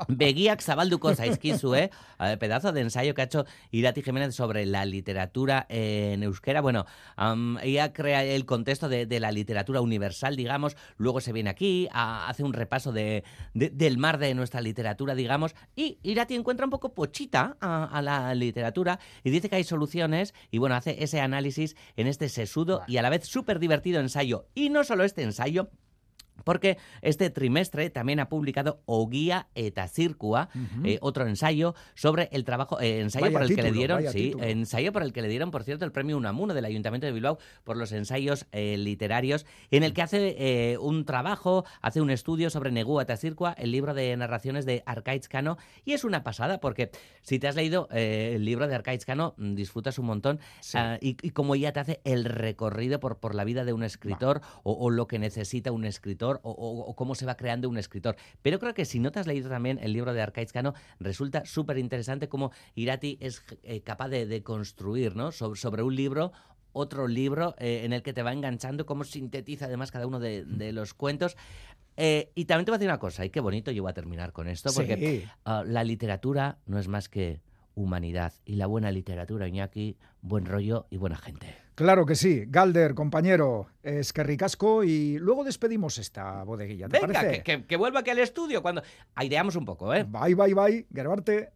Begiak 0.08 0.62
zabalduko 0.62 1.14
zaizkizue, 1.16 1.90
eh, 2.20 2.38
pedazo 2.38 2.72
de 2.72 2.82
ensayo 2.82 3.14
que 3.14 3.22
ha 3.22 3.26
hecho 3.26 3.46
Irati 3.72 4.02
Jiménez 4.02 4.36
sobre 4.36 4.66
la 4.66 4.86
literatura 4.86 5.66
en 5.70 6.24
euskera. 6.24 6.62
Bueno, 6.62 6.86
am, 7.16 7.58
ella 7.62 7.94
crea 7.94 8.24
el 8.24 8.46
contexto 8.46 8.90
de, 8.90 9.06
de 9.06 9.20
la 9.20 9.32
literatura 9.32 9.82
universal, 9.82 10.36
digamos, 10.36 10.76
luego 10.98 11.22
se 11.22 11.34
viene 11.34 11.50
aquí, 11.50 11.88
a- 11.92 12.28
hace 12.30 12.44
un 12.44 12.54
repaso 12.54 12.92
de, 12.92 13.24
de- 13.54 13.70
del 13.70 13.98
mar 13.98 14.18
de 14.18 14.34
nuestra 14.34 14.62
literatura, 14.62 15.16
digamos, 15.16 15.56
y 15.76 16.00
Irati 16.04 16.36
encuentra 16.36 16.66
un 16.66 16.70
poco 16.72 16.94
pochita 16.94 17.58
a, 17.62 17.86
a 17.86 18.02
la 18.02 18.34
literatura 18.36 19.00
y 19.24 19.30
dice 19.30 19.50
que 19.50 19.56
hay 19.56 19.64
soluciones 19.64 20.34
y 20.50 20.58
bueno, 20.58 20.76
hace 20.76 21.04
ese 21.04 21.22
análisis 21.22 21.76
en 21.96 22.08
este 22.08 22.30
sesudo 22.30 22.82
y 22.88 22.98
a 22.98 23.02
la 23.02 23.10
vez 23.10 23.26
súper 23.26 23.60
divertido 23.60 24.00
ensayo. 24.00 24.48
Y 24.54 24.70
no 24.70 24.84
solo 24.84 25.04
este 25.04 25.24
ensayo, 25.24 25.70
porque 26.44 26.78
este 27.02 27.30
trimestre 27.30 27.90
también 27.90 28.20
ha 28.20 28.30
publicado 28.30 28.82
Oguía 28.86 29.48
eta 29.56 29.88
Circua, 29.88 30.50
eh, 30.84 30.98
otro 31.02 31.28
ensayo 31.28 31.76
sobre 31.96 32.30
el 32.32 32.44
trabajo, 32.44 32.80
eh, 32.80 33.00
ensayo 33.02 33.26
Vaya 33.26 33.34
por 33.40 33.44
el 33.44 33.56
que 33.56 33.62
le 33.64 33.72
dieron, 33.72 34.04
sí, 34.04 34.18
título. 34.30 34.44
ensayo 34.44 34.92
por 34.94 35.04
el 35.04 35.14
que 35.14 35.22
le 35.22 35.28
dieron, 35.28 35.52
por 35.52 35.64
cierto, 35.64 35.86
el 35.86 35.92
premio 35.92 36.18
Unamuno 36.18 36.54
del 36.54 36.66
Ayuntamiento 36.66 37.06
de 37.08 37.14
Bilbao 37.14 37.38
por 37.64 37.78
los 37.78 37.92
ensayos 37.92 38.48
eh, 38.52 38.78
literarios, 38.78 39.46
en 39.70 39.84
el 39.84 39.94
que 39.94 40.02
hace 40.02 40.78
un 40.80 41.06
trabajo, 41.06 41.66
hace 41.82 42.02
un 42.02 42.10
estudio 42.10 42.50
sobre 42.50 42.72
Negú 42.72 43.00
eta 43.00 43.18
Circua, 43.18 43.54
el 43.58 43.72
libro 43.72 43.94
de 43.94 44.16
narraciones 44.18 44.66
de 44.66 44.84
Arcaiz 44.86 45.28
Cano, 45.28 45.58
y 45.86 45.94
es 45.94 46.04
una 46.04 46.24
pasada 46.24 46.60
porque 46.60 46.92
si 47.22 47.40
te 47.40 47.48
has 47.48 47.56
leído 47.56 47.88
el 47.92 48.44
libro 48.46 48.68
de 48.68 48.76
Arcaiz 48.76 49.06
Cano, 49.06 49.34
mm, 49.38 49.56
disfrutas 49.56 50.00
un 50.00 50.06
montón 50.06 50.40
Sí. 50.62 50.78
ah, 50.78 50.98
y, 51.02 51.18
y 51.22 51.32
como 51.32 51.56
ella 51.56 51.74
te 51.74 51.80
hace 51.80 52.02
el 52.04 52.26
recorrido 52.26 53.00
por, 53.00 53.18
por 53.20 53.36
la 53.36 53.44
vida 53.44 53.66
de 53.66 53.74
un 53.74 53.84
escritor 53.84 54.42
o, 54.64 54.74
o 54.74 54.90
lo 54.90 55.08
que 55.08 55.20
necesita 55.20 55.72
un 55.72 55.86
escritor 55.86 56.31
o, 56.44 56.52
o- 56.52 56.86
o 56.86 56.96
cómo 56.96 57.16
se 57.16 57.26
va 57.26 57.36
creando 57.36 57.68
un 57.68 57.78
escritor. 57.78 58.16
Pero 58.42 58.60
creo 58.60 58.74
que 58.74 58.86
si 58.86 59.00
no 59.00 59.12
te 59.12 59.20
has 59.20 59.28
leído 59.28 59.50
también 59.50 59.80
el 59.82 59.92
libro 59.92 60.14
de 60.14 60.22
Arcaiz 60.22 60.52
Cano, 60.54 60.74
resulta 61.00 61.44
súper 61.46 61.78
interesante 61.78 62.30
cómo 62.30 62.52
Irati 62.76 63.18
es 63.20 63.44
eh, 63.64 63.82
capaz 63.82 64.10
de, 64.10 64.26
de 64.26 64.44
construir 64.44 65.16
¿no? 65.16 65.32
sobre, 65.32 65.60
sobre 65.60 65.84
un 65.84 65.96
libro 65.96 66.32
otro 66.74 67.06
libro 67.08 67.54
eh, 67.58 67.82
en 67.84 67.92
el 67.92 68.02
que 68.02 68.14
te 68.14 68.24
va 68.24 68.32
enganchando, 68.32 68.86
cómo 68.86 69.04
sintetiza 69.04 69.66
además 69.66 69.92
cada 69.92 70.08
uno 70.08 70.20
de, 70.22 70.46
de 70.46 70.72
los 70.72 70.94
cuentos. 70.94 71.36
Eh, 71.98 72.32
y 72.34 72.46
también 72.46 72.64
te 72.66 72.72
voy 72.72 72.76
a 72.76 72.80
decir 72.80 72.90
una 72.90 72.98
cosa, 73.00 73.26
y 73.26 73.30
qué 73.30 73.42
bonito 73.42 73.72
yo 73.72 73.84
voy 73.84 73.90
a 73.90 73.94
terminar 73.94 74.32
con 74.32 74.48
esto, 74.48 74.72
porque 74.74 74.96
Sí. 74.96 75.28
Ah, 75.44 75.64
la 75.68 75.84
literatura 75.84 76.60
no 76.66 76.80
es 76.80 76.88
más 76.88 77.10
que 77.10 77.42
humanidad. 77.76 78.34
Y 78.46 78.56
la 78.56 78.68
buena 78.68 78.90
literatura, 78.92 79.48
Iñaki, 79.50 79.98
buen 80.22 80.46
rollo 80.46 80.88
y 80.90 80.96
buena 80.98 81.18
gente. 81.18 81.54
Claro 81.82 82.06
que 82.06 82.14
sí. 82.14 82.44
Galder, 82.48 82.94
compañero, 82.94 83.66
es 83.82 84.14
que 84.14 84.22
ricasco 84.22 84.84
y 84.84 85.18
luego 85.18 85.44
despedimos 85.44 85.98
esta 85.98 86.44
bodeguilla. 86.44 86.88
¿Te 86.88 87.00
Venga, 87.00 87.14
parece? 87.22 87.42
que, 87.42 87.58
que- 87.62 87.66
que 87.66 87.76
vuelva 87.76 88.02
aquí 88.02 88.12
al 88.12 88.20
estudio 88.20 88.62
cuando... 88.62 88.84
Aireamos 89.16 89.56
un 89.56 89.66
poco, 89.66 89.92
¿eh? 89.92 90.04
Bye, 90.08 90.36
bye, 90.36 90.54
bye. 90.54 90.86
Gerbarte. 90.94 91.50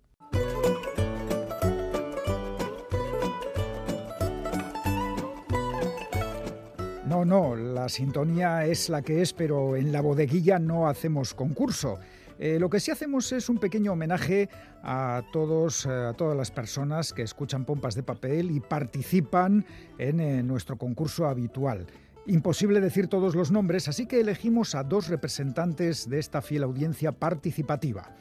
No, 7.07 7.23
no, 7.23 7.55
la 7.55 7.87
sintonía 7.87 8.65
es 8.65 8.89
la 8.89 9.01
que 9.01 9.21
es, 9.21 9.31
pero 9.33 9.75
en 9.75 9.91
la 9.91 10.01
bodeguilla 10.01 10.57
no 10.59 10.87
hacemos 10.87 11.33
concurso. 11.33 11.99
Eh, 12.37 12.59
lo 12.59 12.69
que 12.69 12.79
sí 12.79 12.91
hacemos 12.91 13.31
es 13.31 13.49
un 13.49 13.57
pequeño 13.57 13.93
homenaje 13.93 14.49
a 14.83 15.23
todos, 15.31 15.85
eh, 15.85 15.89
a 15.89 16.13
todas 16.13 16.35
las 16.35 16.51
personas 16.51 17.13
que 17.13 17.21
escuchan 17.21 17.65
Pompas 17.65 17.95
de 17.95 18.03
Papel 18.03 18.51
y 18.51 18.59
participan 18.59 19.65
en 19.97 20.19
eh, 20.19 20.43
nuestro 20.43 20.77
concurso 20.77 21.27
habitual. 21.27 21.85
Imposible 22.27 22.81
decir 22.81 23.07
todos 23.07 23.35
los 23.35 23.51
nombres, 23.51 23.87
así 23.87 24.05
que 24.05 24.19
elegimos 24.19 24.75
a 24.75 24.83
dos 24.83 25.07
representantes 25.07 26.09
de 26.09 26.19
esta 26.19 26.41
fiel 26.41 26.63
audiencia 26.63 27.13
participativa. 27.13 28.15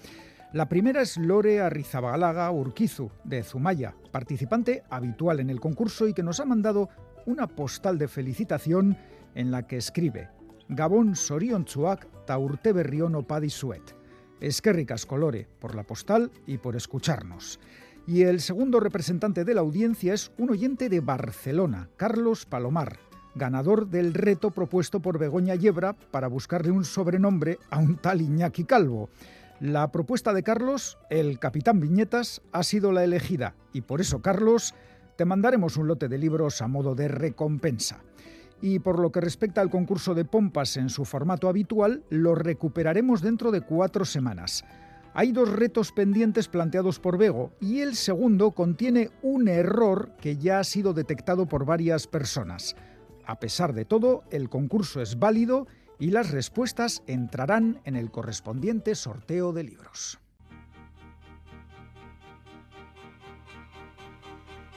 La 0.52 0.68
primera 0.68 1.02
es 1.02 1.16
Lore 1.16 1.60
Arrizabalaga 1.60 2.50
Urquizu, 2.52 3.10
de 3.24 3.42
Zumaya, 3.42 3.96
participante 4.12 4.84
habitual 4.90 5.40
en 5.40 5.50
el 5.50 5.58
concurso 5.58 6.06
y 6.06 6.14
que 6.14 6.22
nos 6.22 6.38
ha 6.38 6.44
mandado 6.44 6.90
una 7.26 7.48
postal 7.48 7.98
de 7.98 8.06
felicitación 8.06 8.96
en 9.34 9.50
la 9.50 9.66
que 9.66 9.78
escribe 9.78 10.28
Gabón 10.68 11.16
Soriontzuak 11.16 12.06
ta 12.24 12.38
urte 12.38 12.72
berrión 12.72 13.14
opadi. 13.14 13.48
Eskerrik 14.40 14.90
asko, 14.90 15.16
Lore, 15.16 15.46
por 15.60 15.74
la 15.74 15.84
postal 15.84 16.30
y 16.46 16.58
por 16.58 16.76
escucharnos. 16.76 17.60
Y 18.06 18.22
el 18.22 18.40
segundo 18.40 18.80
representante 18.80 19.44
de 19.44 19.54
la 19.54 19.62
audiencia 19.62 20.12
es 20.12 20.30
un 20.36 20.50
oyente 20.50 20.88
de 20.88 21.00
Barcelona, 21.00 21.88
Carlos 21.96 22.44
Palomar, 22.44 22.98
ganador 23.34 23.88
del 23.88 24.12
reto 24.12 24.50
propuesto 24.50 25.00
por 25.00 25.18
Begoña 25.18 25.54
Yebra 25.54 25.94
para 25.94 26.28
buscarle 26.28 26.70
un 26.70 26.84
sobrenombre 26.84 27.58
a 27.70 27.78
un 27.78 27.96
tal 27.96 28.20
Iñaki 28.20 28.64
Calvo. 28.64 29.08
La 29.60 29.90
propuesta 29.90 30.34
de 30.34 30.42
Carlos, 30.42 30.98
el 31.10 31.38
Capitán 31.38 31.80
Viñetas, 31.80 32.42
ha 32.52 32.62
sido 32.62 32.92
la 32.92 33.04
elegida 33.04 33.54
y 33.72 33.80
por 33.80 34.00
eso, 34.00 34.20
Carlos, 34.20 34.74
te 35.16 35.24
mandaremos 35.24 35.76
un 35.76 35.86
lote 35.86 36.08
de 36.08 36.18
libros 36.18 36.60
a 36.60 36.68
modo 36.68 36.94
de 36.94 37.08
recompensa. 37.08 38.02
Y 38.66 38.78
por 38.78 38.98
lo 38.98 39.12
que 39.12 39.20
respecta 39.20 39.60
al 39.60 39.68
concurso 39.68 40.14
de 40.14 40.24
pompas 40.24 40.78
en 40.78 40.88
su 40.88 41.04
formato 41.04 41.50
habitual, 41.50 42.02
lo 42.08 42.34
recuperaremos 42.34 43.20
dentro 43.20 43.50
de 43.50 43.60
cuatro 43.60 44.06
semanas. 44.06 44.64
Hay 45.12 45.32
dos 45.32 45.52
retos 45.52 45.92
pendientes 45.92 46.48
planteados 46.48 46.98
por 46.98 47.18
Bego 47.18 47.52
y 47.60 47.80
el 47.80 47.94
segundo 47.94 48.52
contiene 48.52 49.10
un 49.20 49.48
error 49.48 50.16
que 50.18 50.38
ya 50.38 50.60
ha 50.60 50.64
sido 50.64 50.94
detectado 50.94 51.44
por 51.44 51.66
varias 51.66 52.06
personas. 52.06 52.74
A 53.26 53.38
pesar 53.38 53.74
de 53.74 53.84
todo, 53.84 54.24
el 54.30 54.48
concurso 54.48 55.02
es 55.02 55.18
válido 55.18 55.66
y 55.98 56.08
las 56.08 56.30
respuestas 56.30 57.02
entrarán 57.06 57.82
en 57.84 57.96
el 57.96 58.10
correspondiente 58.10 58.94
sorteo 58.94 59.52
de 59.52 59.64
libros. 59.64 60.18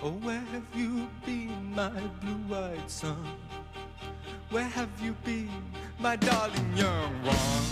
Oh, 0.04 0.20
have 0.30 0.62
you 0.76 1.08
been, 1.26 1.74
my 1.74 1.90
blue-eyed 2.22 2.90
son? 2.90 3.57
Where 4.50 4.64
have 4.64 4.90
you 5.02 5.14
been, 5.26 5.50
my 6.00 6.16
darling 6.16 6.72
young 6.74 7.12
one? 7.22 7.66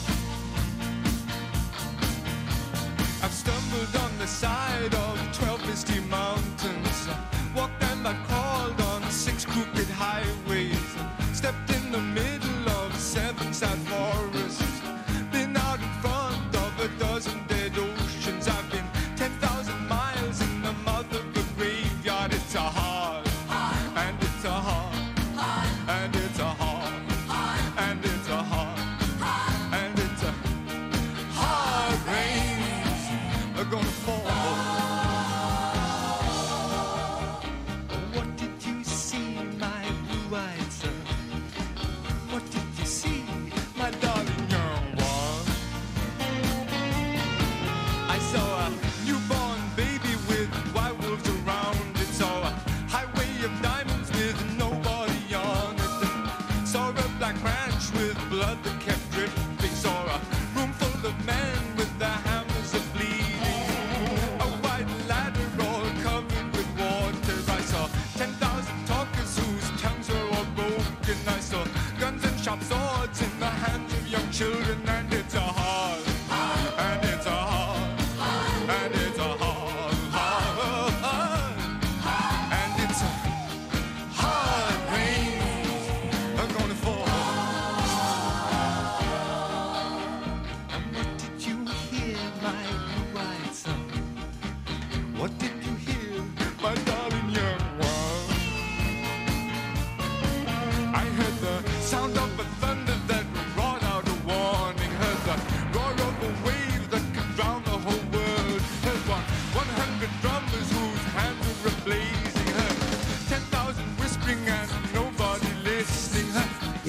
I've 3.24 3.32
stumbled 3.32 3.96
on 3.96 4.18
the 4.20 4.28
side 4.28 4.94
of 4.94 5.38
twelve 5.38 5.66
misty 5.68 6.02
mountains. 6.02 7.08
Walked 7.56 7.82
and 7.82 8.06
I 8.06 8.14
crawled 8.28 8.82
on 8.82 9.10
six 9.10 9.46
crooked 9.46 9.88
highways. 9.88 10.75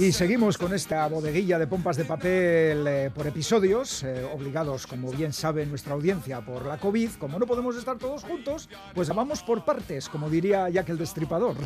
Y 0.06 0.12
seguimos 0.12 0.56
con 0.56 0.72
esta 0.72 1.04
bodeguilla 1.08 1.58
de 1.58 1.66
pompas 1.66 1.96
de 1.96 2.04
papel 2.04 2.86
eh, 2.86 3.10
por 3.12 3.26
episodios, 3.26 4.04
eh, 4.04 4.24
obligados, 4.32 4.86
como 4.86 5.10
bien 5.10 5.32
sabe 5.32 5.66
nuestra 5.66 5.94
audiencia, 5.94 6.40
por 6.42 6.64
la 6.64 6.78
COVID. 6.78 7.10
Como 7.18 7.40
no 7.40 7.44
podemos 7.44 7.76
estar 7.76 7.98
todos 7.98 8.22
juntos, 8.22 8.68
pues 8.94 9.08
vamos 9.08 9.42
por 9.42 9.64
partes, 9.64 10.08
como 10.08 10.30
diría 10.30 10.68
Jack 10.68 10.90
el 10.90 10.98
Destripador. 10.98 11.56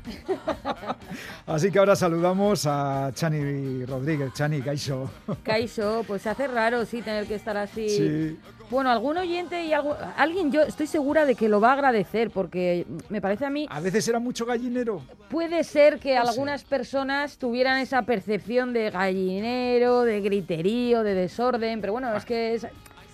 Así 1.47 1.71
que 1.71 1.81
ahora 1.81 1.95
saludamos 1.95 2.65
a 2.67 3.11
Chani 3.13 3.85
Rodríguez. 3.85 4.33
Chani, 4.33 4.63
Caixo. 4.63 5.11
Caixo, 5.43 6.03
pues 6.07 6.23
se 6.23 6.31
hace 6.31 6.47
raro, 6.47 6.87
sí, 6.87 7.03
tener 7.03 7.27
que 7.27 7.35
estar 7.35 7.59
así. 7.59 7.91
Sí. 7.91 8.39
Bueno, 8.71 8.91
algún 8.91 9.17
oyente 9.19 9.65
y 9.65 9.73
algo, 9.73 9.97
alguien 10.17 10.53
yo 10.53 10.63
estoy 10.63 10.87
segura 10.87 11.25
de 11.27 11.35
que 11.35 11.49
lo 11.49 11.61
va 11.61 11.71
a 11.71 11.73
agradecer, 11.73 12.31
porque 12.31 12.87
me 13.09 13.21
parece 13.21 13.45
a 13.45 13.51
mí, 13.51 13.67
A 13.69 13.81
veces 13.81 14.07
era 14.07 14.21
mucho 14.21 14.47
gallinero. 14.47 15.03
puede 15.29 15.65
ser 15.65 15.99
que 15.99 16.15
No 16.15 16.25
sé. 16.25 16.31
algunas 16.31 16.63
personas 16.65 17.37
tuvieran 17.37 17.79
esa 17.81 18.03
percepción 18.03 18.73
de 18.73 18.91
gallinero, 18.91 20.03
de 20.03 20.21
griterío, 20.21 21.03
de 21.03 21.15
desorden, 21.15 21.81
pero 21.81 21.93
bueno, 21.95 22.15
es 22.17 22.25
que 22.25 22.55
es 22.55 22.67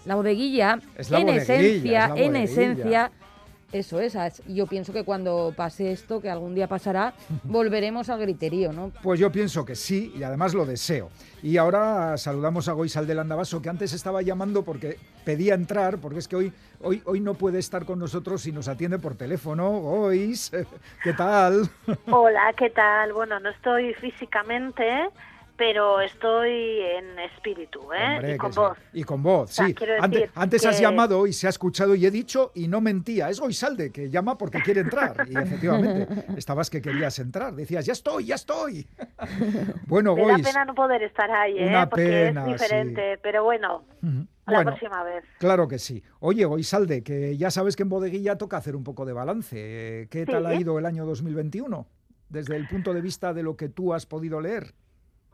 la 0.04 0.14
bodeguilla, 0.14 0.78
Es 0.96 1.10
la 1.10 1.20
en 1.20 1.26
bodeguilla, 1.26 1.42
esencia, 1.56 2.04
es 2.04 2.10
la 2.10 2.20
en 2.24 2.36
esencia, 2.36 3.10
eso 3.72 4.00
es, 4.00 4.16
yo 4.46 4.66
pienso 4.66 4.92
que 4.92 5.04
cuando 5.04 5.52
pase 5.56 5.92
esto, 5.92 6.20
que 6.20 6.30
algún 6.30 6.54
día 6.54 6.68
pasará, 6.68 7.14
volveremos 7.44 8.08
al 8.08 8.20
griterío, 8.20 8.72
¿no? 8.72 8.92
Pues 9.02 9.18
yo 9.20 9.30
pienso 9.32 9.64
que 9.64 9.74
sí, 9.74 10.12
y 10.16 10.22
además 10.22 10.54
lo 10.54 10.64
deseo. 10.64 11.10
Y 11.42 11.56
ahora 11.56 12.16
saludamos 12.16 12.68
a 12.68 12.72
Goisal 12.72 13.06
del 13.06 13.18
Andabaso, 13.18 13.60
que 13.60 13.68
antes 13.68 13.92
estaba 13.92 14.22
llamando 14.22 14.64
porque 14.64 14.98
pedía 15.24 15.54
entrar, 15.54 15.98
porque 15.98 16.18
es 16.20 16.28
que 16.28 16.36
hoy, 16.36 16.52
hoy, 16.80 17.02
hoy 17.04 17.20
no 17.20 17.34
puede 17.34 17.58
estar 17.58 17.84
con 17.84 17.98
nosotros 17.98 18.46
y 18.46 18.52
nos 18.52 18.68
atiende 18.68 18.98
por 18.98 19.16
teléfono. 19.16 19.70
Gois, 19.80 20.50
¿qué 21.02 21.12
tal? 21.12 21.68
Hola, 22.10 22.52
¿qué 22.56 22.70
tal? 22.70 23.12
Bueno, 23.12 23.40
no 23.40 23.50
estoy 23.50 23.94
físicamente, 23.94 24.84
pero 25.56 26.00
estoy 26.00 26.80
en 26.80 27.18
espíritu, 27.18 27.80
¿eh? 27.92 28.16
Hombre, 28.16 28.34
y 28.34 28.36
con 28.38 28.52
sí. 28.52 28.58
voz. 28.58 28.78
Y 28.92 29.02
con 29.04 29.22
voz, 29.22 29.50
sí. 29.50 29.74
antes 30.34 30.66
has 30.66 30.80
llamado 30.80 31.26
y 31.26 31.32
se 31.32 31.46
ha 31.46 31.50
escuchado 31.50 31.94
y 31.94 32.04
he 32.06 32.10
dicho 32.10 32.52
y 32.54 32.68
no 32.68 32.80
mentía. 32.80 33.28
Es 33.30 33.40
Goisalde 33.40 33.90
que 33.90 34.10
llama 34.10 34.36
porque 34.36 34.60
quiere 34.62 34.80
entrar. 34.80 35.26
Y 35.28 35.36
efectivamente, 35.38 36.26
estabas 36.36 36.68
que 36.70 36.80
querías 36.82 37.18
entrar. 37.18 37.54
Decías, 37.54 37.86
ya 37.86 37.92
estoy, 37.92 38.26
ya 38.26 38.34
estoy. 38.34 38.86
bueno, 39.86 40.14
Me 40.14 40.22
da 40.22 40.32
Gois. 40.32 40.46
pena 40.46 40.64
no 40.64 40.74
poder 40.74 41.02
estar 41.02 41.30
ahí, 41.30 41.58
¿eh? 41.58 41.68
Una 41.68 41.88
Porque 41.88 42.04
pena, 42.04 42.46
es 42.46 42.52
diferente, 42.52 43.18
pero 43.22 43.44
bueno, 43.44 43.84
la 44.02 44.12
Bueno, 44.46 44.70
próxima 44.70 45.02
vez. 45.04 45.24
Claro 45.38 45.66
que 45.68 45.78
sí. 45.78 46.02
Oye, 46.20 46.44
Goisalde, 46.44 47.02
que 47.02 47.36
ya 47.36 47.50
sabes 47.50 47.76
que 47.76 47.82
en 47.82 47.88
Bodeguilla 47.88 48.36
toca 48.36 48.56
hacer 48.56 48.76
un 48.76 48.84
poco 48.84 49.04
de 49.04 49.12
balance. 49.12 50.08
¿Qué 50.10 50.24
Sí. 50.26 50.32
tal 50.32 50.46
ha 50.46 50.54
ido 50.54 50.78
el 50.78 50.86
año 50.86 51.04
2021? 51.06 51.86
Desde 52.28 52.56
el 52.56 52.66
punto 52.68 52.92
de 52.92 53.00
vista 53.00 53.32
de 53.32 53.42
lo 53.42 53.56
que 53.56 53.68
tú 53.68 53.94
has 53.94 54.04
podido 54.06 54.40
leer. 54.40 54.74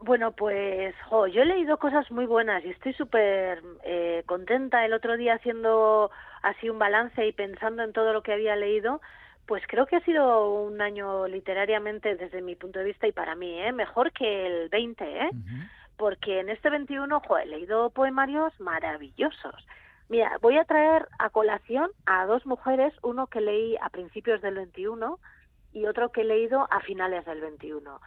Bueno, 0.05 0.33
pues 0.33 0.97
jo, 1.09 1.29
yo 1.29 1.43
he 1.43 1.47
leído 1.47 1.79
cosas 1.79 2.11
muy 2.11 2.27
buenas 2.27 2.65
y 2.65 2.71
estoy 2.71 2.93
súper 2.93 3.63
eh, 3.85 4.25
contenta. 4.27 4.85
El 4.85 4.95
otro 4.95 5.17
día 5.17 5.35
haciendo 5.35 6.11
así 6.43 6.69
un 6.69 6.81
balance 6.81 7.25
y 7.25 7.33
pensando 7.33 7.85
en 7.85 7.93
todo 7.93 8.13
lo 8.13 8.25
que 8.25 8.33
había 8.33 8.57
leído, 8.57 9.01
pues 9.47 9.63
creo 9.69 9.87
que 9.87 9.95
ha 9.95 10.05
sido 10.05 10.55
un 10.55 10.81
año 10.81 11.29
literariamente 11.29 12.17
desde 12.17 12.43
mi 12.43 12.57
punto 12.57 12.81
de 12.81 12.87
vista 12.87 13.07
y 13.07 13.13
para 13.13 13.37
mí, 13.37 13.61
¿eh? 13.61 13.71
mejor 13.71 14.11
que 14.11 14.47
el 14.47 14.69
20, 14.71 15.05
¿eh? 15.05 15.31
Porque 15.97 16.41
en 16.41 16.49
este 16.49 16.69
21 16.69 17.21
jo, 17.21 17.39
he 17.39 17.47
leído 17.47 17.91
poemarios 17.91 18.59
maravillosos. 18.59 19.55
Mira, 20.09 20.37
voy 20.41 20.59
a 20.59 20.65
traer 20.65 21.07
a 21.21 21.31
colación 21.31 21.93
a 22.07 22.27
dos 22.27 22.45
mujeres, 22.45 22.93
uno 23.03 23.29
que 23.29 23.41
leí 23.41 23.77
a 23.81 23.89
principios 23.89 24.43
del 24.43 24.57
21 24.57 25.21
y 25.73 25.87
otro 25.87 26.11
que 26.11 26.23
he 26.23 26.25
leído 26.25 26.67
a 26.73 26.81
finales 26.81 27.25
del 27.25 27.41
21, 27.41 28.01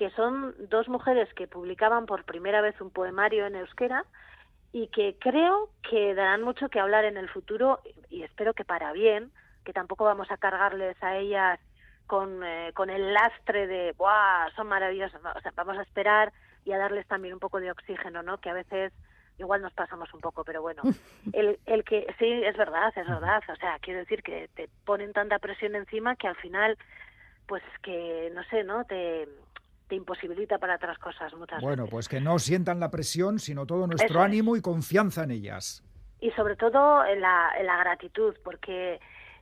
que 0.00 0.08
son 0.12 0.54
dos 0.70 0.88
mujeres 0.88 1.28
que 1.34 1.46
publicaban 1.46 2.06
por 2.06 2.24
primera 2.24 2.62
vez 2.62 2.80
un 2.80 2.88
poemario 2.88 3.44
en 3.44 3.54
euskera 3.54 4.06
y 4.72 4.86
que 4.86 5.18
creo 5.20 5.68
que 5.82 6.14
darán 6.14 6.40
mucho 6.40 6.70
que 6.70 6.80
hablar 6.80 7.04
en 7.04 7.18
el 7.18 7.28
futuro 7.28 7.80
y 8.08 8.22
espero 8.22 8.54
que 8.54 8.64
para 8.64 8.94
bien, 8.94 9.30
que 9.62 9.74
tampoco 9.74 10.04
vamos 10.04 10.30
a 10.30 10.38
cargarles 10.38 10.96
a 11.02 11.18
ellas 11.18 11.60
con, 12.06 12.42
eh, 12.42 12.72
con 12.72 12.88
el 12.88 13.12
lastre 13.12 13.66
de, 13.66 13.92
¡buah! 13.98 14.50
Son 14.56 14.68
maravillosas. 14.68 15.20
O 15.36 15.40
sea, 15.42 15.52
vamos 15.54 15.76
a 15.76 15.82
esperar 15.82 16.32
y 16.64 16.72
a 16.72 16.78
darles 16.78 17.06
también 17.06 17.34
un 17.34 17.40
poco 17.40 17.60
de 17.60 17.70
oxígeno, 17.70 18.22
¿no? 18.22 18.38
Que 18.38 18.48
a 18.48 18.54
veces 18.54 18.94
igual 19.36 19.60
nos 19.60 19.74
pasamos 19.74 20.14
un 20.14 20.20
poco, 20.20 20.44
pero 20.44 20.62
bueno, 20.62 20.80
el, 21.34 21.58
el 21.66 21.84
que 21.84 22.06
sí, 22.18 22.24
es 22.24 22.56
verdad, 22.56 22.90
es 22.96 23.06
verdad. 23.06 23.42
O 23.52 23.56
sea, 23.56 23.78
quiero 23.80 24.00
decir 24.00 24.22
que 24.22 24.48
te 24.54 24.70
ponen 24.86 25.12
tanta 25.12 25.38
presión 25.38 25.74
encima 25.74 26.16
que 26.16 26.26
al 26.26 26.36
final, 26.36 26.78
pues 27.46 27.62
que, 27.82 28.32
no 28.34 28.42
sé, 28.44 28.64
¿no? 28.64 28.86
Te, 28.86 29.28
te 29.90 29.96
imposibilita 29.96 30.56
para 30.56 30.76
otras 30.76 30.96
cosas 30.98 31.34
muchas 31.34 31.60
Bueno, 31.60 31.82
veces. 31.82 31.90
pues 31.92 32.08
que 32.08 32.20
no 32.22 32.38
sientan 32.38 32.80
la 32.80 32.90
presión, 32.90 33.38
sino 33.38 33.66
todo 33.66 33.86
nuestro 33.86 34.06
Eso 34.06 34.18
es. 34.20 34.24
ánimo 34.24 34.56
y 34.56 34.62
confianza 34.62 35.24
en 35.24 35.32
ellas. 35.32 35.84
y 36.22 36.30
sobre 36.32 36.54
todo 36.56 37.04
en 37.04 37.20
la, 37.20 37.50
en 37.58 37.66
la 37.66 37.76
gratitud, 37.78 38.34
porque 38.44 39.00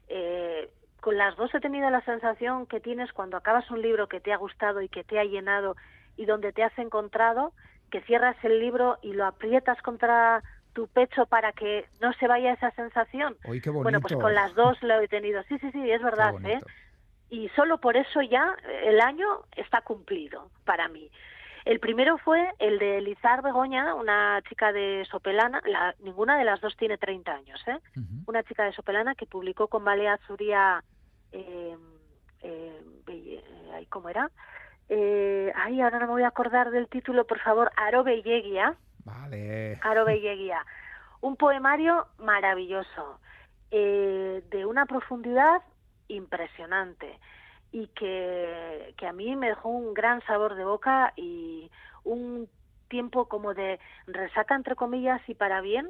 eh, 0.09 0.71
con 1.01 1.17
las 1.19 1.37
dos 1.37 1.55
he 1.55 1.61
tenido 1.61 1.91
la 1.91 2.05
sensación 2.05 2.67
que 2.67 2.81
tienes 2.81 3.13
cuando 3.13 3.37
acabas 3.37 3.71
un 3.71 3.83
libro 3.83 4.09
que 4.09 4.21
te 4.21 4.33
ha 4.33 4.37
gustado 4.37 4.81
y 4.81 4.89
que 4.89 5.05
te 5.05 5.19
ha 5.19 5.25
llenado 5.25 5.77
y 6.17 6.25
donde 6.25 6.53
te 6.53 6.63
has 6.65 6.77
encontrado, 6.79 7.53
que 7.91 8.01
cierras 8.03 8.37
el 8.43 8.59
libro 8.61 8.97
y 9.03 9.13
lo 9.13 9.27
aprietas 9.27 9.81
contra 9.83 10.43
tu 10.73 10.87
pecho 10.89 11.27
para 11.27 11.53
que 11.53 11.87
no 12.01 12.13
se 12.15 12.27
vaya 12.29 12.53
esa 12.53 12.71
sensación. 12.73 13.37
Qué 13.43 13.49
bonito. 13.49 13.73
Bueno, 13.83 14.01
pues 14.01 14.15
con 14.15 14.33
las 14.35 14.55
dos 14.55 14.81
lo 14.83 15.01
he 15.01 15.09
tenido. 15.09 15.43
Sí, 15.49 15.59
sí, 15.59 15.71
sí, 15.73 15.91
es 15.91 16.03
verdad, 16.03 16.35
¿eh? 16.45 16.61
Y 17.31 17.49
solo 17.51 17.79
por 17.79 17.97
eso 17.97 18.23
ya 18.23 18.55
el 18.85 19.01
año 19.01 19.27
está 19.57 19.81
cumplido 19.83 20.51
para 20.65 20.89
mí. 20.89 21.11
El 21.65 21.81
primero 21.81 22.17
fue 22.19 22.51
el 22.59 22.79
de 22.79 23.01
Lizar 23.03 23.43
Begoña, 23.43 23.95
una 23.95 24.41
chica 24.49 24.73
de 24.73 25.05
Sopelana, 25.11 25.61
la- 25.67 25.95
ninguna 26.01 26.39
de 26.39 26.45
las 26.45 26.61
dos 26.63 26.75
tiene 26.79 26.97
30 26.97 27.33
años, 27.35 27.63
¿eh? 27.69 27.79
Una 28.27 28.43
chica 28.43 28.65
de 28.65 28.73
Sopelana 28.73 29.15
que 29.15 29.27
publicó 29.27 29.69
con 29.69 29.85
Balea 29.85 30.19
eh, 31.33 31.77
eh, 32.43 32.83
Belle- 33.05 33.43
eh, 33.45 33.87
¿cómo 33.91 34.09
era? 34.09 34.31
Eh, 34.89 35.53
ay, 35.55 35.83
ahora 35.83 35.99
no 35.99 36.07
me 36.07 36.13
voy 36.13 36.23
a 36.23 36.29
acordar 36.29 36.71
del 36.71 36.89
título, 36.89 37.27
por 37.27 37.39
favor, 37.41 37.71
Aro 37.77 38.03
Belleguia, 38.05 38.75
Vale. 39.05 39.79
Aro 39.83 40.05
Belleguia. 40.07 40.65
Un 41.21 41.37
poemario 41.37 42.07
maravilloso, 42.19 43.21
eh, 43.71 44.43
de 44.51 44.65
una 44.65 44.87
profundidad 44.87 45.61
impresionante 46.09 47.19
y 47.73 47.87
que, 47.89 48.95
que 48.97 49.07
a 49.07 49.13
mí 49.13 49.37
me 49.37 49.49
dejó 49.49 49.69
un 49.69 49.95
gran 49.95 50.25
sabor 50.27 50.55
de 50.55 50.65
boca 50.65 51.13
y 51.17 51.71
un 52.05 52.49
tiempo 52.89 53.27
como 53.27 53.55
de 53.55 53.79
resaca, 54.07 54.55
entre 54.55 54.75
comillas, 54.75 55.21
y 55.29 55.35
para 55.35 55.61
bien, 55.61 55.89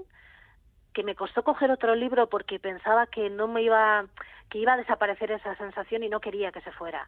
que 0.92 1.04
me 1.04 1.14
costó 1.14 1.44
coger 1.44 1.70
otro 1.70 1.94
libro 1.94 2.28
porque 2.28 2.58
pensaba 2.58 3.06
que 3.06 3.30
no 3.30 3.46
me 3.46 3.62
iba 3.62 4.06
que 4.50 4.58
iba 4.58 4.72
a 4.72 4.78
desaparecer 4.78 5.30
esa 5.30 5.54
sensación 5.56 6.02
y 6.02 6.08
no 6.08 6.20
quería 6.20 6.50
que 6.52 6.62
se 6.62 6.72
fuera. 6.72 7.06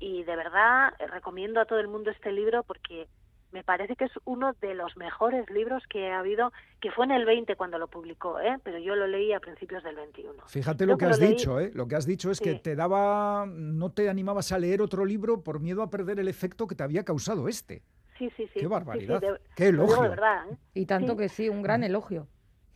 Y 0.00 0.24
de 0.24 0.36
verdad 0.36 0.94
eh, 0.98 1.06
recomiendo 1.06 1.60
a 1.60 1.66
todo 1.66 1.78
el 1.78 1.88
mundo 1.88 2.10
este 2.10 2.32
libro 2.32 2.62
porque 2.62 3.06
me 3.52 3.62
parece 3.64 3.96
que 3.96 4.04
es 4.04 4.12
uno 4.24 4.52
de 4.60 4.74
los 4.74 4.96
mejores 4.96 5.48
libros 5.50 5.82
que 5.88 6.10
ha 6.10 6.18
habido, 6.18 6.52
que 6.80 6.90
fue 6.90 7.06
en 7.06 7.12
el 7.12 7.24
20 7.24 7.56
cuando 7.56 7.78
lo 7.78 7.88
publicó, 7.88 8.38
¿eh? 8.40 8.58
pero 8.62 8.78
yo 8.78 8.94
lo 8.94 9.06
leí 9.06 9.32
a 9.32 9.40
principios 9.40 9.82
del 9.82 9.96
21. 9.96 10.42
Fíjate 10.46 10.84
lo 10.86 10.98
que 10.98 11.06
que 11.06 11.10
has 11.12 11.18
lo 11.20 11.26
leí- 11.26 11.30
dicho, 11.30 11.58
¿eh? 11.60 11.70
Lo 11.74 11.88
que 11.88 11.96
has 11.96 12.06
dicho 12.06 12.30
es 12.30 12.40
que 12.40 12.54
te 12.56 12.76
daba, 12.76 13.46
no 13.46 13.90
te 13.90 14.08
animabas 14.10 14.52
a 14.52 14.58
leer 14.58 14.82
otro 14.82 15.04
libro 15.04 15.42
por 15.42 15.60
miedo 15.60 15.82
a 15.82 15.90
perder 15.90 16.20
el 16.20 16.28
efecto 16.28 16.66
que 16.66 16.74
te 16.74 16.82
había 16.82 17.04
causado 17.04 17.48
este. 17.48 17.82
Sí, 18.18 18.28
sí, 18.36 18.44
sí. 18.48 18.50
Qué 18.54 18.60
sí, 18.60 18.60
sí, 18.60 18.66
barbaridad. 18.66 19.20
de- 19.20 19.40
Qué 19.56 19.64
de 19.64 19.70
elogio. 19.70 20.00
verdad, 20.02 20.50
¿eh? 20.50 20.56
Y 20.74 20.86
tanto 20.86 21.12
Sí. 21.12 21.18
que 21.18 21.28
sí, 21.28 21.48
un 21.48 21.62
gran 21.62 21.84
elogio. 21.84 22.26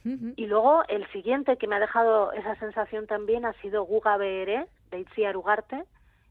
Y 0.05 0.47
luego 0.47 0.83
el 0.89 1.07
siguiente 1.13 1.57
que 1.59 1.69
me 1.69 1.77
ha 1.77 1.81
dejado 1.81 2.33
esa 2.33 2.57
sensación 2.57 3.07
también 3.07 3.45
ha 3.45 3.53
sido 3.61 3.85
Guga 3.85 4.19
de 4.19 4.67
Itziar 4.97 5.37
Ugarte. 5.37 5.85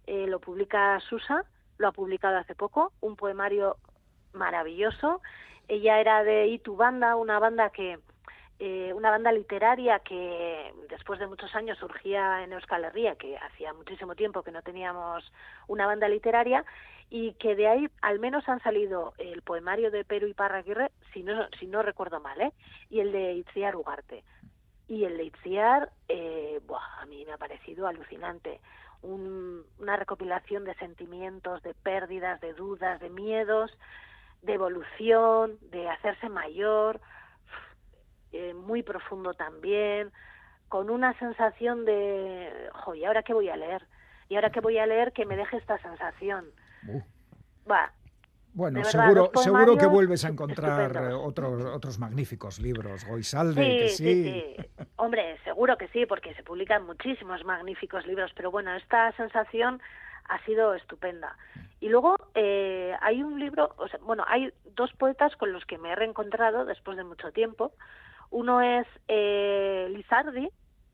Eh, 0.08 0.28
lo 0.28 0.40
publica 0.42 1.00
Susa, 1.00 1.46
lo 1.78 1.88
ha 1.88 1.92
publicado 1.94 2.38
hace 2.38 2.54
poco, 2.54 2.92
un 3.00 3.16
poemario 3.16 3.78
maravilloso. 4.34 5.22
Ella 5.68 6.00
era 6.00 6.24
de 6.24 6.48
Itu 6.48 6.76
Banda, 6.76 7.16
una 7.16 7.40
banda 7.40 7.70
que 7.70 8.00
eh, 8.60 8.94
una 8.94 9.10
banda 9.10 9.32
literaria 9.32 10.00
que 10.00 10.72
después 10.90 11.20
de 11.20 11.26
muchos 11.28 11.56
años 11.56 11.78
surgía 11.80 12.44
en 12.44 12.54
Euskal 12.54 12.84
Herria, 12.86 13.16
que 13.16 13.36
hacía 13.38 13.74
muchísimo 13.74 14.14
tiempo 14.16 14.44
que 14.44 14.52
no 14.52 14.62
teníamos 14.62 15.32
una 15.68 15.88
banda 15.88 16.08
literaria, 16.08 16.64
y 17.10 17.34
que 17.34 17.56
de 17.56 17.68
ahí 17.68 17.90
al 18.02 18.20
menos 18.20 18.48
han 18.48 18.62
salido 18.62 19.14
el 19.18 19.42
poemario 19.42 19.90
de 19.92 20.06
Perú 20.06 20.28
y 20.28 20.34
Parraguirre, 20.34 20.92
si 21.12 21.24
no, 21.24 21.48
si 21.60 21.68
no 21.68 21.82
recuerdo 21.82 22.20
mal, 22.22 22.40
¿eh? 22.40 22.54
y 22.90 23.00
el 23.00 23.12
de 23.12 23.34
Itziar 23.34 23.76
Ugarte. 23.76 24.24
Y 24.88 25.06
el 25.06 25.18
de 25.18 25.24
Itziar, 25.24 25.90
eh, 26.08 26.60
buah, 26.68 27.02
a 27.02 27.06
mí 27.08 27.26
me 27.26 27.34
ha 27.34 27.38
parecido 27.38 27.88
alucinante. 27.88 28.62
Un- 29.02 29.66
una 29.80 29.96
recopilación 29.98 30.64
de 30.66 30.76
sentimientos, 30.76 31.64
de 31.64 31.74
pérdidas, 31.74 32.40
de 32.42 32.54
dudas, 32.54 33.00
de 33.00 33.10
miedos, 33.10 33.72
de 34.42 34.54
evolución, 34.54 35.58
de 35.72 35.90
hacerse 35.90 36.30
mayor, 36.30 37.00
eh, 38.32 38.54
muy 38.54 38.82
profundo 38.84 39.34
también, 39.34 40.12
con 40.70 40.90
una 40.90 41.18
sensación 41.20 41.86
de, 41.86 42.70
jo, 42.74 42.96
¿y 42.96 43.04
ahora 43.06 43.24
qué 43.24 43.34
voy 43.34 43.50
a 43.50 43.58
leer? 43.58 43.86
¿Y 44.30 44.36
ahora 44.36 44.50
qué 44.52 44.62
voy 44.62 44.78
a 44.78 44.86
leer 44.86 45.12
que 45.12 45.26
me 45.26 45.36
deje 45.36 45.58
esta 45.58 45.78
sensación? 45.80 46.46
Uh, 46.88 47.02
Va, 47.70 47.92
Bueno, 48.54 48.80
verdad, 48.82 48.92
seguro, 48.92 49.32
seguro 49.36 49.78
que 49.78 49.86
vuelves 49.86 50.24
a 50.24 50.30
encontrar 50.30 50.96
eh, 50.96 51.14
otros, 51.14 51.64
otros 51.66 52.00
magníficos 52.00 52.60
libros. 52.60 53.06
Goisalde, 53.06 53.62
Sí, 53.64 53.78
que 53.78 53.90
sí, 53.90 54.24
sí. 54.24 54.56
sí. 54.58 54.86
Hombre, 54.96 55.38
seguro 55.44 55.78
que 55.78 55.90
sí, 55.90 56.06
porque 56.06 56.34
se 56.36 56.44
publican 56.44 56.86
muchísimos 56.86 57.44
magníficos 57.44 58.06
libros, 58.08 58.32
pero 58.36 58.50
bueno, 58.50 58.74
esta 58.76 59.12
sensación 59.14 59.82
ha 60.30 60.44
sido 60.46 60.74
estupenda. 60.76 61.36
Y 61.82 61.90
luego 61.90 62.16
eh, 62.36 62.96
hay 63.02 63.24
un 63.24 63.40
libro, 63.40 63.74
o 63.78 63.88
sea, 63.88 64.00
bueno, 64.04 64.24
hay 64.28 64.54
dos 64.76 64.94
poetas 64.94 65.36
con 65.36 65.52
los 65.52 65.66
que 65.66 65.80
me 65.80 65.92
he 65.92 65.96
reencontrado 65.96 66.64
después 66.64 66.96
de 66.96 67.04
mucho 67.04 67.32
tiempo. 67.32 67.74
Uno 68.30 68.62
es 68.62 68.86
eh, 69.08 69.88
Lizardi, 69.90 70.48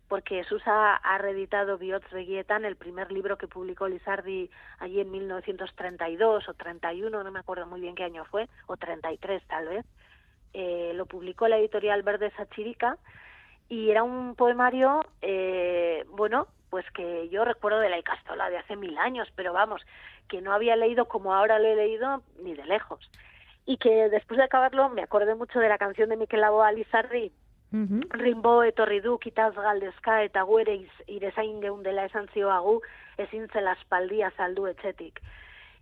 porque 0.08 0.46
Susa 0.46 0.96
ha 0.96 1.18
reeditado 1.18 1.78
Biots 1.78 2.10
Begietan, 2.12 2.64
el 2.64 2.78
primer 2.78 3.12
libro 3.12 3.38
que 3.38 3.50
publicó 3.50 3.90
Lizardi 3.90 4.50
allí 4.80 5.02
en 5.02 5.12
1932 5.12 6.48
o 6.48 6.54
31, 6.54 7.22
no 7.22 7.32
me 7.32 7.40
acuerdo 7.40 7.68
muy 7.68 7.82
bien 7.82 7.94
qué 7.94 8.06
año 8.06 8.24
fue, 8.24 8.48
o 8.68 8.78
33 8.78 9.46
tal 9.46 9.68
vez. 9.68 9.86
Eh, 10.54 10.94
lo 10.96 11.06
publicó 11.06 11.50
la 11.50 11.58
editorial 11.58 12.02
Verde 12.02 12.32
Sachirica 12.38 12.98
y 13.70 13.92
era 13.92 14.04
un 14.04 14.36
poemario, 14.36 15.06
eh, 15.22 16.06
bueno, 16.10 16.48
pues 16.70 16.86
que 16.92 17.30
yo 17.30 17.46
recuerdo 17.46 17.80
de 17.80 17.90
la 17.90 17.98
Icastola 18.00 18.50
de 18.50 18.58
hace 18.58 18.76
mil 18.76 18.98
años, 18.98 19.28
pero 19.36 19.54
vamos, 19.54 19.82
que 20.28 20.42
no 20.42 20.54
había 20.54 20.76
leído 20.76 21.06
como 21.06 21.34
ahora 21.34 21.60
lo 21.60 21.68
he 21.68 21.76
leído 21.76 22.24
ni 22.42 22.54
de 22.56 22.66
lejos. 22.66 23.10
Y 23.66 23.78
que 23.78 24.10
después 24.10 24.38
de 24.38 24.44
acabarlo 24.46 24.90
me 24.90 25.02
acordé 25.04 25.36
mucho 25.36 25.60
de 25.60 25.70
la 25.70 25.78
canción 25.78 26.10
de 26.10 26.18
Miquel 26.18 26.42
Laboa 26.42 26.72
Lizardi, 26.72 27.32
Ujú. 27.70 28.00
Rimbo 28.12 28.64
etorri 28.64 29.02
du 29.02 29.18
kitaz 29.20 29.54
galdezka 29.54 30.24
eta 30.24 30.42
gu 30.48 30.60
ere 30.60 30.76
iz- 30.76 31.04
irezain 31.08 31.60
geundela 31.62 32.06
esan 32.06 32.30
zioagu 32.32 32.82
ezin 33.18 33.50
zela 33.50 33.74
aspaldia 33.74 34.32
saldu 34.38 34.68
etxetik. 34.68 35.20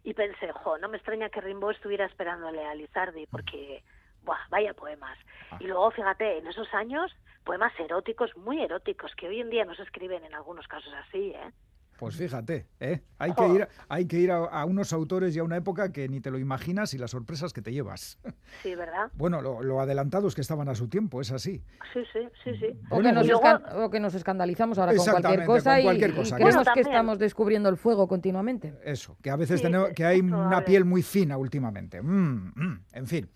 Y 0.04 0.16
pensé, 0.16 0.52
jo, 0.52 0.80
no 0.80 0.90
me 0.90 0.98
extraña 0.98 1.30
que 1.30 1.42
Rimbo 1.42 1.70
estuviera 1.70 2.08
esperándole 2.08 2.66
a 2.66 2.74
Lizardi, 2.74 3.28
porque, 3.28 3.84
buah, 4.24 4.48
vaya 4.50 4.74
poemas. 4.74 5.16
Y 5.60 5.68
luego, 5.68 5.92
fíjate, 5.92 6.40
en 6.40 6.48
esos 6.48 6.74
años, 6.74 7.16
poemas 7.46 7.72
eróticos, 7.80 8.32
muy 8.38 8.62
eróticos, 8.62 9.12
que 9.16 9.28
hoy 9.28 9.40
en 9.40 9.50
día 9.50 9.64
no 9.66 9.76
se 9.76 9.84
escriben 9.84 10.24
en 10.26 10.34
algunos 10.34 10.68
casos 10.68 10.92
así, 11.08 11.30
¿eh? 11.30 11.52
Pues 11.98 12.18
fíjate, 12.18 12.68
¿eh? 12.82 13.04
hay, 13.20 13.32
que 13.34 13.42
Jo. 13.42 13.56
ir, 13.56 13.68
hay 13.88 14.06
que 14.06 14.18
ir 14.20 14.30
a, 14.30 14.36
a 14.40 14.66
unos 14.66 14.92
autores 14.92 15.34
y 15.34 15.40
a 15.40 15.46
una 15.46 15.56
época 15.56 15.94
que 15.94 16.10
ni 16.10 16.20
te 16.20 16.30
lo 16.30 16.38
imaginas 16.38 16.94
y 16.94 16.98
las 16.98 17.12
sorpresas 17.12 17.54
que 17.54 17.62
te 17.62 17.72
llevas. 17.72 18.20
Sí, 18.64 18.76
¿verdad? 18.76 19.10
Bueno, 19.14 19.42
lo, 19.42 19.64
lo 19.64 19.80
adelantados 19.80 20.36
que 20.36 20.42
estaban 20.42 20.68
a 20.68 20.76
su 20.76 20.90
tiempo, 20.90 21.22
es 21.22 21.32
así. 21.32 21.64
Sí, 21.94 22.02
sí, 22.12 22.20
sí, 22.44 22.52
sí. 22.58 22.66
O, 22.90 22.96
Bueno, 22.96 23.10
que 23.10 23.14
nos 23.16 23.26
y 23.26 23.30
luego- 23.30 23.44
escan- 23.46 23.76
o 23.86 23.90
que 23.90 24.00
nos 24.02 24.14
escandalizamos 24.14 24.78
ahora 24.78 24.94
con 24.94 25.06
cualquier 25.06 25.46
cosa, 25.46 25.72
con 25.72 25.80
y- 25.80 25.84
cualquier 25.84 26.10
y, 26.10 26.14
cosa. 26.16 26.36
creemos 26.36 26.56
Bueno, 26.56 26.74
que 26.74 26.82
estamos 26.82 27.20
descubriendo 27.20 27.70
el 27.70 27.78
fuego 27.78 28.08
continuamente. 28.10 28.74
Eso, 28.84 29.16
que 29.22 29.30
a 29.30 29.38
veces 29.38 29.60
Sí, 29.62 29.66
tenemos, 29.66 29.92
que 29.92 30.04
hay 30.04 30.20
una 30.20 30.66
piel 30.66 30.84
muy 30.84 31.02
fina 31.02 31.38
últimamente. 31.38 32.02
Mm, 32.02 32.52
mm, 32.56 32.86
en 32.92 33.08
fin. 33.08 33.30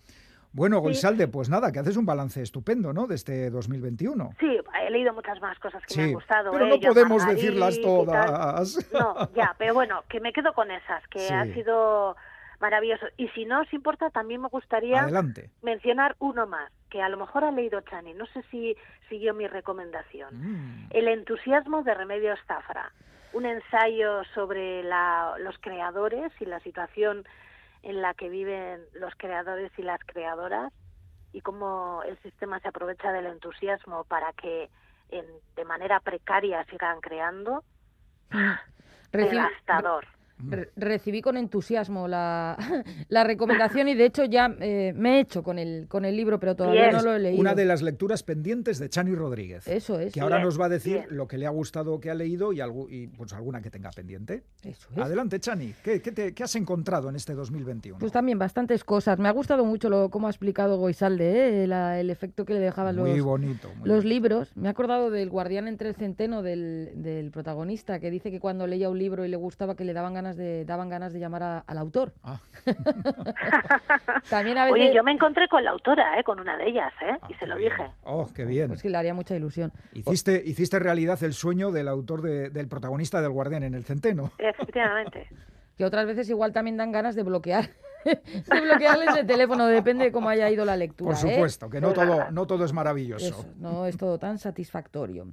Bueno, 0.52 0.80
Goisalde, 0.80 1.28
pues 1.28 1.48
nada, 1.48 1.70
que 1.70 1.78
haces 1.78 1.96
un 1.96 2.04
balance 2.06 2.42
estupendo, 2.42 2.92
¿no? 2.92 3.06
De 3.06 3.14
este 3.14 3.50
2021. 3.50 4.30
Sí, 4.40 4.58
he 4.84 4.90
leído 4.90 5.12
muchas 5.12 5.40
más 5.40 5.58
cosas 5.60 5.80
que 5.86 5.94
me 5.96 6.02
Sí, 6.02 6.08
han 6.08 6.12
gustado. 6.14 6.50
pero 6.52 6.66
¿eh? 6.66 6.78
no 6.82 6.88
podemos 6.88 7.26
decirlas 7.26 7.80
todas. 7.80 8.92
No, 8.92 9.32
ya, 9.34 9.54
pero 9.58 9.74
bueno, 9.74 10.02
que 10.08 10.20
me 10.20 10.32
quedo 10.32 10.52
con 10.52 10.70
esas, 10.70 11.06
que 11.08 11.20
Sí. 11.20 11.32
ha 11.32 11.44
sido 11.54 12.16
maravilloso. 12.60 13.06
Y 13.16 13.28
si 13.28 13.44
no 13.44 13.60
os 13.62 13.72
importa, 13.72 14.10
también 14.10 14.42
me 14.42 14.48
gustaría 14.48 15.02
Adelante. 15.02 15.50
mencionar 15.62 16.16
uno 16.18 16.46
más, 16.46 16.70
que 16.90 17.00
a 17.00 17.08
lo 17.08 17.16
mejor 17.16 17.44
ha 17.44 17.52
leído 17.52 17.80
Chani, 17.82 18.12
no 18.14 18.26
sé 18.26 18.42
si 18.50 18.76
siguió 19.08 19.32
mi 19.34 19.46
recomendación. 19.46 20.28
Mm, 20.34 20.86
El 20.90 21.08
entusiasmo 21.08 21.82
de 21.84 21.94
Remedios 21.94 22.38
Zafra, 22.46 22.92
un 23.32 23.46
ensayo 23.46 24.24
sobre 24.34 24.82
la- 24.82 25.34
los 25.38 25.56
creadores 25.60 26.32
y 26.40 26.44
la 26.44 26.58
situación 26.60 27.24
en 27.82 28.02
la 28.02 28.14
que 28.14 28.28
viven 28.28 28.82
los 28.94 29.14
creadores 29.16 29.72
y 29.78 29.82
las 29.82 30.00
creadoras 30.04 30.72
y 31.32 31.40
cómo 31.40 32.02
el 32.06 32.18
sistema 32.22 32.60
se 32.60 32.68
aprovecha 32.68 33.12
del 33.12 33.26
entusiasmo 33.26 34.04
para 34.04 34.32
que 34.34 34.68
en- 35.10 35.26
de 35.56 35.64
manera 35.64 36.00
precaria 36.00 36.64
sigan 36.66 37.00
creando. 37.00 37.64
Reci- 38.30 39.30
Devastador. 39.30 40.06
Re- 40.48 40.70
recibí 40.76 41.20
con 41.22 41.36
entusiasmo 41.36 42.08
la, 42.08 42.56
la 43.08 43.24
recomendación 43.24 43.88
y 43.88 43.94
de 43.94 44.04
hecho 44.06 44.24
ya 44.24 44.54
eh, 44.60 44.92
me 44.96 45.16
he 45.16 45.20
hecho 45.20 45.42
con 45.42 45.58
el, 45.58 45.86
con 45.88 46.04
el 46.04 46.16
libro, 46.16 46.38
pero 46.40 46.56
todavía 46.56 46.82
Bien. 46.88 46.96
no 46.96 47.02
lo 47.02 47.14
he 47.14 47.18
leído. 47.18 47.40
Una 47.40 47.54
de 47.54 47.64
las 47.64 47.82
lecturas 47.82 48.22
pendientes 48.22 48.78
de 48.78 48.88
Chani 48.88 49.14
Rodríguez. 49.14 49.66
Eso 49.68 49.98
es. 50.00 50.12
que 50.12 50.20
ahora 50.20 50.36
Bien, 50.36 50.46
nos 50.46 50.60
va 50.60 50.66
a 50.66 50.68
decir 50.68 50.94
bien. 50.94 51.06
lo 51.10 51.26
que 51.28 51.38
le 51.38 51.46
ha 51.46 51.50
gustado 51.50 52.00
que 52.00 52.10
ha 52.10 52.14
leído 52.14 52.52
y, 52.52 52.58
algu- 52.58 52.88
y, 52.90 53.06
pues 53.08 53.32
alguna 53.32 53.60
que 53.62 53.70
tenga 53.70 53.90
pendiente. 53.90 54.42
Eso 54.62 54.88
es. 54.92 54.98
Adelante, 54.98 55.40
Chani. 55.40 55.74
¿Qué, 55.82 56.00
qué 56.02 56.12
te- 56.12 56.34
qué 56.34 56.42
has 56.44 56.54
encontrado 56.56 57.08
en 57.08 57.16
este 57.16 57.34
2021? 57.34 57.98
Pues 57.98 58.12
también 58.12 58.38
bastantes 58.38 58.84
cosas. 58.84 59.18
Me 59.18 59.28
ha 59.28 59.32
gustado 59.32 59.64
mucho 59.64 59.88
lo 59.88 60.10
cómo 60.10 60.26
ha 60.26 60.30
explicado 60.30 60.78
Goisalde, 60.78 61.64
¿eh? 61.64 61.66
La- 61.66 62.00
el 62.00 62.10
efecto 62.10 62.44
que 62.44 62.54
le 62.54 62.60
dejaban 62.60 62.96
muy 62.96 63.16
los, 63.16 63.22
bonito. 63.24 63.68
muy 63.78 63.88
los 63.88 64.04
libros. 64.04 64.56
Me 64.56 64.68
he 64.68 64.70
acordado 64.70 65.10
del 65.10 65.28
guardián 65.30 65.68
entre 65.68 65.88
el 65.88 65.94
centeno 65.94 66.42
del, 66.42 66.90
del 66.96 67.30
protagonista, 67.30 68.00
que 68.00 68.10
dice 68.10 68.30
que 68.30 68.40
cuando 68.40 68.66
leía 68.66 68.88
un 68.90 68.98
libro 68.98 69.24
y 69.24 69.28
le 69.28 69.36
gustaba 69.36 69.74
que 69.76 69.84
le 69.84 69.92
daban 69.92 70.14
ganas 70.14 70.29
de, 70.36 70.64
daban 70.64 70.88
ganas 70.88 71.12
de 71.12 71.20
llamar 71.20 71.42
a- 71.42 71.58
al 71.60 71.78
autor. 71.78 72.12
Ah. 72.22 72.40
También 74.30 74.58
a 74.58 74.64
veces... 74.66 74.80
Oye, 74.80 74.94
yo 74.94 75.02
me 75.02 75.12
encontré 75.12 75.48
con 75.48 75.64
la 75.64 75.70
autora, 75.70 76.18
¿eh? 76.18 76.24
con 76.24 76.40
una 76.40 76.56
de 76.56 76.68
ellas, 76.68 76.92
¿eh? 77.02 77.16
Ah, 77.20 77.26
y 77.28 77.34
se 77.34 77.46
lo 77.46 77.56
bien. 77.56 77.72
dije. 77.72 77.90
Oh, 78.04 78.28
qué 78.34 78.44
bien. 78.44 78.68
Pues 78.68 78.82
que 78.82 78.90
le 78.90 78.96
haría 78.96 79.14
mucha 79.14 79.34
ilusión. 79.36 79.72
Hiciste, 79.92 80.42
hiciste 80.44 80.78
realidad 80.78 81.22
el 81.22 81.34
sueño 81.34 81.70
del 81.70 81.88
autor 81.88 82.22
de- 82.22 82.50
del 82.50 82.68
protagonista 82.68 83.20
del 83.20 83.30
Guardián 83.30 83.62
en 83.62 83.74
el 83.74 83.84
Centeno. 83.84 84.32
Efectivamente. 84.38 85.28
Que 85.80 85.86
otras 85.86 86.04
veces 86.04 86.28
igual 86.28 86.52
también 86.52 86.76
dan 86.76 86.92
ganas 86.92 87.14
de 87.14 87.22
bloquear 87.22 87.70
de 88.04 88.60
bloquearles 88.60 89.16
el 89.16 89.26
teléfono, 89.26 89.66
depende 89.66 90.04
de 90.04 90.12
cómo 90.12 90.28
haya 90.28 90.50
ido 90.50 90.66
la 90.66 90.76
lectura. 90.76 91.16
Por 91.18 91.26
¿eh? 91.26 91.32
supuesto, 91.32 91.70
que 91.70 91.80
no 91.80 91.94
todo, 91.94 92.30
no 92.30 92.46
todo 92.46 92.66
es 92.66 92.74
maravilloso. 92.74 93.24
Eso, 93.24 93.46
no 93.56 93.86
es 93.86 93.96
todo 93.96 94.18
tan 94.18 94.36
satisfactorio. 94.36 95.28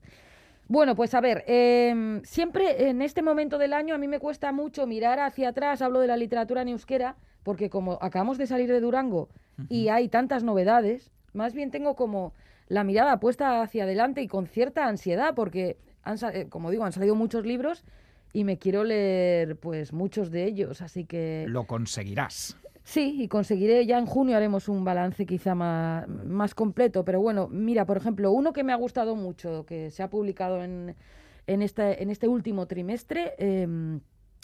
Bueno, 0.69 0.95
pues 0.95 1.13
a 1.13 1.21
ver, 1.21 1.45
em, 1.47 2.21
siempre 2.23 2.89
en 2.89 3.01
este 3.01 3.21
momento 3.21 3.57
del 3.57 3.73
año 3.73 3.95
a 3.95 3.97
mí 3.97 4.07
me 4.07 4.19
cuesta 4.19 4.51
mucho 4.51 4.85
mirar 4.85 5.19
hacia 5.19 5.49
atrás, 5.49 5.81
hablo 5.81 6.01
de 6.01 6.07
la 6.07 6.17
literatura 6.17 6.61
en 6.61 6.69
euskera, 6.69 7.15
porque 7.43 7.69
como 7.69 7.97
acabamos 8.01 8.37
de 8.37 8.47
salir 8.47 8.69
de 8.69 8.81
Durango 8.81 9.29
y 9.69 9.87
hay 9.87 10.09
tantas 10.09 10.43
novedades, 10.43 11.11
más 11.33 11.53
bien 11.53 11.71
tengo 11.71 11.95
como 11.95 12.33
la 12.67 12.83
mirada 12.83 13.19
puesta 13.19 13.61
hacia 13.61 13.85
adelante 13.85 14.21
y 14.21 14.27
con 14.27 14.45
cierta 14.45 14.87
ansiedad, 14.87 15.33
porque, 15.35 15.77
han, 16.03 16.17
eh, 16.33 16.47
como 16.49 16.69
digo, 16.69 16.83
han 16.83 16.91
salido 16.91 17.15
muchos 17.15 17.45
libros 17.45 17.85
y 18.33 18.43
me 18.43 18.57
quiero 18.57 18.83
leer 18.83 19.55
pues 19.55 19.93
muchos 19.93 20.31
de 20.31 20.43
ellos, 20.43 20.81
así 20.81 21.05
que... 21.05 21.45
Lo 21.47 21.65
conseguirás. 21.65 22.57
Sí, 22.87 23.21
y 23.21 23.27
conseguiré, 23.27 23.85
ya 23.85 23.97
en 23.99 24.05
junio 24.05 24.37
haremos 24.37 24.69
un 24.69 24.85
balance 24.85 25.25
quizá 25.25 25.55
más, 25.55 26.07
más 26.07 26.55
completo, 26.55 27.03
pero 27.03 27.19
bueno, 27.19 27.49
mira, 27.49 27.85
por 27.85 27.97
ejemplo, 27.97 28.31
uno 28.31 28.53
que 28.53 28.63
me 28.63 28.71
ha 28.71 28.77
gustado 28.77 29.13
mucho, 29.17 29.65
que 29.65 29.89
se 29.91 30.03
ha 30.03 30.09
publicado 30.09 30.63
en, 30.63 30.95
en, 31.47 31.61
este, 31.61 32.01
en 32.01 32.09
este 32.09 32.29
último 32.29 32.65
trimestre, 32.65 33.33
eh, 33.39 33.67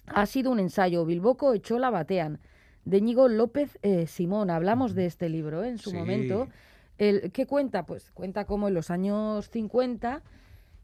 ha 0.08 0.26
sido 0.26 0.52
un 0.52 0.60
ensayo, 0.60 1.06
Bilboco 1.06 1.54
Echola 1.54 1.90
Batean, 1.90 2.42
de 2.84 3.00
Ñigo 3.00 3.30
López 3.30 3.80
eh, 3.82 4.08
Simón. 4.08 4.50
Hablamos 4.50 4.94
de 4.94 5.06
este 5.06 5.30
libro 5.30 5.64
¿eh? 5.64 5.70
en 5.70 5.78
su 5.78 5.92
Sí. 5.92 5.96
momento. 5.96 6.50
El, 6.98 7.32
¿Qué 7.32 7.46
cuenta? 7.46 7.86
Pues 7.86 8.12
cuenta 8.12 8.44
cómo 8.44 8.68
en 8.68 8.74
los 8.74 8.92
años 8.92 9.50
50, 9.52 10.22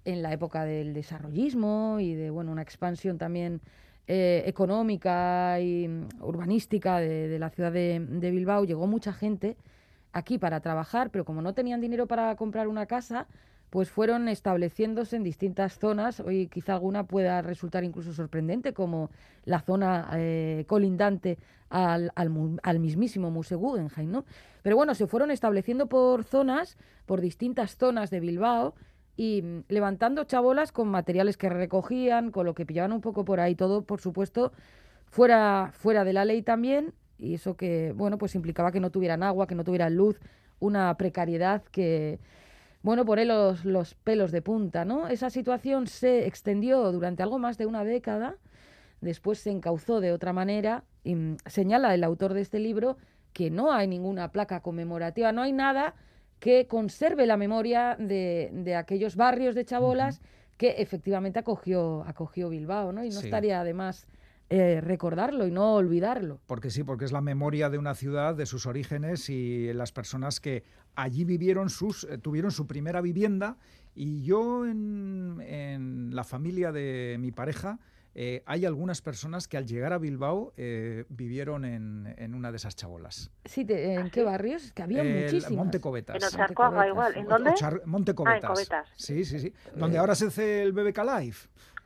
en 0.06 0.22
la 0.22 0.32
época 0.32 0.64
del 0.64 0.94
desarrollismo 0.94 1.98
y 2.00 2.14
de 2.14 2.30
bueno 2.30 2.54
una 2.54 2.62
expansión 2.62 3.18
también 3.18 3.60
eh, 4.12 4.42
económica 4.48 5.60
y 5.60 5.88
mm, 5.88 6.24
urbanística 6.24 6.98
de, 6.98 7.38
la 7.38 7.52
ciudad 7.52 7.72
de, 7.72 8.32
Bilbao, 8.32 8.66
llegó 8.66 8.88
mucha 8.88 9.14
gente 9.14 9.56
aquí 10.14 10.40
para 10.40 10.62
trabajar, 10.62 11.12
pero 11.12 11.26
como 11.26 11.44
no 11.44 11.54
tenían 11.54 11.80
dinero 11.80 12.08
para 12.08 12.36
comprar 12.36 12.68
una 12.68 12.88
casa, 12.88 13.28
pues 13.70 13.92
fueron 13.92 14.28
estableciéndose 14.28 15.16
en 15.16 15.22
distintas 15.22 15.78
zonas. 15.78 16.22
Hoy 16.22 16.48
quizá 16.48 16.74
alguna 16.74 17.04
pueda 17.04 17.44
resultar 17.44 17.84
incluso 17.84 18.12
sorprendente, 18.12 18.74
como 18.74 19.12
la 19.46 19.62
zona 19.62 20.10
eh, 20.16 20.66
colindante 20.68 21.38
al, 21.70 22.12
al 22.16 22.80
mismísimo 22.80 23.30
Museo 23.30 23.60
Guggenheim, 23.60 24.10
¿no? 24.10 24.26
Pero 24.64 24.76
bueno, 24.76 24.96
se 24.96 25.06
fueron 25.06 25.30
estableciendo 25.30 25.86
por 25.86 26.24
zonas, 26.24 26.78
por 27.06 27.22
distintas 27.22 27.78
zonas 27.78 28.10
de 28.10 28.22
Bilbao, 28.22 28.74
y 29.20 29.42
mm, 29.42 29.64
levantando 29.68 30.24
chabolas 30.24 30.72
con 30.72 30.88
materiales 30.88 31.36
que 31.36 31.50
recogían, 31.50 32.32
con 32.32 32.46
lo 32.46 32.54
que 32.54 32.66
pillaban 32.66 32.94
un 32.94 33.02
poco 33.02 33.26
por 33.26 33.42
ahí, 33.42 33.54
todo, 33.54 33.82
por 33.82 34.00
supuesto, 34.00 34.54
fuera, 35.08 35.72
fuera 35.74 36.06
de 36.06 36.14
la 36.14 36.24
ley 36.24 36.42
también, 36.42 36.94
y 37.18 37.34
eso 37.34 37.58
que, 37.58 37.92
bueno, 37.92 38.18
pues 38.18 38.34
implicaba 38.36 38.72
que 38.72 38.80
no 38.80 38.92
tuvieran 38.92 39.22
agua, 39.22 39.46
que 39.46 39.56
no 39.56 39.66
tuvieran 39.66 39.94
luz, 39.98 40.22
una 40.60 40.96
precariedad 40.96 41.64
que, 41.64 42.22
bueno, 42.82 43.04
pone 43.04 43.26
los, 43.26 43.66
los 43.66 43.94
pelos 43.94 44.32
de 44.32 44.42
punta, 44.42 44.86
¿no? 44.86 45.10
Esa 45.10 45.30
situación 45.30 45.88
se 45.88 46.26
extendió 46.26 46.90
durante 46.94 47.22
algo 47.22 47.40
más 47.40 47.58
de 47.58 47.66
una 47.66 47.84
década, 47.84 48.38
después 49.02 49.40
se 49.40 49.52
encauzó 49.52 50.00
de 50.00 50.14
otra 50.14 50.32
manera, 50.32 50.86
y 51.04 51.16
mm, 51.16 51.38
señala 51.46 51.94
el 51.94 52.06
autor 52.06 52.34
de 52.34 52.40
este 52.40 52.60
libro 52.60 52.96
que 53.34 53.52
no 53.52 53.74
hay 53.74 53.90
ninguna 53.90 54.32
placa 54.32 54.62
conmemorativa, 54.62 55.34
no 55.34 55.42
hay 55.42 55.52
nada 55.52 55.96
que 56.40 56.68
conserve 56.68 57.26
la 57.26 57.38
memoria 57.38 57.96
de, 58.00 58.50
de 58.54 58.76
aquellos 58.76 59.16
barrios 59.16 59.56
de 59.56 59.66
chabolas 59.66 60.22
que 60.58 60.76
efectivamente 60.78 61.40
acogió, 61.40 62.04
acogió 62.06 62.50
Bilbao, 62.50 62.92
¿no? 62.92 63.04
Y 63.04 63.10
no 63.10 63.20
Sí. 63.20 63.28
estaría 63.28 63.62
además 63.62 64.08
eh, 64.50 64.82
recordarlo 64.82 65.46
y 65.46 65.52
no 65.52 65.76
olvidarlo. 65.76 66.40
Porque 66.48 66.72
sí, 66.72 66.84
porque 66.84 67.06
es 67.06 67.12
la 67.12 67.22
memoria 67.22 67.70
de 67.70 67.78
una 67.78 67.94
ciudad, 67.94 68.34
de 68.36 68.46
sus 68.46 68.66
orígenes 68.66 69.30
y 69.30 69.72
las 69.74 69.92
personas 69.92 70.40
que 70.40 70.64
allí 70.96 71.24
vivieron 71.24 71.70
sus, 71.70 72.04
eh, 72.06 72.18
tuvieron 72.18 72.50
su 72.52 72.66
primera 72.66 73.00
vivienda. 73.00 73.58
Y 73.94 74.24
yo 74.24 74.66
en, 74.66 75.38
en 75.42 76.16
la 76.16 76.24
familia 76.24 76.72
de 76.72 77.18
mi 77.20 77.32
pareja 77.32 77.80
eh, 78.16 78.42
hay 78.46 78.66
algunas 78.66 79.02
personas 79.02 79.48
que 79.48 79.58
al 79.58 79.66
llegar 79.66 79.94
a 79.94 79.98
Bilbao 79.98 80.54
eh, 80.58 81.06
vivieron 81.10 81.64
en, 81.66 82.14
en 82.18 82.34
una 82.36 82.52
de 82.52 82.58
esas 82.58 82.76
chabolas. 82.76 83.32
Sí, 83.46 83.66
¿en 83.70 84.10
qué 84.10 84.24
barrios? 84.24 84.66
Es 84.66 84.72
que 84.72 84.84
había 84.84 85.02
El 85.02 85.24
muchísimas. 85.24 85.52
Monte 85.52 85.80
Cobetas. 85.80 86.16
En 86.18 86.24
Ocharcoaga 86.24 86.88
igual. 86.88 87.16
¿En 87.16 87.28
dónde? 87.28 87.52
Ochar- 87.52 87.82
Monte 87.86 88.14
Cobetas. 88.16 88.50
Cobetas. 88.52 88.90
Sí, 88.96 89.24
sí, 89.26 89.40
sí. 89.40 89.54
Donde 89.76 89.98
ahora 89.98 90.16
se 90.16 90.28
hace 90.28 90.64
el 90.64 90.72
BBK 90.74 90.98
Live. 91.20 91.38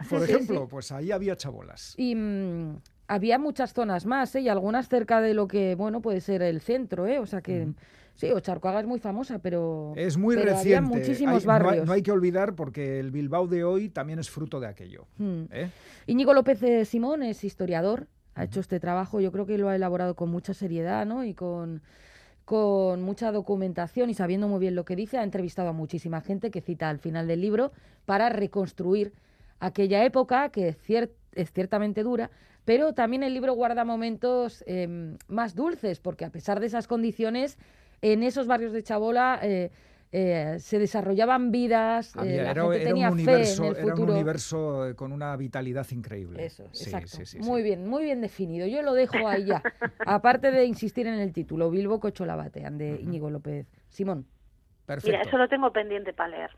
Por 0.09 0.25
Sí, 0.25 0.31
ejemplo, 0.31 0.61
sí. 0.61 0.67
pues 0.71 0.91
ahí 0.91 1.11
había 1.11 1.35
chabolas. 1.35 1.93
Y 1.97 2.15
mm, 2.15 2.77
había 3.07 3.37
muchas 3.37 3.73
zonas 3.73 4.05
más, 4.05 4.33
¿eh? 4.35 4.41
Y 4.41 4.49
algunas 4.49 4.89
cerca 4.89 5.21
de 5.21 5.33
lo 5.33 5.47
que, 5.47 5.75
bueno, 5.75 6.01
puede 6.01 6.19
ser 6.21 6.41
el 6.41 6.61
centro, 6.61 7.05
¿eh? 7.05 7.19
O 7.19 7.25
sea 7.27 7.41
que, 7.41 7.67
sí, 8.15 8.31
Ocharcoaga 8.31 8.79
es 8.81 8.85
muy 8.85 8.99
famosa, 8.99 9.39
pero... 9.39 9.93
Es 9.95 10.17
muy 10.17 10.35
pero 10.35 10.55
había 10.57 10.79
reciente. 10.79 10.97
muchísimos 10.97 11.41
Hay- 11.41 11.45
no 11.47 11.51
hay- 11.53 11.59
barrios. 11.63 11.85
no, 11.87 11.93
hay, 11.93 12.01
que 12.03 12.11
olvidar 12.11 12.55
porque 12.55 12.99
el 12.99 13.11
Bilbao 13.11 13.47
de 13.47 13.63
hoy 13.63 13.89
también 13.89 14.19
es 14.19 14.29
fruto 14.29 14.59
de 14.59 14.67
aquello. 14.67 15.07
Mm. 15.17 15.43
¿eh? 15.51 15.69
Íñigo 16.07 16.33
López 16.33 16.61
eh, 16.63 16.85
Simón 16.85 17.23
es 17.23 17.43
historiador, 17.43 18.07
ha 18.35 18.43
hecho 18.45 18.59
este 18.59 18.79
trabajo, 18.79 19.19
yo 19.19 19.31
creo 19.31 19.45
que 19.45 19.57
lo 19.57 19.69
ha 19.69 19.75
elaborado 19.75 20.15
con 20.15 20.29
mucha 20.29 20.53
seriedad, 20.53 21.05
¿no? 21.05 21.23
Y 21.23 21.33
con, 21.33 21.81
con 22.45 23.01
mucha 23.01 23.31
documentación 23.31 24.09
y 24.09 24.13
sabiendo 24.13 24.47
muy 24.47 24.59
bien 24.59 24.75
lo 24.75 24.85
que 24.85 24.95
dice, 24.95 25.17
ha 25.17 25.23
entrevistado 25.23 25.69
a 25.69 25.73
muchísima 25.73 26.21
gente 26.21 26.51
que 26.51 26.61
cita 26.61 26.89
al 26.89 26.99
final 26.99 27.27
del 27.27 27.41
libro 27.41 27.71
para 28.05 28.29
reconstruir 28.29 29.13
aquella 29.59 30.03
época 30.03 30.49
que 30.49 30.69
es, 30.69 30.77
cier- 30.87 31.11
es 31.33 31.51
ciertamente 31.51 32.03
dura, 32.03 32.31
pero 32.65 32.93
también 32.93 33.23
el 33.23 33.33
libro 33.33 33.53
guarda 33.53 33.85
momentos 33.85 34.63
em, 34.67 35.17
más 35.27 35.55
dulces, 35.55 35.99
porque 35.99 36.25
a 36.25 36.31
pesar 36.31 36.59
de 36.59 36.65
esas 36.67 36.87
condiciones, 36.87 37.57
en 38.03 38.21
esos 38.21 38.45
barrios 38.47 38.73
de 38.73 38.83
Chabola 38.83 39.39
eh, 39.41 39.71
eh, 40.11 40.57
se 40.59 40.77
desarrollaban 40.77 41.49
vidas, 41.51 42.15
eh, 42.17 42.19
la 42.19 42.51
era, 42.51 42.61
gente 42.61 42.75
era 42.81 42.89
tenía 42.91 43.09
un 43.09 43.17
fe 43.17 43.23
universo, 43.23 43.63
en 43.63 43.69
el 43.71 43.75
era 43.77 43.85
un 43.85 43.91
futuro. 43.91 44.13
universo 44.13 44.87
eh, 44.89 44.95
con 44.95 45.11
una 45.11 45.35
vitalidad 45.37 45.87
increíble. 45.89 46.45
Eso, 46.45 46.67
Sí, 46.71 46.83
exacto. 46.83 47.07
sí, 47.07 47.25
sí, 47.25 47.39
muy 47.39 47.61
sí. 47.61 47.63
bien, 47.69 47.87
muy 47.87 48.03
bien 48.03 48.21
definido. 48.21 48.67
Yo 48.67 48.83
lo 48.83 48.93
dejo 48.93 49.27
ahí 49.27 49.45
ya. 49.45 49.63
Aparte 50.05 50.51
de 50.51 50.65
insistir 50.65 51.07
en 51.07 51.15
el 51.15 51.33
título, 51.33 51.71
Bilbo 51.71 51.99
Cocholabatean, 51.99 52.77
de 52.77 52.99
Íñigo 53.01 53.31
López 53.31 53.65
Simón. 53.89 54.27
Perfecto. 54.85 55.17
Mira, 55.17 55.27
eso 55.27 55.37
lo 55.37 55.47
tengo 55.47 55.71
pendiente 55.73 56.13
para 56.13 56.29
leer. 56.29 56.51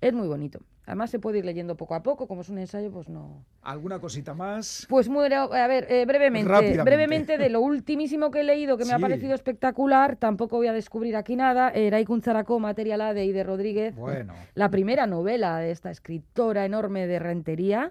Es 0.00 0.12
muy 0.12 0.26
bonito. 0.26 0.58
Además 0.86 1.10
se 1.10 1.18
puede 1.18 1.38
ir 1.38 1.46
leyendo 1.46 1.76
poco 1.76 1.94
a 1.94 2.02
poco, 2.02 2.26
como 2.26 2.42
es 2.42 2.50
un 2.50 2.58
ensayo, 2.58 2.90
pues 2.90 3.08
no. 3.08 3.44
¿Alguna 3.62 3.98
cosita 4.00 4.34
más? 4.34 4.86
Pues 4.88 5.08
muero, 5.08 5.52
a 5.54 5.66
ver, 5.66 5.86
eh, 5.90 6.04
brevemente, 6.04 6.82
brevemente 6.82 7.38
de 7.38 7.48
lo 7.48 7.60
ultimísimo 7.60 8.30
que 8.30 8.40
he 8.40 8.44
leído, 8.44 8.76
que 8.76 8.84
me 8.84 8.92
ha 8.92 8.98
parecido 8.98 9.34
espectacular, 9.34 10.16
tampoco 10.16 10.56
voy 10.56 10.66
a 10.66 10.74
descubrir 10.74 11.16
aquí 11.16 11.36
nada, 11.36 11.70
Eraikun 11.70 12.20
Zarako, 12.20 12.60
Materiala 12.60 13.14
de 13.14 13.24
Ide 13.24 13.44
Rodríguez, 13.44 13.96
Bueno. 13.96 14.34
la 14.54 14.70
primera 14.70 15.06
novela 15.06 15.58
de 15.58 15.70
esta 15.70 15.90
escritora 15.90 16.66
enorme 16.66 17.06
de 17.06 17.18
Rentería, 17.18 17.90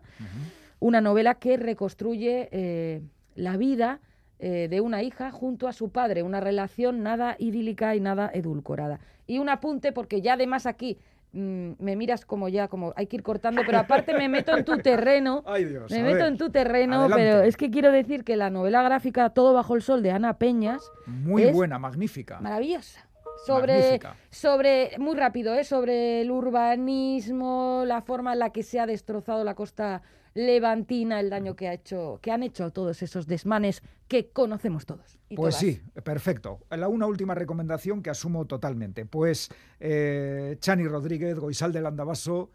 una 0.79 1.01
novela 1.01 1.35
que 1.35 1.57
reconstruye 1.57 2.49
eh, 2.51 3.01
la 3.35 3.57
vida 3.57 4.01
eh, 4.37 4.67
de 4.69 4.81
una 4.81 5.01
hija 5.01 5.31
junto 5.31 5.67
a 5.67 5.73
su 5.73 5.89
padre, 5.89 6.21
una 6.21 6.41
relación 6.41 7.01
nada 7.01 7.37
idílica 7.39 7.95
y 7.95 8.01
nada 8.01 8.29
edulcorada. 8.33 8.99
Y 9.25 9.39
un 9.39 9.47
apunte, 9.49 9.93
porque 9.93 10.21
ya 10.21 10.33
además 10.33 10.65
aquí 10.65 10.97
mm, 11.33 11.71
me 11.79 11.95
miras 11.95 12.25
como 12.25 12.47
ya, 12.49 12.67
como 12.67 12.93
hay 12.95 13.07
que 13.07 13.17
ir 13.17 13.23
cortando, 13.23 13.61
pero 13.65 13.79
aparte 13.79 14.13
me 14.13 14.29
meto 14.29 14.55
en 14.57 14.63
tu 14.63 14.77
terreno. 14.83 15.43
Ay, 15.45 15.65
Dios. 15.65 15.91
Me 15.91 16.01
meto 16.03 16.17
ver. 16.19 16.27
en 16.27 16.37
tu 16.37 16.49
terreno, 16.49 17.01
adelante. 17.01 17.23
pero 17.23 17.41
es 17.43 17.57
que 17.57 17.69
quiero 17.69 17.91
decir 17.91 18.23
que 18.23 18.35
la 18.37 18.49
novela 18.49 18.81
gráfica 18.83 19.29
Todo 19.31 19.53
bajo 19.53 19.75
el 19.75 19.81
sol 19.81 20.01
de 20.01 20.11
Ana 20.11 20.37
Peñas 20.37 20.89
Muy 21.05 21.43
es 21.43 21.53
buena, 21.53 21.77
magnífica. 21.79 22.39
maravillosa. 22.39 23.07
Sobre, 23.45 23.73
Magnífica. 23.73 24.15
sobre, 24.29 24.91
muy 24.99 25.15
rápido, 25.17 25.53
¿eh? 25.55 25.63
sobre 25.65 26.21
el 26.21 26.31
urbanismo, 26.31 27.83
la 27.85 28.01
forma 28.01 28.33
en 28.33 28.39
la 28.39 28.51
que 28.51 28.63
se 28.63 28.79
ha 28.79 28.85
destrozado 28.85 29.43
la 29.43 29.55
costa 29.55 30.01
levantina, 30.33 31.19
el 31.19 31.29
daño 31.29 31.55
que 31.55 31.67
ha 31.67 31.73
hecho, 31.73 32.19
que 32.21 32.31
han 32.31 32.43
hecho 32.43 32.71
todos 32.71 33.01
esos 33.01 33.27
desmanes 33.27 33.81
que 34.07 34.29
conocemos 34.31 34.85
todos. 34.85 35.19
y 35.29 35.35
Pues 35.35 35.57
todas. 35.57 35.75
sí, 35.75 35.81
perfecto. 36.03 36.59
La 36.69 36.87
una 36.87 37.05
última 37.07 37.35
recomendación 37.35 38.01
que 38.01 38.09
asumo 38.09 38.45
totalmente. 38.45 39.05
Pues 39.05 39.49
eh, 39.79 40.57
Chani 40.59 40.87
Rodríguez, 40.87 41.37
Goizal 41.37 41.71
del 41.71 41.85
Andabaso, 41.85 42.51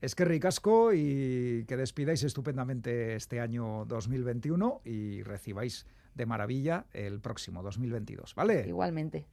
es 0.00 0.14
que 0.14 0.24
ricasco 0.24 0.92
y 0.92 1.64
que 1.66 1.76
despidáis 1.76 2.22
estupendamente 2.24 3.14
este 3.16 3.40
año 3.40 3.84
2021 3.86 4.82
y 4.84 5.22
recibáis 5.22 5.86
de 6.14 6.26
maravilla 6.26 6.86
el 6.92 7.20
próximo 7.20 7.62
2022, 7.62 8.34
¿vale? 8.34 8.64
Igualmente. 8.68 9.26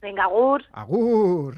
Venga, 0.00 0.26
Gur. 0.26 0.62
Agur. 0.72 1.56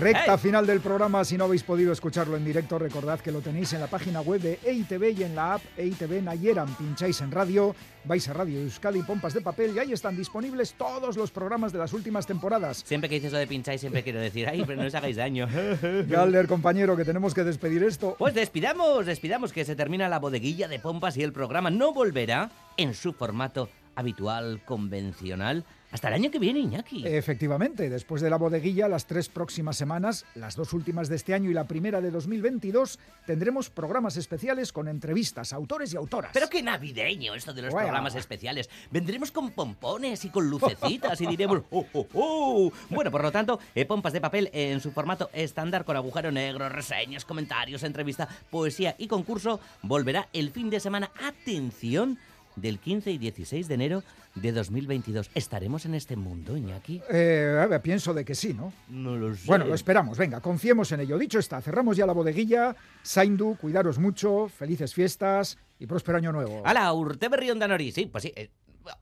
Recta 0.00 0.38
final 0.38 0.66
del 0.66 0.80
programa. 0.80 1.24
Si 1.24 1.36
no 1.36 1.44
habéis 1.44 1.62
podido 1.62 1.92
escucharlo 1.92 2.36
en 2.36 2.44
directo, 2.44 2.78
recordad 2.78 3.20
que 3.20 3.32
lo 3.32 3.40
tenéis 3.40 3.72
en 3.72 3.80
la 3.80 3.86
página 3.86 4.20
web 4.20 4.40
de 4.40 4.58
EITV 4.64 5.18
y 5.18 5.24
en 5.24 5.34
la 5.34 5.54
app 5.54 5.62
EITV 5.76 6.22
Nayeran. 6.22 6.74
Pincháis 6.74 7.20
en 7.20 7.30
radio, 7.30 7.74
vais 8.04 8.28
a 8.28 8.32
Radio 8.32 8.60
Euskadi 8.60 9.02
Pompas 9.02 9.34
de 9.34 9.40
Papel 9.40 9.74
y 9.74 9.78
ahí 9.78 9.92
están 9.92 10.16
disponibles 10.16 10.74
todos 10.74 11.16
los 11.16 11.30
programas 11.30 11.72
de 11.72 11.78
las 11.78 11.92
últimas 11.92 12.26
temporadas. 12.26 12.82
Siempre 12.84 13.08
que 13.08 13.16
dices 13.16 13.28
eso 13.28 13.38
de 13.38 13.46
pincháis, 13.46 13.80
siempre 13.80 14.02
quiero 14.02 14.20
decir, 14.20 14.48
ay, 14.48 14.64
pero 14.66 14.80
no 14.80 14.86
os 14.86 14.94
hagáis 14.94 15.16
daño. 15.16 15.48
Galder, 16.08 16.46
compañero, 16.46 16.96
que 16.96 17.04
tenemos 17.04 17.34
que 17.34 17.44
despedir 17.44 17.82
esto. 17.84 18.16
Pues 18.18 18.34
despidamos, 18.34 19.06
despidamos 19.06 19.52
que 19.52 19.64
se 19.64 19.76
termina 19.76 20.08
la 20.08 20.18
bodeguilla 20.18 20.68
de 20.68 20.78
pompas 20.78 21.16
y 21.16 21.22
el 21.22 21.32
programa 21.32 21.70
no 21.70 21.92
volverá 21.92 22.50
en 22.76 22.94
su 22.94 23.12
formato 23.12 23.68
habitual, 23.94 24.60
convencional, 24.64 25.64
hasta 25.92 26.08
el 26.08 26.14
año 26.14 26.30
que 26.30 26.38
viene, 26.38 26.58
Iñaki. 26.60 27.06
Efectivamente, 27.06 27.88
después 27.90 28.20
de 28.22 28.30
la 28.30 28.36
bodeguilla, 28.36 28.88
las 28.88 29.06
tres 29.06 29.28
próximas 29.28 29.76
semanas, 29.76 30.24
las 30.34 30.56
dos 30.56 30.72
últimas 30.72 31.08
de 31.08 31.16
este 31.16 31.34
año 31.34 31.50
y 31.50 31.54
la 31.54 31.68
primera 31.68 32.00
de 32.00 32.10
2022, 32.10 32.98
tendremos 33.26 33.70
programas 33.70 34.16
especiales 34.16 34.72
con 34.72 34.88
entrevistas 34.88 35.52
autores 35.52 35.92
y 35.92 35.96
autoras. 35.96 36.30
Pero 36.32 36.48
qué 36.48 36.62
navideño 36.62 37.34
esto 37.34 37.52
de 37.52 37.62
los 37.62 37.72
Bueno. 37.72 37.86
programas 37.88 38.14
especiales. 38.14 38.68
Vendremos 38.90 39.30
con 39.30 39.50
pompones 39.50 40.24
y 40.24 40.30
con 40.30 40.48
lucecitas 40.48 41.20
y 41.20 41.26
diremos, 41.26 41.62
¡oh, 41.70 41.86
oh, 41.92 42.06
oh! 42.14 42.72
Bueno, 42.90 43.10
por 43.10 43.22
lo 43.22 43.30
tanto, 43.30 43.60
eh, 43.74 43.84
pompas 43.84 44.12
de 44.12 44.20
papel 44.20 44.50
en 44.52 44.80
su 44.80 44.90
formato 44.92 45.30
estándar 45.32 45.84
con 45.84 45.96
agujero 45.96 46.32
negro, 46.32 46.68
reseñas, 46.68 47.24
comentarios, 47.24 47.82
entrevista, 47.82 48.28
poesía 48.50 48.94
y 48.98 49.08
concurso 49.08 49.60
volverá 49.82 50.28
el 50.32 50.50
fin 50.50 50.70
de 50.70 50.80
semana. 50.80 51.10
Atención, 51.22 52.18
del 52.56 52.78
15 52.78 53.10
y 53.10 53.18
16 53.18 53.68
de 53.68 53.74
enero 53.74 54.02
de 54.34 54.52
2022. 54.52 55.30
¿Estaremos 55.34 55.84
en 55.86 55.94
este 55.94 56.16
mundo, 56.16 56.56
Iñaki? 56.56 57.02
Eh, 57.10 57.58
a 57.62 57.66
ver, 57.66 57.80
pienso 57.82 58.14
de 58.14 58.24
que 58.24 58.34
sí, 58.34 58.54
¿no? 58.54 58.72
No 58.88 59.16
lo 59.16 59.34
sé. 59.34 59.42
Bueno, 59.46 59.64
lo 59.66 59.74
esperamos, 59.74 60.18
venga, 60.18 60.40
confiemos 60.40 60.90
en 60.92 61.00
ello. 61.00 61.18
Dicho 61.18 61.38
está, 61.38 61.60
cerramos 61.60 61.96
ya 61.96 62.06
la 62.06 62.12
bodeguilla. 62.12 62.74
Saindu, 63.02 63.56
cuidaros 63.56 63.98
mucho, 63.98 64.48
felices 64.48 64.94
fiestas 64.94 65.58
y 65.78 65.86
próspero 65.86 66.18
año 66.18 66.32
nuevo. 66.32 66.62
¡Hala, 66.64 66.92
Urte 66.92 67.28
Berrión 67.28 67.58
Danori! 67.58 67.92
Sí, 67.92 68.06
pues 68.06 68.22
sí. 68.22 68.32
eh, 68.36 68.50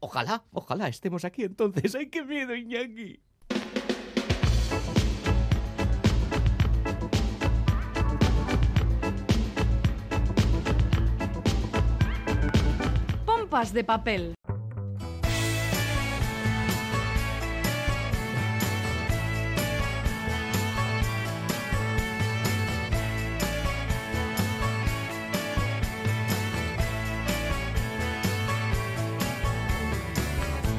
ojalá, 0.01 0.43
ojalá 0.53 0.89
estemos 0.89 1.25
aquí 1.25 1.45
entonces. 1.45 1.95
¡Ay, 1.95 2.07
qué 2.09 2.25
miedo, 2.25 2.55
Iñaki! 2.55 3.21
Pompas 13.51 13.73
de 13.73 13.83
papel. 13.83 14.35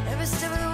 Every 0.08 0.26
step 0.26 0.52
of 0.54 0.72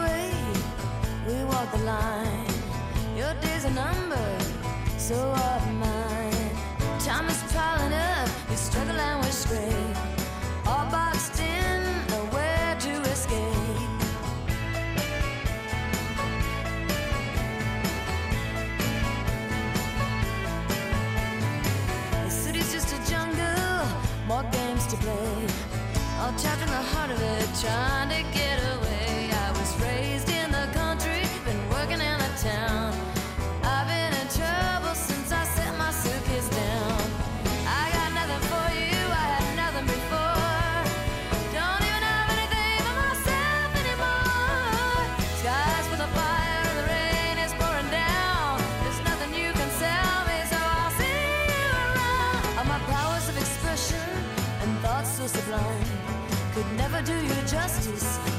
time. 27.68 27.97
Justice, 57.68 58.37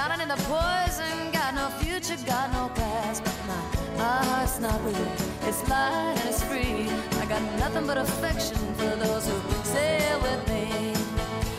drowning 0.00 0.22
in 0.22 0.28
the 0.28 0.42
poison. 0.48 1.30
Got 1.30 1.54
no 1.54 1.68
future, 1.80 2.16
got 2.24 2.50
no 2.52 2.70
past. 2.74 3.22
But 3.22 3.38
my, 3.46 3.60
my 3.98 4.24
heart's 4.28 4.58
not 4.58 4.80
blue. 4.82 5.06
It's 5.46 5.68
light 5.68 6.16
and 6.18 6.28
it's 6.28 6.42
free. 6.42 6.88
I 7.20 7.26
got 7.26 7.42
nothing 7.58 7.86
but 7.86 7.98
affection 7.98 8.56
for 8.78 8.96
those 9.04 9.28
who 9.28 9.36
sail 9.64 10.18
with 10.22 10.42
me. 10.48 10.94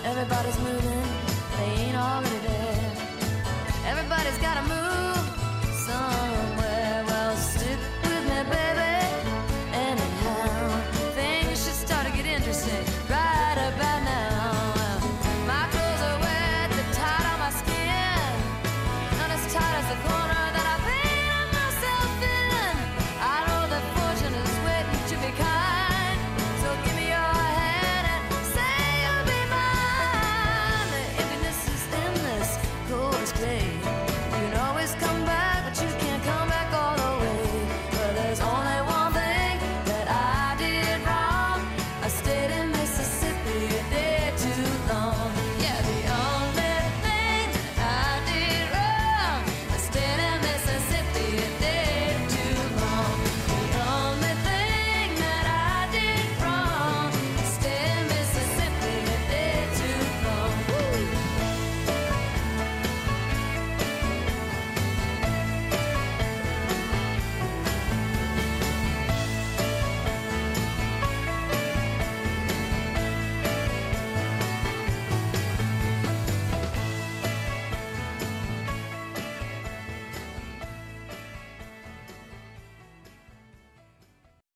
Everybody's 0.04 0.60
moving, 0.60 1.04
they 1.58 1.72
ain't 1.84 1.98
already 1.98 2.40
there. 2.48 2.92
Everybody's 3.86 4.38
gotta 4.40 4.68
move. 4.68 4.91